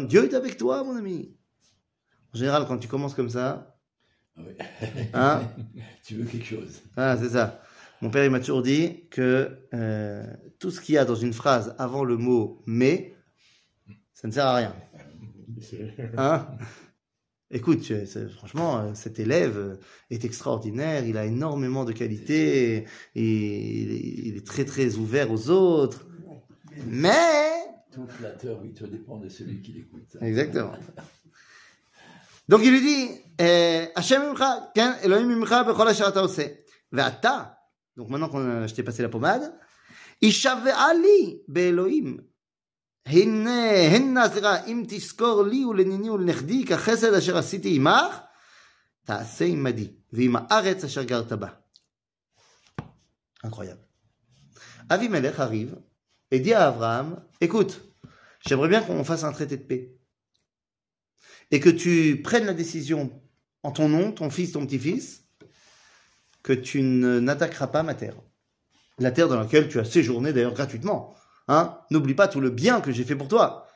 Dieu 0.09 0.25
est 0.25 0.35
avec 0.35 0.57
toi, 0.59 0.85
mon 0.85 0.97
ami. 0.97 1.35
En 2.35 2.37
général, 2.39 2.67
quand 2.67 2.77
tu 2.79 2.89
commences 2.89 3.15
comme 3.15 3.31
ça, 3.31 3.79
Ah 4.37 4.41
oui. 4.47 4.55
hein, 5.15 5.43
tu 6.05 6.17
veux 6.17 6.25
quelque 6.25 6.45
chose. 6.45 6.83
ah, 6.97 7.17
c'est 7.17 7.31
ça. 7.31 7.63
Mon 8.03 8.11
père, 8.11 8.25
il 8.25 8.31
m'a 8.31 8.41
toujours 8.41 8.63
dit 8.63 9.09
que 9.11 9.59
euh, 9.75 10.25
tout 10.59 10.71
ce 10.71 10.81
qu'il 10.81 10.95
y 10.95 10.99
a 10.99 11.05
dans 11.05 11.15
une 11.15 11.33
phrase 11.33 11.75
avant 11.79 12.05
le 12.05 12.17
mot 12.17 12.63
mais, 12.67 13.17
ça 14.13 14.29
ne 14.29 14.33
sert 14.33 14.47
à 14.47 14.57
rien. 14.57 14.77
Hein? 16.17 16.47
Écoute, 17.51 17.83
franchement, 18.37 18.79
euh, 18.79 18.91
cet 18.95 19.19
élève 19.19 19.57
euh, 19.57 19.77
est 20.11 20.25
extraordinaire, 20.25 21.07
il 21.07 21.17
a 21.17 21.25
énormément 21.25 21.87
de 21.87 21.93
qualités, 21.93 22.87
et 23.15 24.27
il 24.29 24.37
est, 24.37 24.47
très 24.47 24.67
très 24.67 24.97
ouvert 24.97 25.31
aux 25.31 25.49
autres. 25.49 26.07
Mais, 26.87 27.65
Tout 27.91 28.07
flatteur, 28.07 28.61
oui, 28.63 28.75
tout 28.75 28.87
dépend 28.87 29.17
de 29.17 29.31
celui 29.31 29.63
qui 29.63 29.73
l'écoute. 29.73 30.17
exactement. 30.21 30.73
Donc 32.49 32.61
il 32.65 32.71
lui 32.71 32.81
dit, 32.83 33.09
eh, 33.39 33.89
Hashem 33.95 34.23
imcha, 34.23 34.71
Elohim 35.03 35.31
imcha 35.43 35.65
bechol 35.65 35.89
asher 35.89 36.05
ata 36.05 36.23
ose. 36.25 36.41
Ve'ata, 36.93 37.59
donc 37.97 38.09
maintenant 38.11 38.29
qu'on 38.29 38.47
a- 38.63 38.67
je 38.67 38.75
t'ai 38.75 38.83
passé 38.83 39.03
la 39.03 39.09
pommade, 39.09 39.55
Ishavea 40.21 40.95
li 40.95 41.43
be'Elohim. 41.49 42.21
הנה, 43.08 43.72
הנה, 43.72 44.30
סליחה, 44.30 44.66
אם 44.66 44.86
תזכור 44.88 45.44
לי 45.44 45.66
ולניני 45.66 46.10
ולנכדי 46.10 46.66
כחסד 46.66 47.14
אשר 47.14 47.38
עשיתי 47.38 47.76
עמך, 47.76 48.20
תעשה 49.06 49.46
עמדי, 49.46 49.94
ועם 50.14 50.36
הארץ 50.36 50.84
אשר 50.84 51.04
גרת 51.04 51.34
בה. 51.34 51.48
Incroyable. 53.46 53.84
Avimelech 54.90 55.40
arrive 55.40 55.76
et 56.32 56.40
dit 56.40 56.54
à 56.54 56.68
Abraham, 56.68 57.22
écoute, 57.42 57.82
j'aimerais 58.46 58.70
bien 58.70 58.82
qu'on 58.82 59.04
fasse 59.04 59.24
un 59.24 59.32
traité 59.32 59.58
de 59.58 59.64
paix. 59.64 59.96
Et 61.52 61.60
que 61.60 61.70
tu 61.70 62.22
prennes 62.24 62.46
la 62.46 62.54
décision 62.54 63.22
en 63.64 63.72
ton 63.72 63.90
nom, 63.90 64.12
ton 64.12 64.30
fils, 64.30 64.54
ton 64.54 64.66
petit-fils, 64.66 65.26
que 66.42 66.54
tu 66.54 66.82
ne- 66.82 67.20
n'attaqueras 67.20 67.68
pas 67.68 67.84
ma 67.84 67.96
terre. 67.96 68.16
La 68.98 69.12
terre 69.12 69.28
dans 69.28 69.40
laquelle 69.40 69.70
tu 69.70 69.80
as 69.80 69.86
séjourné 69.86 70.34
d'ailleurs 70.34 70.54
gratuitement. 70.54 71.16
Hein? 71.49 71.79
N'oublie 71.91 72.15
pas 72.15 72.29
tout 72.29 72.41
le 72.41 72.51
bien 72.51 72.81
que 72.81 72.93
j'ai 72.93 73.05
fait 73.05 73.17
pour 73.17 73.29
toi. 73.29 73.67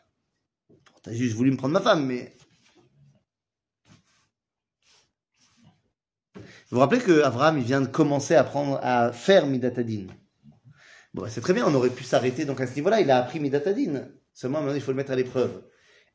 Tu 1.03 1.11
as 1.11 1.15
juste 1.15 1.35
voulu 1.35 1.51
me 1.51 1.57
prendre 1.57 1.73
ma 1.73 1.81
femme, 1.81 2.07
mais... 2.07 2.37
Vous 6.35 6.77
vous 6.77 6.81
rappelez 6.81 7.01
que 7.01 7.23
Abraham, 7.23 7.59
il 7.59 7.65
vient 7.65 7.81
de 7.83 7.87
commencer 7.87 8.35
à, 8.35 8.45
prendre, 8.45 8.79
à 8.83 9.13
faire 9.13 9.47
Midatadin. 9.47 10.07
Bon, 11.13 11.27
c'est 11.29 11.43
très 11.43 11.53
bien, 11.53 11.67
on 11.67 11.75
aurait 11.75 11.91
pu 11.91 12.05
s'arrêter 12.05 12.47
donc 12.47 12.61
à 12.63 12.67
ce 12.67 12.75
niveau-là. 12.75 13.01
Il 13.01 13.11
a 13.11 13.19
appris 13.19 13.41
Midatadin. 13.41 14.09
Seulement, 14.33 14.61
maintenant, 14.61 14.77
il 14.77 14.81
faut 14.81 14.93
le 14.93 14.97
mettre 14.97 15.13
à 15.13 15.17
l'épreuve. 15.17 15.63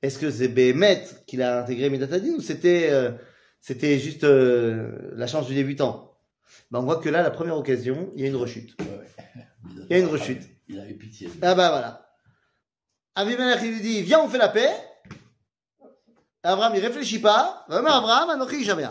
Est-ce 0.01 0.17
que 0.17 0.31
c'est 0.31 0.47
Béhémet 0.47 1.03
qu'il 1.27 1.43
a 1.43 1.61
intégré 1.61 1.89
Midatadin 1.89 2.33
ou 2.33 2.41
c'était 2.41 2.89
euh, 2.91 3.11
c'était 3.61 3.99
juste 3.99 4.23
euh, 4.23 5.11
la 5.13 5.27
chance 5.27 5.47
du 5.47 5.53
débutant? 5.53 6.17
Ben, 6.71 6.79
On 6.79 6.83
voit 6.83 6.97
que 6.97 7.09
là, 7.09 7.21
la 7.21 7.31
première 7.31 7.57
occasion, 7.57 8.11
il 8.15 8.21
y 8.21 8.25
a 8.25 8.27
une 8.27 8.35
rechute. 8.35 8.75
Il 9.89 9.91
y 9.91 9.93
a 9.93 9.99
une 9.99 10.07
rechute. 10.07 10.56
Il 10.67 10.79
avait 10.79 10.93
pitié. 10.93 11.29
Ah 11.41 11.55
bah 11.55 11.69
voilà. 11.69 12.15
Abimelech, 13.15 13.61
il 13.63 13.73
lui 13.73 13.81
dit, 13.81 14.01
viens, 14.03 14.21
on 14.21 14.29
fait 14.29 14.37
la 14.37 14.49
paix. 14.49 14.69
Abraham, 16.43 16.73
il 16.75 16.85
réfléchit 16.85 17.19
pas. 17.19 17.65
Vraiment, 17.67 17.91
Abraham, 17.91 18.29
Anochi, 18.29 18.63
jamais. 18.63 18.85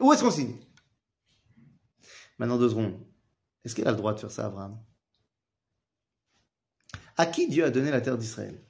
Où 0.00 0.12
est-ce 0.12 0.22
qu'on 0.22 0.30
signe? 0.30 0.56
Maintenant, 2.38 2.58
deux 2.58 2.70
secondes. 2.70 2.98
Est-ce 3.64 3.74
qu'il 3.74 3.86
a 3.86 3.90
le 3.90 3.96
droit 3.96 4.14
de 4.14 4.20
faire 4.20 4.30
ça, 4.30 4.46
Abraham? 4.46 4.82
À 7.16 7.26
qui 7.26 7.48
Dieu 7.48 7.64
a 7.64 7.70
donné 7.70 7.90
la 7.90 8.00
terre 8.00 8.16
d'Israël? 8.16 8.64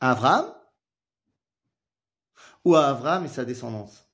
À 0.00 0.12
Abraham? 0.12 0.54
Ou 2.64 2.74
à 2.74 2.88
Abraham 2.88 3.24
et 3.24 3.28
sa 3.28 3.44
descendance 3.44 4.06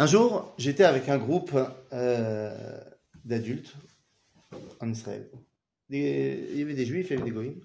Un 0.00 0.06
jour, 0.06 0.54
j'étais 0.56 0.84
avec 0.84 1.10
un 1.10 1.18
groupe 1.18 1.54
euh, 1.92 2.80
d'adultes 3.26 3.74
en 4.80 4.88
Israël. 4.90 5.28
Il 5.90 6.56
y 6.58 6.62
avait 6.62 6.72
des 6.72 6.86
juifs, 6.86 7.10
il 7.10 7.18
y 7.18 7.20
avait 7.20 7.28
des 7.28 7.36
goïms. 7.36 7.60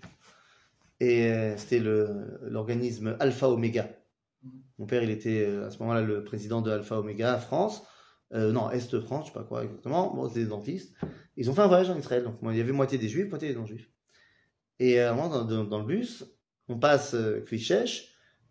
Et 0.99 1.31
euh, 1.31 1.55
c'était 1.55 1.79
l'organisme 1.79 3.15
Alpha 3.21 3.47
Omega. 3.47 3.89
Mon 4.77 4.85
père, 4.85 5.01
il 5.01 5.11
était 5.11 5.45
euh, 5.47 5.67
à 5.67 5.71
ce 5.71 5.79
moment-là 5.79 6.01
le 6.01 6.25
président 6.25 6.61
de 6.61 6.71
Alpha 6.71 6.99
Omega 6.99 7.37
France. 7.37 7.83
Non, 8.33 8.69
Est 8.69 8.99
France, 8.99 9.27
je 9.27 9.31
sais 9.31 9.39
pas 9.39 9.45
quoi 9.45 9.63
exactement. 9.63 10.13
Bon, 10.13 10.27
c'était 10.27 10.41
des 10.41 10.49
dentistes. 10.49 10.93
Ils 11.37 11.49
ont 11.49 11.53
fait 11.53 11.61
un 11.61 11.67
voyage 11.67 11.89
en 11.89 11.97
Israël. 11.97 12.25
Donc, 12.25 12.35
il 12.43 12.57
y 12.57 12.59
avait 12.59 12.73
moitié 12.73 12.97
des 12.97 13.07
juifs, 13.07 13.29
moitié 13.29 13.47
des 13.47 13.55
non-juifs. 13.55 13.89
Et 14.79 14.99
euh, 14.99 15.15
dans, 15.15 15.63
dans- 15.63 15.79
le 15.79 15.85
bus, 15.85 16.25
on 16.67 16.77
passe 16.77 17.13
euh, 17.13 17.45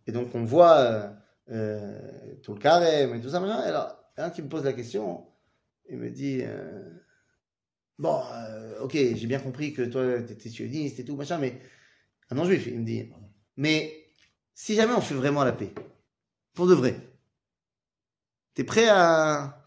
et 0.07 0.12
donc 0.12 0.35
on 0.35 0.44
voit 0.44 1.14
euh, 1.50 2.37
tout 2.42 2.54
le 2.54 2.59
carême 2.61 3.14
et 3.14 3.20
tout 3.20 3.28
ça. 3.28 3.40
machin. 3.40 3.62
Et 3.64 3.68
alors, 3.68 3.96
un 4.16 4.30
qui 4.30 4.42
me 4.42 4.48
pose 4.48 4.64
la 4.64 4.72
question, 4.72 5.26
il 5.88 5.98
me 5.98 6.11
dit 6.11 6.40
euh, 6.42 6.90
Bon, 7.98 8.22
euh, 8.33 8.80
ok, 8.80 8.92
j'ai 8.92 9.26
bien 9.26 9.40
compris 9.40 9.72
que 9.72 9.83
toi, 9.83 10.22
t'étais 10.22 10.48
sioniste 10.48 10.98
et 11.00 11.04
tout, 11.04 11.16
machin, 11.16 11.38
mais 11.38 11.61
un 12.30 12.37
non-juif, 12.37 12.66
il 12.66 12.80
me 12.80 12.85
dit 12.85 13.11
Mais 13.57 14.07
si 14.54 14.74
jamais 14.74 14.94
on 14.94 15.00
fait 15.00 15.14
vraiment 15.14 15.44
la 15.44 15.52
paix, 15.52 15.72
pour 16.54 16.66
de 16.66 16.74
vrai, 16.74 16.96
t'es 18.54 18.64
prêt 18.64 18.88
à. 18.88 19.61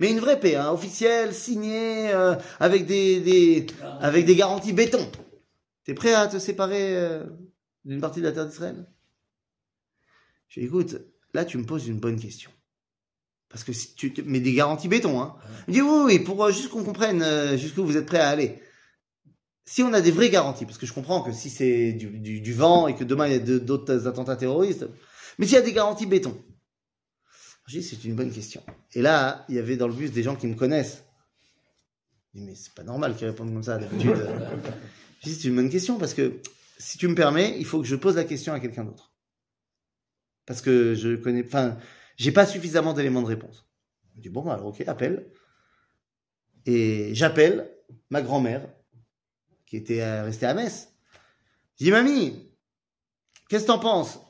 Mais 0.00 0.10
une 0.10 0.18
vraie 0.18 0.40
paix, 0.40 0.56
hein, 0.56 0.72
officielle, 0.72 1.32
signée, 1.32 2.10
avec, 2.58 2.84
des, 2.84 3.64
avec 4.00 4.26
des 4.26 4.34
garanties 4.34 4.72
béton. 4.72 5.08
T'es 5.84 5.94
prêt 5.94 6.12
à 6.12 6.26
te 6.26 6.40
séparer 6.40 7.20
d'une 7.84 8.00
partie 8.00 8.18
de 8.20 8.26
la 8.26 8.32
terre 8.32 8.46
d'Israël? 8.46 8.88
Je 10.48 10.58
dis, 10.58 10.66
écoute, 10.66 10.96
là 11.34 11.44
tu 11.44 11.58
me 11.58 11.64
poses 11.64 11.86
une 11.86 11.98
bonne 12.00 12.18
question. 12.18 12.50
Parce 13.50 13.62
que 13.64 13.72
si 13.72 13.94
tu 13.94 14.12
te- 14.12 14.22
mais 14.22 14.40
des 14.40 14.52
garanties 14.54 14.88
béton, 14.88 15.20
hein. 15.20 15.36
Dit 15.68 15.80
oui, 15.82 16.00
oui, 16.04 16.18
pour 16.18 16.42
euh, 16.44 16.50
juste 16.50 16.70
qu'on 16.70 16.82
comprenne 16.82 17.22
euh, 17.22 17.56
jusqu'où 17.56 17.84
vous 17.84 17.96
êtes 17.96 18.06
prêt 18.06 18.18
à 18.18 18.28
aller. 18.30 18.60
Si 19.66 19.82
on 19.82 19.92
a 19.92 20.00
des 20.00 20.10
vraies 20.10 20.30
garanties, 20.30 20.66
parce 20.66 20.76
que 20.78 20.86
je 20.86 20.92
comprends 20.92 21.22
que 21.22 21.32
si 21.32 21.50
c'est 21.50 21.92
du, 21.92 22.06
du, 22.18 22.40
du 22.40 22.52
vent 22.52 22.86
et 22.88 22.94
que 22.96 23.04
demain 23.04 23.26
il 23.28 23.32
y 23.32 23.36
a 23.36 23.58
d'autres 23.58 24.06
attentats 24.08 24.36
terroristes, 24.36 24.86
mais 25.38 25.46
s'il 25.46 25.54
y 25.54 25.58
a 25.58 25.62
des 25.62 25.72
garanties 25.72 26.06
béton, 26.06 26.36
je 27.66 27.78
dis 27.78 27.82
c'est 27.84 28.04
une 28.04 28.14
bonne 28.14 28.30
question. 28.32 28.62
Et 28.92 29.00
là, 29.02 29.44
il 29.48 29.54
y 29.54 29.58
avait 29.58 29.76
dans 29.76 29.88
le 29.88 29.94
bus 29.94 30.10
des 30.12 30.22
gens 30.22 30.36
qui 30.36 30.46
me 30.46 30.54
connaissent. 30.54 31.04
Je 32.34 32.40
dis 32.40 32.44
mais 32.44 32.54
c'est 32.54 32.74
pas 32.74 32.82
normal 32.82 33.16
qu'ils 33.16 33.26
répondent 33.28 33.52
comme 33.52 33.62
ça 33.62 33.78
d'habitude. 33.78 34.16
Je 35.22 35.30
dis 35.30 35.34
c'est 35.36 35.48
une 35.48 35.56
bonne 35.56 35.70
question 35.70 35.96
parce 35.96 36.12
que 36.12 36.40
si 36.76 36.98
tu 36.98 37.08
me 37.08 37.14
permets, 37.14 37.56
il 37.58 37.64
faut 37.64 37.80
que 37.80 37.86
je 37.86 37.96
pose 37.96 38.16
la 38.16 38.24
question 38.24 38.52
à 38.52 38.60
quelqu'un 38.60 38.84
d'autre. 38.84 39.13
Parce 40.46 40.60
que 40.60 40.94
je 40.94 41.16
connais, 41.16 41.44
enfin, 41.44 41.76
j'ai 42.16 42.32
pas 42.32 42.46
suffisamment 42.46 42.92
d'éléments 42.92 43.22
de 43.22 43.26
réponse. 43.26 43.66
Je 44.16 44.22
dis 44.22 44.28
bon, 44.28 44.42
bah, 44.42 44.54
alors 44.54 44.66
ok, 44.66 44.82
appelle. 44.86 45.30
Et 46.66 47.14
j'appelle 47.14 47.70
ma 48.10 48.22
grand-mère, 48.22 48.68
qui 49.66 49.76
était 49.76 50.02
euh, 50.02 50.24
restée 50.24 50.46
à 50.46 50.54
Metz. 50.54 50.88
Je 51.78 51.84
dis 51.84 51.90
mamie, 51.90 52.50
qu'est-ce 53.48 53.64
que 53.64 53.68
t'en 53.68 53.78
penses? 53.78 54.20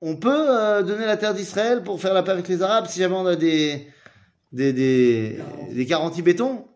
On 0.00 0.16
peut 0.16 0.48
euh, 0.48 0.82
donner 0.82 1.06
la 1.06 1.16
terre 1.16 1.34
d'Israël 1.34 1.82
pour 1.82 2.00
faire 2.00 2.14
la 2.14 2.22
paix 2.22 2.32
avec 2.32 2.48
les 2.48 2.62
Arabes 2.62 2.86
si 2.86 3.00
jamais 3.00 3.14
on 3.14 3.26
a 3.26 3.36
des 3.36 3.88
des 4.52 5.36
garanties 5.86 6.22
béton? 6.22 6.66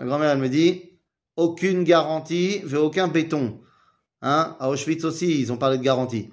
Ma 0.00 0.06
grand-mère, 0.06 0.30
elle 0.30 0.38
me 0.38 0.48
dit 0.48 0.90
aucune 1.36 1.84
garantie, 1.84 2.60
fait 2.66 2.76
aucun 2.76 3.08
béton. 3.08 3.60
Hein 4.22 4.56
à 4.58 4.68
Auschwitz 4.68 5.04
aussi, 5.04 5.40
ils 5.40 5.52
ont 5.52 5.56
parlé 5.56 5.78
de 5.78 5.82
garantie. 5.82 6.30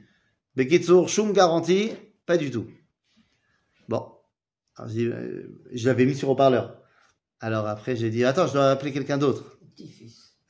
Bekitsour, 0.58 1.08
choum 1.08 1.34
garantie, 1.34 1.92
pas 2.26 2.36
du 2.36 2.50
tout. 2.50 2.66
Bon. 3.88 4.08
Alors, 4.76 4.92
euh, 4.98 5.44
je 5.72 5.86
l'avais 5.86 6.04
mis 6.04 6.16
sur 6.16 6.30
haut-parleur. 6.30 6.82
Alors 7.40 7.68
après, 7.68 7.96
j'ai 7.96 8.10
dit, 8.10 8.26
attends, 8.26 8.48
je 8.48 8.54
dois 8.54 8.72
appeler 8.72 8.92
quelqu'un 8.92 9.20
d'autre. 9.20 9.60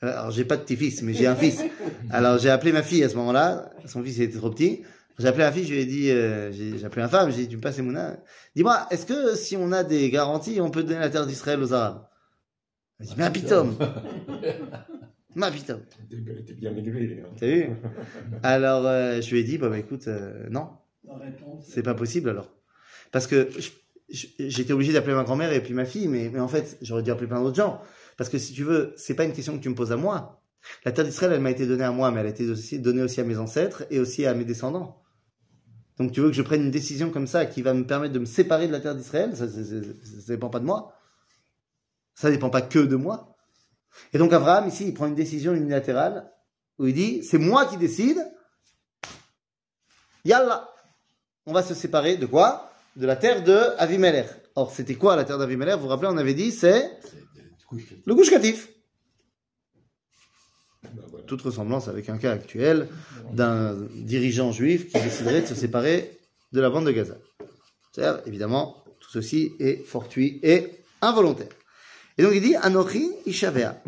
Euh, 0.02 0.10
Alors, 0.10 0.30
j'ai 0.30 0.46
pas 0.46 0.56
de 0.56 0.62
petit-fils, 0.62 1.02
mais 1.02 1.12
j'ai 1.12 1.26
un 1.26 1.36
fils. 1.36 1.62
Alors, 2.10 2.38
j'ai 2.38 2.48
appelé 2.48 2.72
ma 2.72 2.82
fille 2.82 3.04
à 3.04 3.10
ce 3.10 3.16
moment-là. 3.16 3.70
Son 3.84 4.02
fils 4.02 4.16
il 4.16 4.22
était 4.22 4.38
trop 4.38 4.48
petit. 4.48 4.82
J'ai 5.18 5.28
appelé 5.28 5.44
ma 5.44 5.52
fille, 5.52 5.66
je 5.66 5.74
lui 5.74 5.80
ai 5.80 5.86
dit, 5.86 6.10
euh, 6.10 6.50
j'ai 6.52 6.78
j'ai 6.78 6.86
appelé 6.86 7.02
ma 7.02 7.08
femme, 7.08 7.30
j'ai 7.30 7.42
dit, 7.42 7.48
tu 7.48 7.56
me 7.56 7.60
passes 7.60 7.78
Mouna. 7.78 8.16
Dis-moi, 8.56 8.86
est-ce 8.90 9.04
que 9.04 9.34
si 9.36 9.58
on 9.58 9.72
a 9.72 9.84
des 9.84 10.08
garanties, 10.08 10.58
on 10.62 10.70
peut 10.70 10.84
donner 10.84 11.00
la 11.00 11.10
terre 11.10 11.26
d'Israël 11.26 11.62
aux 11.62 11.74
Arabes? 11.74 12.06
Elle 12.98 13.06
dit, 13.08 13.14
mais 13.18 13.24
un 13.24 13.30
pitom 13.30 13.76
Ma 15.38 15.50
Elle 16.10 16.38
était 16.40 16.52
bien 16.54 16.74
élevée. 16.74 17.22
T'as 17.38 17.46
vu 17.46 17.68
Alors, 18.42 18.84
euh, 18.86 19.20
je 19.20 19.30
lui 19.30 19.38
ai 19.38 19.44
dit, 19.44 19.56
bah, 19.56 19.68
bah, 19.68 19.78
écoute, 19.78 20.08
euh, 20.08 20.48
non, 20.50 20.70
c'est 21.62 21.84
pas 21.84 21.94
possible 21.94 22.28
alors. 22.28 22.52
Parce 23.12 23.28
que 23.28 23.48
j'étais 24.08 24.72
obligé 24.72 24.92
d'appeler 24.92 25.14
ma 25.14 25.22
grand-mère 25.22 25.52
et 25.52 25.62
puis 25.62 25.74
ma 25.74 25.84
fille, 25.84 26.08
mais, 26.08 26.28
mais 26.32 26.40
en 26.40 26.48
fait, 26.48 26.76
j'aurais 26.82 27.04
dû 27.04 27.12
appeler 27.12 27.28
plein 27.28 27.40
d'autres 27.40 27.56
gens. 27.56 27.80
Parce 28.16 28.28
que 28.28 28.38
si 28.38 28.52
tu 28.52 28.64
veux, 28.64 28.92
c'est 28.96 29.14
pas 29.14 29.24
une 29.24 29.32
question 29.32 29.56
que 29.56 29.62
tu 29.62 29.68
me 29.68 29.76
poses 29.76 29.92
à 29.92 29.96
moi. 29.96 30.42
La 30.84 30.90
terre 30.90 31.04
d'Israël, 31.04 31.32
elle 31.32 31.40
m'a 31.40 31.52
été 31.52 31.66
donnée 31.66 31.84
à 31.84 31.92
moi, 31.92 32.10
mais 32.10 32.20
elle 32.20 32.26
a 32.26 32.30
été 32.30 32.50
aussi 32.50 32.80
donnée 32.80 33.02
aussi 33.02 33.20
à 33.20 33.24
mes 33.24 33.38
ancêtres 33.38 33.84
et 33.90 34.00
aussi 34.00 34.26
à 34.26 34.34
mes 34.34 34.44
descendants. 34.44 35.02
Donc 35.98 36.10
tu 36.10 36.20
veux 36.20 36.28
que 36.28 36.34
je 36.34 36.42
prenne 36.42 36.62
une 36.62 36.72
décision 36.72 37.10
comme 37.10 37.28
ça 37.28 37.46
qui 37.46 37.62
va 37.62 37.74
me 37.74 37.86
permettre 37.86 38.14
de 38.14 38.18
me 38.18 38.24
séparer 38.24 38.66
de 38.66 38.72
la 38.72 38.80
terre 38.80 38.96
d'Israël? 38.96 39.36
Ça, 39.36 39.48
ça, 39.48 39.64
ça, 39.64 39.76
ça 40.02 40.32
dépend 40.32 40.50
pas 40.50 40.58
de 40.58 40.64
moi. 40.64 40.94
Ça 42.16 42.28
dépend 42.28 42.50
pas 42.50 42.62
que 42.62 42.80
de 42.80 42.96
moi. 42.96 43.37
Et 44.12 44.18
donc 44.18 44.32
Abraham, 44.32 44.68
ici, 44.68 44.86
il 44.86 44.94
prend 44.94 45.06
une 45.06 45.14
décision 45.14 45.54
unilatérale 45.54 46.30
où 46.78 46.86
il 46.86 46.94
dit, 46.94 47.24
c'est 47.24 47.38
moi 47.38 47.66
qui 47.66 47.76
décide. 47.76 48.18
Yallah. 50.24 50.68
On 51.46 51.52
va 51.52 51.62
se 51.62 51.74
séparer 51.74 52.16
de 52.16 52.26
quoi? 52.26 52.70
De 52.96 53.06
la 53.06 53.16
terre 53.16 53.42
de 53.42 53.56
Avimelech. 53.78 54.28
Or, 54.54 54.72
c'était 54.72 54.94
quoi 54.94 55.16
la 55.16 55.24
terre 55.24 55.38
d'Avimelech? 55.38 55.76
Vous 55.76 55.82
vous 55.82 55.88
rappelez, 55.88 56.08
on 56.12 56.16
avait 56.16 56.34
dit, 56.34 56.52
c'est 56.52 56.90
le 58.04 58.14
Gush 58.14 58.30
Katif. 58.30 58.68
Voilà. 60.82 61.24
Toute 61.26 61.42
ressemblance 61.42 61.88
avec 61.88 62.08
un 62.08 62.18
cas 62.18 62.32
actuel 62.32 62.88
d'un 63.32 63.74
dirigeant 63.94 64.52
juif 64.52 64.88
qui 64.90 65.00
déciderait 65.00 65.42
de 65.42 65.46
se 65.46 65.54
séparer 65.54 66.18
de 66.52 66.60
la 66.60 66.70
bande 66.70 66.86
de 66.86 66.92
Gaza. 66.92 67.16
Évidemment, 68.26 68.84
tout 69.00 69.10
ceci 69.10 69.52
est 69.58 69.84
fortuit 69.84 70.40
et 70.42 70.82
involontaire. 71.02 71.48
Et 72.18 72.22
donc 72.22 72.32
il 72.34 72.42
dit, 72.42 72.56
Anochi 72.56 73.10
Ishavea. 73.26 73.80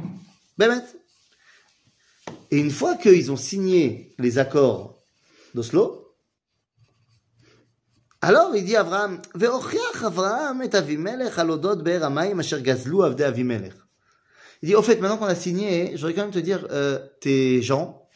Et 2.50 2.58
une 2.58 2.70
fois 2.70 2.96
qu'ils 2.96 3.30
ont 3.30 3.36
signé 3.36 4.14
les 4.18 4.38
accords 4.38 4.98
d'Oslo, 5.54 6.14
alors 8.22 8.54
il 8.54 8.64
dit 8.64 8.76
à 8.76 8.80
Abraham, 8.80 9.20
Ve'ochiach 9.34 10.04
Abraham 10.04 10.62
et 10.62 10.74
Avimelech 10.74 11.38
al 11.38 11.50
odot 11.50 11.76
be'er 11.76 12.04
hamayim 12.04 12.38
asher 12.38 12.60
gazlu 12.60 13.02
avdei 13.02 13.24
Avimelech. 13.24 13.72
Il 14.62 14.68
dit, 14.68 14.74
au 14.74 14.82
fait, 14.82 14.96
maintenant 15.00 15.16
qu'on 15.16 15.24
a 15.24 15.34
signé, 15.34 15.92
je 15.92 15.96
voudrais 15.96 16.14
quand 16.14 16.22
même 16.22 16.30
te 16.30 16.38
dire, 16.38 16.66
euh, 16.70 16.98
tes 17.20 17.62
gens, 17.62 18.06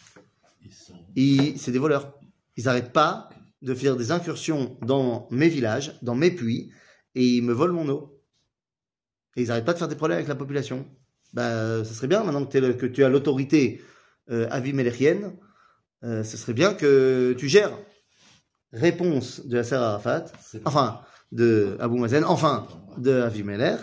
c'est 1.17 1.71
des 1.71 1.79
voleurs. 1.79 2.13
Ils 2.59 2.65
n'arrêtent 2.65 2.93
pas 2.93 3.31
de 3.63 3.75
faire 3.75 3.97
des 3.97 4.13
incursions 4.13 4.77
dans 4.83 5.27
mes 5.31 5.49
villages, 5.49 5.99
dans 6.03 6.15
mes 6.15 6.31
puits, 6.31 6.71
et 7.15 7.25
ils 7.25 7.43
me 7.43 7.55
volent 7.55 7.73
mon 7.73 7.89
eau 7.89 8.14
Et 9.36 9.42
ils 9.44 9.48
n'arrêtent 9.48 9.66
pas 9.66 9.74
de 9.74 9.78
faire 9.80 9.88
des 9.88 9.96
problèmes 9.96 10.18
avec 10.18 10.28
la 10.28 10.36
population. 10.36 10.86
Bah, 11.34 11.84
ce 11.84 11.94
serait 11.94 12.08
bien, 12.08 12.24
maintenant 12.24 12.44
que, 12.46 12.52
t'es 12.52 12.60
le- 12.62 12.74
que 12.74 12.86
tu 12.86 13.04
as 13.04 13.10
l'autorité 13.10 13.82
euh, 14.32 14.48
aviméléchienne, 14.50 15.36
euh, 16.04 16.24
ce 16.24 16.38
serait 16.38 16.54
bien 16.54 16.74
que 16.74 17.34
tu 17.38 17.48
gères. 17.48 17.78
Réponse 18.74 19.46
de 19.46 19.58
Yasser 19.58 19.76
Arafat, 19.76 20.26
C'est 20.42 20.62
pas 20.64 20.70
enfin, 20.70 21.02
de 21.32 21.78
Abu 21.80 22.00
Mazen, 22.00 22.24
enfin, 22.24 22.68
de 22.98 23.12
Avimelech. 23.22 23.80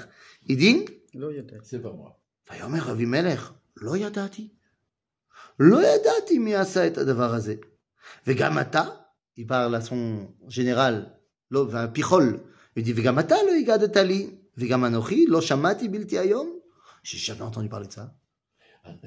Il 0.48 0.56
dit, 0.56 0.84
לא 1.14 1.32
ידעתי. 1.32 1.64
C'est 1.64 1.82
pas 1.82 1.92
moi. 1.92 2.10
ויאמר 2.50 2.90
אבימלך, 2.92 3.52
לא 3.76 3.96
ידעתי. 3.96 4.48
לא 5.60 5.78
ידעתי 5.86 6.38
מי 6.38 6.54
עשה 6.54 6.86
את 6.86 6.98
הדבר 6.98 7.34
הזה. 7.34 7.54
וגם 8.26 8.58
אתה, 8.58 8.84
il 9.38 9.46
parle 9.46 9.74
à 9.74 9.80
son 9.80 10.28
général, 10.48 10.94
לא, 11.50 11.66
והפיחול, 11.70 12.38
il 12.78 12.82
dit, 12.82 12.92
וגם 12.96 13.18
אתה 13.18 13.34
לא 13.46 13.52
הגדת 13.60 13.96
לי, 13.96 14.30
Vegam 14.57 14.83
Anochi, 14.83 15.25
Lo 15.27 15.41
Shamati 15.41 15.89
Bilti 15.89 16.17
Ayom. 16.17 16.47
J'ai 17.03 17.17
jamais 17.17 17.41
entendu 17.41 17.69
parler 17.69 17.87
de 17.87 17.93
ça. 17.93 18.13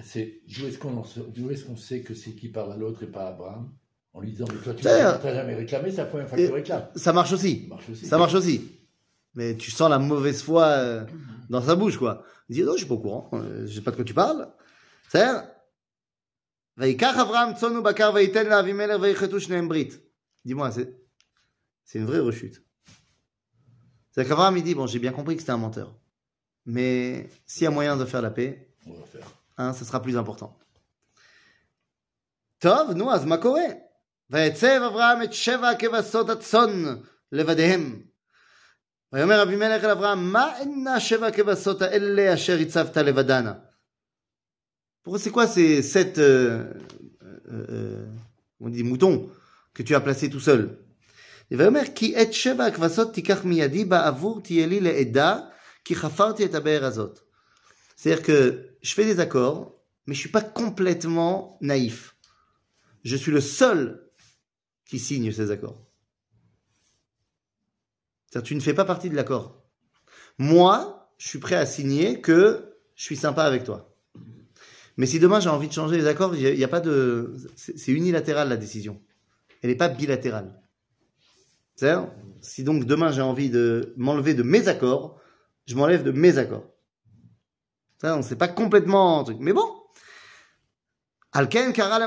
C'est, 0.02 0.40
d'où 0.46 0.66
est-ce 0.66 1.64
qu'on, 1.64 1.76
sait 1.76 2.00
que 2.02 2.14
c'est 2.14 2.32
qui 2.32 2.48
parle 2.48 2.72
à 2.72 2.76
l'autre 2.76 3.02
et 3.02 3.06
pas 3.06 3.26
à 3.26 3.28
Abraham 3.28 3.72
En 4.12 4.20
lui 4.20 4.30
disant, 4.30 4.44
mais 4.52 4.58
toi, 4.60 4.74
tu 4.74 4.84
n'as 4.84 5.20
jamais 5.20 5.54
réclamé, 5.54 5.90
c'est 5.90 5.96
la 5.98 6.06
première 6.06 6.28
fois 6.28 6.38
que 6.38 6.46
tu 6.46 6.52
réclames. 6.52 6.88
Ça 6.94 7.12
marche 7.12 7.32
aussi. 7.32 7.68
Ça 8.04 8.18
marche 8.18 8.34
aussi. 8.34 8.70
Mais 9.34 9.56
tu 9.56 9.70
sens 9.72 9.90
la 9.90 9.98
mauvaise 9.98 10.42
foi 10.42 10.64
euh, 10.64 11.04
dans 11.50 11.60
sa 11.60 11.74
bouche, 11.74 11.98
quoi. 11.98 12.24
Il 12.48 12.54
dit, 12.54 12.62
non, 12.62 12.72
je 12.72 12.78
suis 12.78 12.86
pas 12.86 12.94
au 12.94 13.00
courant, 13.00 13.30
euh, 13.32 13.66
je 13.66 13.74
sais 13.74 13.80
pas 13.80 13.90
de 13.90 13.96
quoi 13.96 14.04
tu 14.04 14.14
parles. 14.14 14.48
C'est-à-dire, 15.08 15.44
Dis-moi, 20.44 20.70
c'est 21.84 21.98
une 21.98 22.06
vraie 22.06 22.20
rechute. 22.20 22.63
C'est 24.13 24.25
qu'Abraham, 24.27 24.57
il 24.57 24.63
dit, 24.63 24.75
bon, 24.75 24.87
j'ai 24.87 24.99
bien 24.99 25.11
compris 25.11 25.35
que 25.35 25.41
c'était 25.41 25.51
un 25.51 25.57
menteur. 25.57 25.93
Mais 26.65 27.29
s'il 27.45 27.63
y 27.63 27.67
a 27.67 27.71
moyen 27.71 27.95
de 27.97 28.05
faire 28.05 28.21
la 28.21 28.31
paix, 28.31 28.67
On 28.85 28.93
va 28.93 29.05
faire. 29.05 29.27
hein, 29.57 29.73
ce 29.73 29.85
sera 29.85 30.01
plus 30.01 30.17
important. 30.17 30.55
טוב, 32.59 32.91
נו, 32.91 33.11
אז 33.13 33.25
מה 33.25 33.37
קורה? 33.37 33.63
ויצב 34.29 34.81
אברהם 34.87 35.23
את 35.23 35.33
שבע 35.33 35.75
כבשות 35.79 36.29
הצאן 36.29 36.83
לבדיהם. 37.31 38.01
ויאמר 39.13 39.43
אבימלך 39.43 39.83
אל 39.83 39.89
אברהם, 39.89 40.31
מה 40.31 40.57
אינה 40.59 40.99
שבע 40.99 41.31
כבשות 41.31 41.81
האלה 41.81 42.33
אשר 42.33 42.57
הצבת 42.59 42.97
לבדנה? 42.97 43.53
Pourquoi 45.03 45.19
c'est 45.19 45.31
quoi 45.31 45.47
ces 45.47 45.81
sept 45.81 46.17
euh, 46.17 46.73
euh, 47.23 47.65
euh, 47.69 48.05
on 48.59 48.69
dit 48.69 48.83
moutons 48.83 49.29
que 49.73 49.81
tu 49.81 49.95
as 49.95 50.01
placés 50.01 50.29
tout 50.29 50.41
seul 50.41 50.77
ויאמר 51.51 51.81
כי 51.95 52.21
את 52.21 52.33
שבע 52.33 52.65
הכבשות 52.65 53.13
תיקח 53.13 53.43
מידי 53.43 53.85
בעבור 53.85 54.41
תהיה 54.41 54.67
לי 54.67 54.79
לעדה 54.79 55.39
כי 55.85 55.95
חפרתי 55.95 56.45
את 56.45 56.55
הבאר 56.55 56.85
הזאת. 56.85 57.19
C'est-à-dire 57.97 58.23
que 58.23 58.69
je 58.81 58.93
fais 58.93 59.05
des 59.05 59.19
accords, 59.19 59.75
mais 60.07 60.13
je 60.13 60.19
suis 60.19 60.29
pas 60.29 60.41
complètement 60.41 61.57
naïf. 61.61 62.15
Je 63.03 63.15
suis 63.15 63.31
le 63.31 63.41
seul 63.41 64.09
qui 64.85 64.99
signe 64.99 65.31
ces 65.31 65.51
accords. 65.51 65.85
C'est-à-dire, 68.25 68.47
tu 68.47 68.55
ne 68.55 68.61
fais 68.61 68.73
pas 68.73 68.85
partie 68.85 69.09
de 69.09 69.15
l'accord. 69.15 69.63
Moi, 70.37 71.11
je 71.17 71.27
suis 71.27 71.39
prêt 71.39 71.55
à 71.55 71.65
signer 71.65 72.21
que 72.21 72.73
je 72.95 73.03
suis 73.03 73.17
sympa 73.17 73.43
avec 73.43 73.63
toi. 73.63 73.95
Mais 74.97 75.05
si 75.05 75.19
demain 75.19 75.39
j'ai 75.39 75.49
envie 75.49 75.67
de 75.67 75.73
changer 75.73 75.97
les 75.97 76.07
accords, 76.07 76.35
il 76.35 76.41
n'y 76.41 76.47
a, 76.47 76.51
il 76.51 76.59
y 76.59 76.63
a 76.63 76.67
pas 76.67 76.81
de. 76.81 77.35
C'est 77.55 77.77
c'est 77.77 77.91
unilatéral 77.91 78.49
la 78.49 78.57
décision. 78.57 79.01
Elle 79.61 79.69
n'est 79.69 79.77
pas 79.77 79.89
bilatérale. 79.89 80.61
Si 81.76 82.64
donc 82.64 82.84
demain 82.84 83.10
j'ai 83.10 83.22
envie 83.22 83.50
de 83.50 83.94
m'enlever 83.96 84.34
de 84.34 84.42
mes 84.42 84.68
accords, 84.68 85.20
je 85.66 85.74
m'enlève 85.74 86.02
de 86.02 86.10
mes 86.10 86.38
accords. 86.38 86.70
Ça, 88.00 88.16
on 88.16 88.22
sait 88.22 88.36
pas 88.36 88.48
complètement 88.48 89.20
un 89.20 89.24
truc. 89.24 89.38
Mais 89.40 89.52
bon. 89.52 89.68
Alken 91.32 91.72
kara 91.72 91.98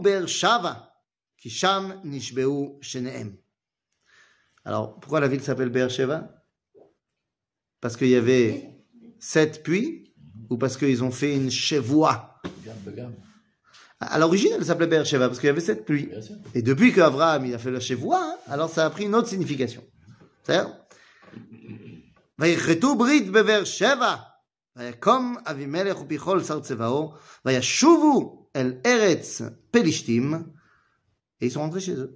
ber 0.00 0.26
shava, 0.26 0.94
ki 1.36 1.50
sham 1.50 2.00
nishbeu 2.04 2.78
sheneem. 2.80 3.36
Alors, 4.64 5.00
pourquoi 5.00 5.20
la 5.20 5.28
ville 5.28 5.42
s'appelle 5.42 5.70
Beersheva 5.70 6.30
Parce 7.80 7.96
qu'il 7.96 8.08
y 8.08 8.14
avait 8.14 8.84
sept 9.18 9.62
puits 9.62 10.12
ou 10.50 10.58
parce 10.58 10.76
qu'ils 10.76 11.02
ont 11.02 11.10
fait 11.10 11.34
une 11.34 11.50
chevoie 11.50 12.40
À 13.99 14.19
l'origine, 14.19 14.51
elle 14.55 14.65
s'appelait 14.65 14.87
Be'er 14.87 15.05
Sheva 15.05 15.27
parce 15.27 15.39
qu'il 15.39 15.47
y 15.47 15.49
avait 15.49 15.61
sept 15.61 15.85
puits. 15.85 16.07
Bien 16.07 16.21
sûr. 16.21 16.35
Et 16.53 16.61
depuis 16.61 16.93
qu'Abraham 16.93 17.45
il 17.45 17.53
a 17.53 17.57
fait 17.57 17.71
la 17.71 17.79
chevoie, 17.79 18.21
hein, 18.21 18.35
alors 18.47 18.69
ça 18.69 18.85
a 18.85 18.89
pris 18.89 19.05
une 19.05 19.15
autre 19.15 19.29
signification. 19.29 19.83
C'est-à-dire, 20.43 20.69
ויכרתו 22.39 22.95
ברית 22.95 23.31
בבאר 23.31 23.63
שבע, 23.63 24.15
ויקום 24.75 25.35
אבימלך 25.45 26.01
ופיכול 26.01 26.43
שר 26.43 26.59
צבאו, 26.59 27.13
וישובו 27.45 28.49
אל 28.55 28.73
ארץ 28.85 29.41
פלישתים, 29.71 30.33
et 31.41 31.45
ils 31.45 31.51
sont 31.51 31.61
rentrés 31.61 31.81
chez 31.81 31.97
eux. 31.97 32.11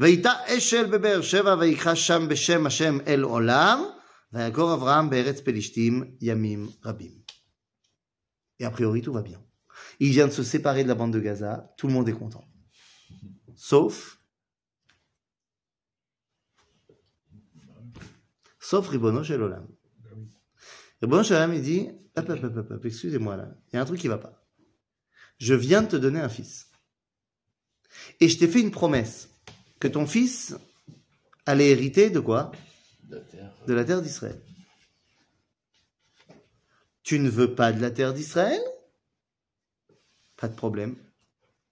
ויטע 0.00 0.32
אשל 0.46 0.86
בבאר 0.86 1.22
שבע, 1.22 1.56
ויכחש 1.60 2.06
שם 2.06 2.28
בשם 2.28 2.66
השם 2.66 2.98
אל 3.06 3.22
עולם, 3.22 3.84
ויגור 4.32 4.74
אברהם 4.74 5.10
בארץ 5.10 5.40
פלישתים 5.40 6.04
ימים 6.20 6.68
רבים. 6.84 7.24
Et 8.60 8.64
a 8.64 8.70
priori, 8.70 9.02
tout 9.02 9.12
va 9.12 9.22
bien. 9.22 9.40
Il 9.99 10.11
vient 10.11 10.27
de 10.27 10.31
se 10.31 10.43
séparer 10.43 10.83
de 10.83 10.87
la 10.87 10.95
bande 10.95 11.13
de 11.13 11.19
Gaza, 11.19 11.73
tout 11.77 11.87
le 11.87 11.93
monde 11.93 12.07
est 12.07 12.13
content. 12.13 12.45
Sauf. 13.55 14.21
Sauf 18.59 18.87
Ribono 18.87 19.23
Shel 19.23 19.41
Olam. 19.41 19.67
Ribono 21.01 21.23
Shel 21.23 21.37
Olam, 21.37 21.53
il 21.53 21.61
dit 21.61 21.89
Hop, 22.15 22.29
hop, 22.29 22.43
hop, 22.43 22.71
hop, 22.71 22.85
excusez-moi 22.85 23.37
là, 23.37 23.49
il 23.71 23.75
y 23.75 23.79
a 23.79 23.81
un 23.81 23.85
truc 23.85 23.99
qui 23.99 24.07
va 24.07 24.17
pas. 24.17 24.45
Je 25.37 25.53
viens 25.53 25.81
de 25.81 25.87
te 25.87 25.95
donner 25.95 26.19
un 26.19 26.29
fils. 26.29 26.69
Et 28.19 28.27
je 28.27 28.37
t'ai 28.37 28.47
fait 28.47 28.61
une 28.61 28.71
promesse 28.71 29.29
que 29.79 29.87
ton 29.87 30.05
fils 30.05 30.55
allait 31.45 31.69
hériter 31.69 32.09
de 32.09 32.19
quoi? 32.19 32.51
De 33.03 33.73
la 33.73 33.85
terre 33.85 34.01
d'Israël. 34.01 34.41
Tu 37.03 37.19
ne 37.19 37.29
veux 37.29 37.55
pas 37.55 37.71
de 37.71 37.81
la 37.81 37.91
terre 37.91 38.13
d'Israël? 38.13 38.61
Pas 40.38 40.48
de 40.48 40.54
problème. 40.54 40.94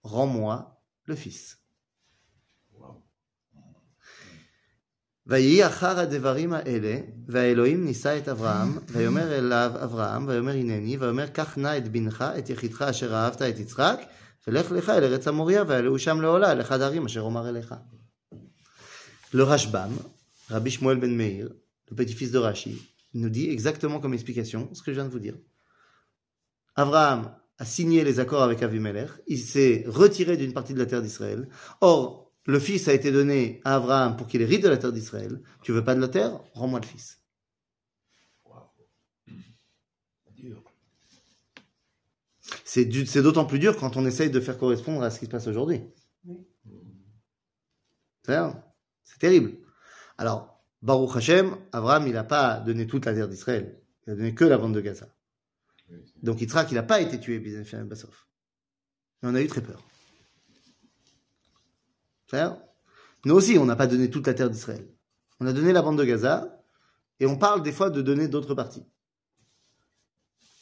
Rends-moi 0.03 0.55
le 1.07 1.15
fils. 1.15 1.57
ויהי 5.27 5.67
אחר 5.67 5.99
הדברים 5.99 6.53
האלה, 6.53 6.99
והאלוהים 7.27 7.85
נישא 7.85 8.17
את 8.17 8.29
אברהם, 8.29 8.77
ויאמר 8.87 9.37
אליו 9.37 9.71
אברהם, 9.83 10.27
ויאמר 10.27 10.51
הנני, 10.51 10.97
ויאמר 10.97 11.27
קח 11.27 11.57
נא 11.57 11.77
את 11.77 11.87
בנך, 11.87 12.23
את 12.37 12.49
יחידך 12.49 12.81
אשר 12.81 13.13
אהבת 13.13 13.41
את 13.41 13.59
יצחק, 13.59 13.99
ולך 14.47 14.71
לך 14.71 14.89
אל 14.89 15.03
ארץ 15.03 15.27
המוריה, 15.27 15.63
ועלהו 15.67 15.99
שם 15.99 16.21
לעולה, 16.21 16.51
אל 16.51 16.61
אחד 16.61 16.81
הערים 16.81 17.05
אשר 17.05 17.21
אומר 17.21 17.49
אליך. 17.49 17.75
Le 19.33 19.43
Rashbam, 19.43 19.91
Rabbi 20.49 20.69
Shmuel 20.69 20.99
ben 20.99 21.15
Meir, 21.15 21.49
le 21.89 21.95
petit-fils 21.95 22.31
de 22.31 22.37
Rashi, 22.37 22.79
nous 23.15 23.29
dit 23.29 23.49
exactement 23.49 23.99
comme 23.99 24.13
explication 24.13 24.69
ce 24.73 24.83
que 24.83 24.91
je 24.91 24.97
viens 24.97 25.05
de 25.05 25.09
vous 25.09 25.19
dire. 25.19 25.35
Abraham 26.75 27.33
a 27.58 27.64
signé 27.64 28.04
les 28.04 28.20
accords 28.20 28.42
avec 28.42 28.62
Avimelech, 28.62 29.10
il 29.26 29.38
s'est 29.38 29.84
retiré 29.86 30.36
d'une 30.36 30.52
partie 30.52 30.74
de 30.74 30.78
la 30.78 30.86
terre 30.86 31.02
d'Israël. 31.02 31.48
Or, 31.80 32.32
le 32.46 32.60
fils 32.60 32.88
a 32.88 32.94
été 32.94 33.10
donné 33.10 33.60
à 33.64 33.74
Abraham 33.76 34.16
pour 34.16 34.26
qu'il 34.26 34.40
hérite 34.40 34.62
de 34.62 34.68
la 34.68 34.78
terre 34.78 34.92
d'Israël. 34.92 35.42
Tu 35.62 35.72
veux 35.72 35.84
pas 35.84 35.94
de 35.94 36.00
la 36.00 36.08
terre? 36.08 36.40
Rends-moi 36.54 36.80
le 36.80 36.86
fils. 36.86 37.20
C'est 42.64 43.22
d'autant 43.22 43.44
plus 43.44 43.58
dur 43.58 43.76
quand 43.76 43.96
on 43.96 44.06
essaye 44.06 44.30
de 44.30 44.40
faire 44.40 44.56
correspondre 44.56 45.02
à 45.02 45.10
ce 45.10 45.18
qui 45.18 45.24
se 45.26 45.30
passe 45.30 45.46
aujourd'hui. 45.48 45.82
C'est 48.24 49.18
terrible. 49.18 49.54
Alors, 50.16 50.62
Baruch 50.82 51.16
Hashem, 51.16 51.56
Abraham, 51.72 52.06
il 52.06 52.12
n'a 52.12 52.24
pas 52.24 52.60
donné 52.60 52.86
toute 52.86 53.06
la 53.06 53.14
terre 53.14 53.28
d'Israël. 53.28 53.80
Il 54.06 54.12
a 54.12 54.16
donné 54.16 54.34
que 54.34 54.44
la 54.44 54.58
bande 54.58 54.74
de 54.74 54.80
Gaza. 54.80 55.08
Donc 56.22 56.40
Yitzhak, 56.40 56.70
il 56.70 56.74
n'a 56.74 56.82
pas 56.82 57.00
été 57.00 57.18
tué, 57.18 57.38
Bizan 57.38 57.84
Bassof. 57.84 58.28
Mais 59.22 59.28
on 59.30 59.34
a 59.34 59.40
eu 59.40 59.46
très 59.46 59.62
peur. 59.62 59.82
C'est-à-dire, 62.26 62.58
Nous 63.24 63.34
aussi, 63.34 63.58
on 63.58 63.64
n'a 63.64 63.76
pas 63.76 63.86
donné 63.86 64.10
toute 64.10 64.26
la 64.26 64.34
terre 64.34 64.50
d'Israël. 64.50 64.86
On 65.40 65.46
a 65.46 65.52
donné 65.52 65.72
la 65.72 65.82
bande 65.82 65.98
de 65.98 66.04
Gaza, 66.04 66.62
et 67.20 67.26
on 67.26 67.36
parle 67.36 67.62
des 67.62 67.72
fois 67.72 67.90
de 67.90 68.02
donner 68.02 68.28
d'autres 68.28 68.54
parties. 68.54 68.84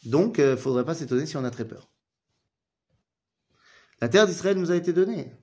Donc, 0.05 0.39
il 0.39 0.45
ne 0.45 0.57
faudrait 0.57 0.85
pas 0.85 0.95
s'étonner 0.95 1.27
si 1.27 1.37
on 1.37 1.45
a 1.45 1.51
très 1.51 1.67
peur. 1.67 1.91
La 4.01 4.09
terre 4.09 4.27
d'Israël 4.27 4.59
nous 4.59 4.71
a 4.71 4.77
été 4.77 4.93
donnée. 4.93 5.35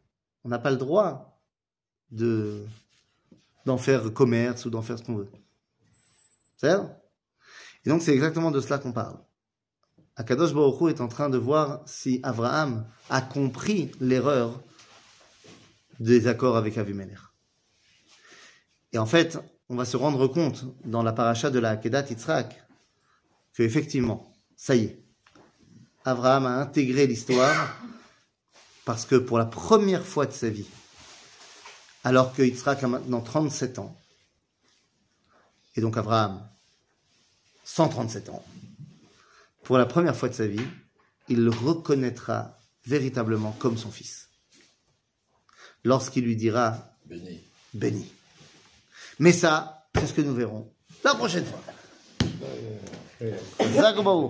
On 0.43 0.49
n'a 0.49 0.59
pas 0.59 0.71
le 0.71 0.77
droit 0.77 1.41
de 2.11 2.65
d'en 3.65 3.77
faire 3.77 4.13
commerce 4.13 4.65
ou 4.65 4.69
d'en 4.69 4.81
faire 4.81 4.99
ce 4.99 5.03
qu'on 5.03 5.15
veut. 5.15 5.31
C'est 6.57 6.75
Et 7.86 7.89
donc 7.89 8.01
c'est 8.01 8.13
exactement 8.13 8.51
de 8.51 8.59
cela 8.59 8.77
qu'on 8.77 8.91
parle. 8.91 9.17
Akadosh 10.16 10.53
Baruch 10.53 10.82
Hu 10.82 10.89
est 10.89 11.01
en 11.01 11.07
train 11.07 11.30
de 11.30 11.38
voir 11.38 11.82
si 11.86 12.20
Abraham 12.24 12.86
a 13.09 13.22
compris 13.22 13.91
l'erreur 13.99 14.61
des 15.99 16.28
accords 16.28 16.57
avec 16.57 16.78
Avimelech. 16.78 17.18
Et 18.91 18.99
en 18.99 19.07
fait, 19.07 19.39
on 19.70 19.76
va 19.76 19.86
se 19.86 19.97
rendre 19.97 20.28
compte 20.28 20.66
dans 20.86 21.01
la 21.01 21.14
paracha 21.14 21.49
de 21.49 21.59
la 21.59 21.78
Kedat 21.78 22.09
Yitzhak 22.09 22.64
que 23.53 23.64
effectivement, 23.64 24.32
ça 24.55 24.76
y 24.76 24.86
est, 24.86 25.03
Abraham 26.05 26.45
a 26.45 26.59
intégré 26.59 27.07
l'histoire 27.07 27.78
parce 28.86 29.05
que 29.05 29.16
pour 29.16 29.38
la 29.38 29.45
première 29.45 30.05
fois 30.05 30.26
de 30.26 30.32
sa 30.32 30.49
vie, 30.49 30.68
alors 32.03 32.34
que 32.34 32.43
Yitzhak 32.43 32.84
a 32.84 32.88
maintenant 32.88 33.22
37 33.22 33.80
ans, 33.80 33.95
et 35.76 35.82
donc 35.82 35.97
Abraham 35.97 36.47
137 37.64 38.30
ans, 38.30 38.43
pour 39.64 39.78
la 39.78 39.86
première 39.86 40.16
fois 40.16 40.30
de 40.30 40.34
sa 40.34 40.47
vie, 40.47 40.66
il 41.30 41.43
le 41.43 41.49
reconnaîtra 41.51 42.57
véritablement 42.86 43.51
comme 43.59 43.78
son 43.78 43.91
fils. 43.91 44.30
Lorsqu'il 45.84 46.24
lui 46.26 46.36
dira 46.36 46.78
Béni. 47.05 47.41
béni. 47.74 48.11
Mais 49.20 49.32
ça, 49.34 49.88
c'est 49.95 50.07
ce 50.07 50.14
que 50.14 50.22
nous 50.22 50.34
verrons 50.34 50.70
la 51.03 51.16
prochaine 51.16 51.45
fois. 51.45 51.59
Euh, 53.22 53.38
Baruch. 53.76 53.95